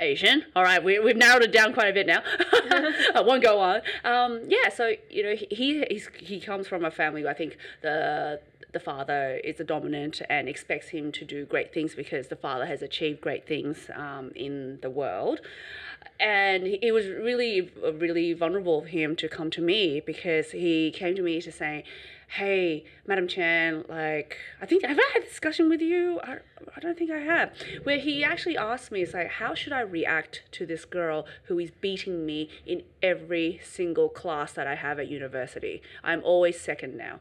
Asian. 0.00 0.44
All 0.54 0.62
right, 0.62 0.82
we, 0.82 0.98
we've 0.98 1.16
narrowed 1.16 1.42
it 1.42 1.52
down 1.52 1.72
quite 1.72 1.88
a 1.88 1.92
bit 1.92 2.06
now. 2.06 2.22
I 3.14 3.22
won't 3.24 3.42
go 3.42 3.58
on. 3.60 3.80
Um, 4.04 4.42
yeah, 4.46 4.68
so 4.68 4.94
you 5.10 5.22
know 5.22 5.34
he 5.34 5.84
he's, 5.88 6.08
he 6.18 6.40
comes 6.40 6.68
from 6.68 6.84
a 6.84 6.90
family. 6.90 7.22
Where 7.22 7.32
I 7.32 7.34
think 7.34 7.56
the 7.82 8.40
the 8.72 8.80
father 8.80 9.40
is 9.44 9.56
the 9.56 9.64
dominant 9.64 10.20
and 10.28 10.48
expects 10.48 10.88
him 10.88 11.10
to 11.12 11.24
do 11.24 11.44
great 11.46 11.72
things 11.72 11.94
because 11.94 12.28
the 12.28 12.36
father 12.36 12.66
has 12.66 12.82
achieved 12.82 13.20
great 13.20 13.46
things 13.46 13.90
um, 13.94 14.30
in 14.34 14.78
the 14.82 14.90
world. 14.90 15.40
And 16.20 16.66
it 16.66 16.92
was 16.92 17.06
really, 17.06 17.70
really 17.94 18.32
vulnerable 18.32 18.80
of 18.80 18.86
him 18.86 19.16
to 19.16 19.28
come 19.28 19.50
to 19.52 19.62
me 19.62 20.00
because 20.04 20.50
he 20.50 20.90
came 20.90 21.14
to 21.16 21.22
me 21.22 21.40
to 21.40 21.52
say, 21.52 21.84
hey, 22.28 22.84
Madam 23.06 23.26
Chan, 23.26 23.84
like, 23.88 24.36
I 24.60 24.66
think, 24.66 24.84
have 24.84 24.98
I 24.98 25.10
had 25.14 25.22
a 25.22 25.26
discussion 25.26 25.68
with 25.68 25.80
you? 25.80 26.20
I, 26.22 26.36
I 26.76 26.80
don't 26.80 26.96
think 26.96 27.10
I 27.10 27.18
have. 27.18 27.52
Where 27.84 27.98
he 27.98 28.22
actually 28.22 28.56
asked 28.56 28.92
me, 28.92 29.02
it's 29.02 29.14
like, 29.14 29.30
how 29.30 29.54
should 29.54 29.72
I 29.72 29.80
react 29.80 30.42
to 30.52 30.66
this 30.66 30.84
girl 30.84 31.26
who 31.44 31.58
is 31.58 31.70
beating 31.70 32.26
me 32.26 32.50
in 32.66 32.82
every 33.02 33.60
single 33.64 34.10
class 34.10 34.52
that 34.52 34.66
I 34.66 34.74
have 34.74 34.98
at 34.98 35.08
university? 35.08 35.80
I'm 36.04 36.22
always 36.22 36.60
second 36.60 36.96
now. 36.96 37.20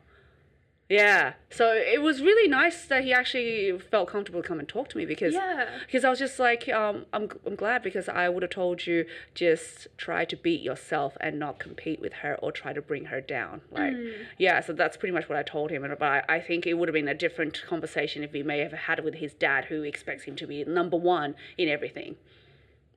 Yeah. 0.89 1.33
So 1.49 1.73
it 1.73 2.01
was 2.01 2.21
really 2.21 2.47
nice 2.49 2.85
that 2.85 3.03
he 3.03 3.11
actually 3.11 3.77
felt 3.77 4.07
comfortable 4.07 4.41
to 4.41 4.47
come 4.47 4.59
and 4.59 4.67
talk 4.67 4.87
to 4.89 4.97
me 4.97 5.05
because 5.05 5.33
Yeah. 5.33 5.67
because 5.85 6.05
I 6.05 6.09
was 6.09 6.17
just 6.19 6.39
like 6.39 6.69
um 6.69 7.05
I'm 7.11 7.29
I'm 7.45 7.55
glad 7.55 7.83
because 7.83 8.07
I 8.07 8.29
would 8.29 8.41
have 8.43 8.51
told 8.51 8.87
you 8.87 9.05
just 9.35 9.87
try 9.97 10.23
to 10.23 10.35
beat 10.37 10.61
yourself 10.61 11.17
and 11.19 11.37
not 11.37 11.59
compete 11.59 11.99
with 11.99 12.13
her 12.13 12.35
or 12.35 12.51
try 12.53 12.71
to 12.71 12.81
bring 12.81 13.05
her 13.05 13.19
down. 13.19 13.61
Like 13.69 13.95
yeah, 14.37 14.61
so 14.61 14.71
that's 14.71 14.95
pretty 14.95 15.13
much 15.13 15.27
what 15.27 15.37
I 15.37 15.43
told 15.43 15.71
him 15.71 15.83
and 15.83 15.97
but 15.99 16.07
I, 16.29 16.35
I 16.37 16.39
think 16.39 16.65
it 16.65 16.75
would 16.75 16.87
have 16.87 16.93
been 16.93 17.09
a 17.09 17.13
different 17.13 17.63
conversation 17.67 18.23
if 18.23 18.31
he 18.31 18.43
may 18.43 18.59
have 18.59 18.71
had 18.71 18.99
it 18.99 19.05
with 19.05 19.15
his 19.15 19.33
dad 19.33 19.65
who 19.65 19.83
expects 19.83 20.23
him 20.23 20.35
to 20.37 20.47
be 20.47 20.63
number 20.63 20.95
one 20.97 21.35
in 21.57 21.67
everything. 21.67 22.15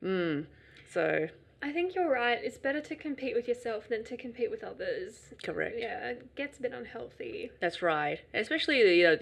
Mm. 0.02 0.46
So 0.92 1.28
I 1.62 1.72
think 1.72 1.94
you're 1.94 2.10
right. 2.10 2.38
It's 2.42 2.56
better 2.56 2.80
to 2.80 2.96
compete 2.96 3.34
with 3.34 3.46
yourself 3.46 3.88
than 3.88 4.02
to 4.04 4.16
compete 4.16 4.50
with 4.50 4.64
others. 4.64 5.34
correct. 5.42 5.76
Yeah, 5.78 6.10
it 6.10 6.34
gets 6.34 6.58
a 6.58 6.62
bit 6.62 6.72
unhealthy. 6.72 7.50
That's 7.60 7.82
right. 7.82 8.18
Especially, 8.32 8.98
you 8.98 9.04
know, 9.04 9.16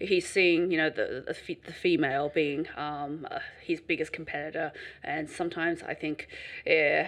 he's 0.00 0.28
seeing, 0.28 0.72
you 0.72 0.76
know, 0.76 0.90
the 0.90 1.24
the, 1.26 1.56
the 1.66 1.72
female 1.72 2.32
being 2.34 2.66
um, 2.76 3.26
uh, 3.30 3.38
his 3.62 3.80
biggest 3.80 4.12
competitor, 4.12 4.72
and 5.04 5.30
sometimes 5.30 5.82
I 5.82 5.94
think, 5.94 6.26
uh, 6.68 7.04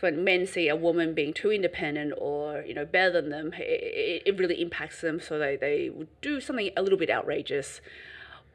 when 0.00 0.24
men 0.24 0.46
see 0.46 0.68
a 0.68 0.76
woman 0.76 1.14
being 1.14 1.32
too 1.32 1.52
independent 1.52 2.14
or 2.18 2.62
you 2.62 2.74
know 2.74 2.84
better 2.84 3.12
than 3.12 3.30
them, 3.30 3.52
it, 3.56 4.22
it 4.26 4.38
really 4.38 4.60
impacts 4.60 5.00
them. 5.00 5.20
So 5.20 5.38
they 5.38 5.56
they 5.56 5.88
would 5.88 6.08
do 6.20 6.40
something 6.40 6.70
a 6.76 6.82
little 6.82 6.98
bit 6.98 7.10
outrageous. 7.10 7.80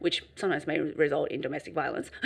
Which 0.03 0.21
sometimes 0.35 0.67
may 0.67 0.81
result 0.81 1.31
in 1.31 1.39
domestic 1.39 1.73
violence 1.73 2.11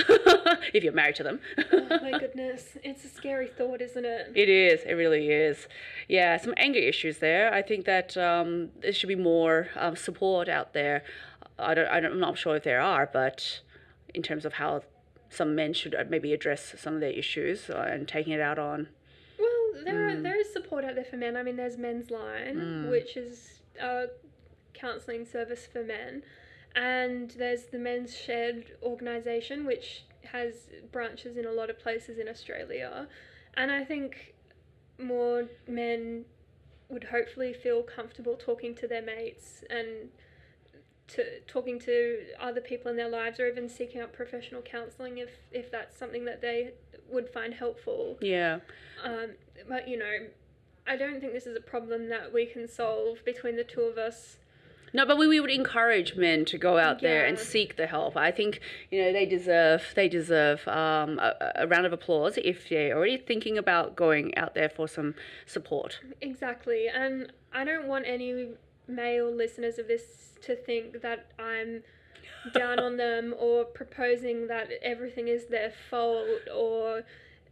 if 0.73 0.83
you're 0.83 0.93
married 0.93 1.15
to 1.17 1.23
them. 1.23 1.39
Oh 1.71 1.85
my 2.01 2.17
goodness, 2.17 2.75
it's 2.83 3.05
a 3.05 3.07
scary 3.07 3.47
thought, 3.47 3.81
isn't 3.81 4.03
it? 4.03 4.31
It 4.33 4.49
is. 4.49 4.81
It 4.81 4.93
really 4.93 5.29
is. 5.29 5.67
Yeah, 6.07 6.37
some 6.37 6.55
anger 6.57 6.79
issues 6.79 7.19
there. 7.19 7.53
I 7.53 7.61
think 7.61 7.85
that 7.85 8.17
um, 8.17 8.69
there 8.81 8.91
should 8.91 9.09
be 9.09 9.15
more 9.15 9.67
um, 9.75 9.95
support 9.95 10.49
out 10.49 10.73
there. 10.73 11.03
I 11.59 11.75
don't, 11.75 11.87
I 11.87 11.99
don't. 11.99 12.13
I'm 12.13 12.19
not 12.19 12.39
sure 12.39 12.55
if 12.55 12.63
there 12.63 12.81
are, 12.81 13.07
but 13.13 13.61
in 14.15 14.23
terms 14.23 14.43
of 14.43 14.53
how 14.53 14.81
some 15.29 15.53
men 15.53 15.73
should 15.73 15.93
uh, 15.93 16.03
maybe 16.09 16.33
address 16.33 16.73
some 16.79 16.95
of 16.95 16.99
their 16.99 17.11
issues 17.11 17.69
uh, 17.69 17.87
and 17.87 18.07
taking 18.07 18.33
it 18.33 18.41
out 18.41 18.57
on. 18.57 18.87
Well, 19.37 19.83
there 19.83 20.09
are, 20.09 20.15
there 20.19 20.39
is 20.39 20.51
support 20.51 20.83
out 20.83 20.95
there 20.95 21.05
for 21.05 21.17
men. 21.17 21.37
I 21.37 21.43
mean, 21.43 21.57
there's 21.57 21.77
Men's 21.77 22.09
Line, 22.09 22.89
which 22.89 23.15
is 23.15 23.59
a 23.79 24.07
counselling 24.73 25.25
service 25.25 25.67
for 25.71 25.83
men, 25.83 26.23
and 26.77 27.31
there's 27.31 27.65
the 27.65 27.79
Men's 27.79 28.15
Shed 28.15 28.65
organisation, 28.83 29.65
which 29.65 30.05
has 30.31 30.69
branches 30.91 31.35
in 31.35 31.45
a 31.45 31.51
lot 31.51 31.69
of 31.71 31.79
places 31.79 32.19
in 32.19 32.27
Australia, 32.27 33.07
and 33.55 33.71
I 33.71 33.83
think 33.83 34.35
more 34.99 35.45
men 35.67 36.25
would 36.89 37.05
hopefully 37.05 37.51
feel 37.53 37.81
comfortable 37.83 38.35
talking 38.35 38.73
to 38.75 38.87
their 38.87 39.01
mates 39.01 39.63
and 39.69 40.09
to 41.07 41.39
talking 41.47 41.79
to 41.79 42.19
other 42.39 42.61
people 42.61 42.91
in 42.91 42.97
their 42.97 43.09
lives 43.09 43.39
or 43.39 43.47
even 43.47 43.67
seeking 43.69 44.01
out 44.01 44.13
professional 44.13 44.61
counselling 44.61 45.17
if 45.17 45.29
if 45.51 45.71
that's 45.71 45.97
something 45.97 46.25
that 46.25 46.41
they 46.41 46.73
would 47.09 47.29
find 47.29 47.53
helpful 47.53 48.17
Yeah. 48.21 48.59
um, 49.03 49.31
but 49.67 49.87
you 49.87 49.97
know, 49.97 50.27
I 50.85 50.95
don't 50.97 51.19
think 51.19 51.33
this 51.33 51.47
is 51.47 51.55
a 51.57 51.61
problem 51.61 52.09
that 52.09 52.33
we 52.33 52.45
can 52.45 52.67
solve 52.67 53.23
between 53.25 53.55
the 53.55 53.63
two 53.63 53.81
of 53.81 53.97
us. 53.97 54.37
No, 54.97 55.05
but 55.05 55.19
we, 55.19 55.27
we 55.27 55.39
would 55.39 55.51
encourage 55.51 56.15
men 56.15 56.43
to 56.45 56.57
go 56.57 56.79
out 56.79 57.01
there 57.01 57.23
and 57.23 57.37
seek 57.37 57.77
the 57.77 57.85
help. 57.85 58.17
I 58.17 58.31
think 58.31 58.61
you 58.89 58.99
know 58.99 59.13
they 59.13 59.27
deserve 59.27 59.93
they 59.95 60.09
deserve 60.09 60.67
um, 60.67 61.19
a, 61.19 61.51
a 61.53 61.67
round 61.67 61.85
of 61.85 61.93
applause 61.93 62.39
if 62.43 62.67
they're 62.67 62.97
already 62.97 63.17
thinking 63.17 63.59
about 63.59 63.95
going 63.95 64.35
out 64.35 64.55
there 64.55 64.69
for 64.69 64.87
some 64.87 65.13
support. 65.45 65.99
Exactly, 66.19 66.87
and 66.87 67.31
I 67.53 67.63
don't 67.63 67.87
want 67.87 68.05
any 68.07 68.53
male 68.87 69.31
listeners 69.31 69.77
of 69.77 69.87
this 69.87 70.33
to 70.41 70.55
think 70.55 71.03
that 71.03 71.27
I'm 71.37 71.83
down 72.51 72.79
on 72.87 72.97
them 72.97 73.35
or 73.37 73.65
proposing 73.65 74.47
that 74.47 74.69
everything 74.81 75.27
is 75.27 75.45
their 75.45 75.73
fault 75.91 76.25
or 76.51 77.03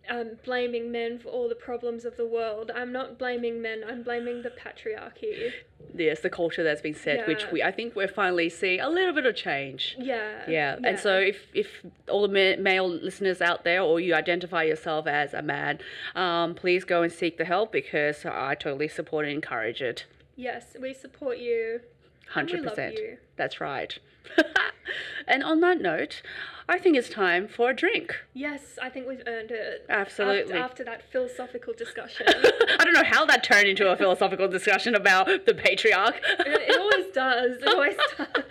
um, 0.10 0.32
blaming 0.44 0.92
men 0.92 1.20
for 1.20 1.30
all 1.30 1.48
the 1.50 1.56
problems 1.56 2.06
of 2.06 2.18
the 2.18 2.26
world. 2.26 2.72
I'm 2.74 2.92
not 2.92 3.18
blaming 3.18 3.62
men. 3.62 3.84
I'm 3.88 4.04
blaming 4.04 4.42
the 4.42 4.50
patriarchy. 4.50 5.52
Yes, 5.96 6.20
the 6.22 6.30
culture 6.30 6.64
that's 6.64 6.82
been 6.82 6.96
set, 6.96 7.28
which 7.28 7.46
we 7.52 7.62
I 7.64 7.72
think 7.72 7.96
we're 7.96 8.08
finally 8.08 8.50
seeing 8.50 8.80
a 8.82 8.90
little 8.90 9.14
bit 9.14 9.26
of 9.26 9.36
change. 9.36 9.96
Yeah. 10.00 10.44
Yeah, 10.48 10.78
and 10.84 11.00
so 11.00 11.18
if, 11.20 11.46
if 11.54 11.86
all 12.10 12.28
the 12.28 12.56
ma- 12.56 12.62
male 12.62 12.90
listeners 12.90 13.42
out 13.42 13.64
there, 13.64 13.82
or 13.82 14.00
you 14.00 14.14
identify 14.16 14.64
yourself 14.64 15.08
as 15.08 15.34
a 15.34 15.42
man, 15.42 15.80
um, 16.16 16.54
please 16.56 16.84
go 16.84 17.02
and 17.04 17.12
seek 17.12 17.38
the 17.38 17.46
help 17.46 17.72
because 17.72 18.26
I 18.26 18.56
totally 18.56 18.88
support 18.88 19.26
and 19.26 19.34
encourage 19.34 19.82
it. 19.82 20.06
yes, 20.36 20.76
we 20.82 20.94
support 20.94 21.38
you. 21.38 21.82
And 22.34 22.48
we 22.48 22.54
Hundred 22.54 22.66
love 22.66 22.76
percent. 22.76 23.00
That's 23.38 23.62
right. 23.62 23.98
and 25.28 25.44
on 25.44 25.60
that 25.62 25.82
note, 25.82 26.22
I 26.68 26.80
think 26.80 26.98
it's 26.98 27.10
time 27.10 27.48
for 27.48 27.70
a 27.70 27.76
drink. 27.76 28.16
Yes, 28.34 28.80
I 28.82 28.90
think 28.90 29.08
we've 29.08 29.22
earned 29.28 29.52
it. 29.52 29.86
Absolutely. 29.88 30.54
After, 30.54 30.64
after 30.64 30.84
that 30.86 31.12
philosophical 31.12 31.74
discussion. 31.74 32.26
I 32.30 32.84
don't 32.84 32.94
know 32.94 33.04
how 33.04 33.26
that 33.26 33.44
turned 33.44 33.68
into 33.68 33.90
a 33.90 33.96
philosophical 33.96 34.48
discussion 34.48 34.96
about 34.96 35.28
the 35.46 35.54
patriarch. 35.54 36.16
it, 36.40 36.70
it 36.70 36.80
always 36.80 37.14
does. 37.14 37.58
It 37.62 37.68
always 37.68 37.96
does. 38.18 38.44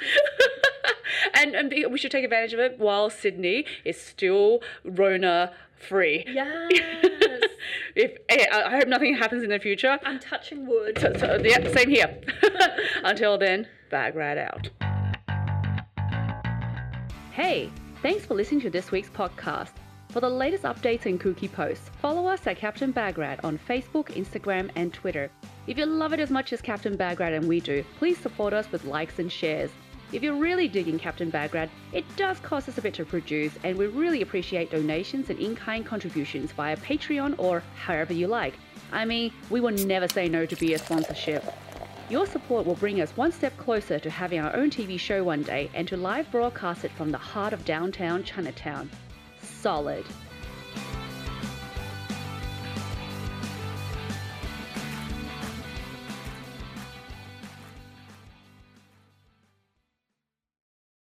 and 1.35 1.55
and 1.57 1.75
we 1.91 1.99
should 1.99 2.13
take 2.13 2.25
advantage 2.25 2.53
of 2.53 2.61
it 2.61 2.79
while 2.79 3.11
Sydney 3.11 3.67
is 3.85 4.01
still 4.01 4.61
Rona 4.85 5.53
free. 5.77 6.25
Yes. 6.29 6.73
If 7.97 8.17
eh, 8.29 8.47
I 8.51 8.63
I 8.65 8.71
hope 8.79 8.89
nothing 8.89 9.15
happens 9.15 9.45
in 9.45 9.51
the 9.51 9.59
future. 9.59 9.99
I'm 10.05 10.19
touching 10.19 10.67
wood. 10.67 10.99
So, 10.99 11.13
so, 11.17 11.41
yeah, 11.43 11.73
same 11.73 11.91
here. 11.91 12.21
Until 13.05 13.39
then, 13.39 13.69
bag 13.91 14.17
right 14.17 14.39
out. 14.39 14.69
Hey, 17.31 17.71
thanks 18.03 18.25
for 18.27 18.35
listening 18.35 18.61
to 18.63 18.71
this 18.71 18.91
week's 18.91 19.11
podcast. 19.11 19.73
For 20.11 20.21
the 20.21 20.29
latest 20.29 20.63
updates 20.65 21.07
and 21.07 21.21
kooky 21.21 21.51
posts, 21.51 21.91
follow 22.01 22.27
us 22.27 22.47
at 22.47 22.57
Captain 22.57 22.93
Bagrat 22.93 23.41
on 23.43 23.59
Facebook, 23.59 24.07
Instagram, 24.15 24.71
and 24.77 24.93
Twitter. 24.93 25.31
If 25.67 25.77
you 25.77 25.87
love 25.87 26.13
it 26.13 26.21
as 26.21 26.31
much 26.31 26.53
as 26.53 26.61
Captain 26.61 26.97
Bagrat 26.97 27.37
and 27.37 27.49
we 27.49 27.59
do, 27.61 27.85
please 27.99 28.19
support 28.19 28.53
us 28.53 28.71
with 28.71 28.85
likes 28.85 29.19
and 29.19 29.31
shares. 29.31 29.71
If 30.13 30.23
you're 30.23 30.37
really 30.37 30.69
digging 30.69 30.99
Captain 30.99 31.31
Bagrat, 31.31 31.71
it 31.93 32.05
does 32.17 32.39
cost 32.41 32.69
us 32.69 32.79
a 32.79 32.83
bit 32.83 32.95
to 32.95 33.05
produce, 33.05 33.53
and 33.65 33.77
we 33.77 33.87
really 33.87 34.23
appreciate 34.23 34.71
donations 34.71 35.31
and 35.31 35.39
in 35.39 35.57
kind 35.57 35.85
contributions 35.85 36.53
via 36.53 36.77
Patreon 36.77 37.35
or 37.39 37.63
however 37.75 38.13
you 38.13 38.27
like. 38.27 38.55
I 38.93 39.05
mean, 39.05 39.33
we 39.51 39.61
will 39.61 39.73
never 39.73 40.07
say 40.07 40.29
no 40.29 40.47
to 40.47 40.57
beer 40.57 40.79
sponsorship. 40.79 41.45
Your 42.11 42.27
support 42.27 42.67
will 42.67 42.75
bring 42.75 43.01
us 43.01 43.17
one 43.17 43.33
step 43.33 43.57
closer 43.57 43.99
to 43.99 44.11
having 44.11 44.39
our 44.39 44.55
own 44.55 44.71
TV 44.71 45.01
show 45.01 45.25
one 45.25 45.43
day 45.43 45.71
and 45.75 45.89
to 45.89 45.97
live 45.97 46.31
broadcast 46.31 46.85
it 46.85 46.93
from 46.93 47.11
the 47.11 47.19
heart 47.19 47.53
of 47.53 47.65
downtown 47.65 48.23
Chinatown. 48.23 48.91
Solid. 49.41 50.05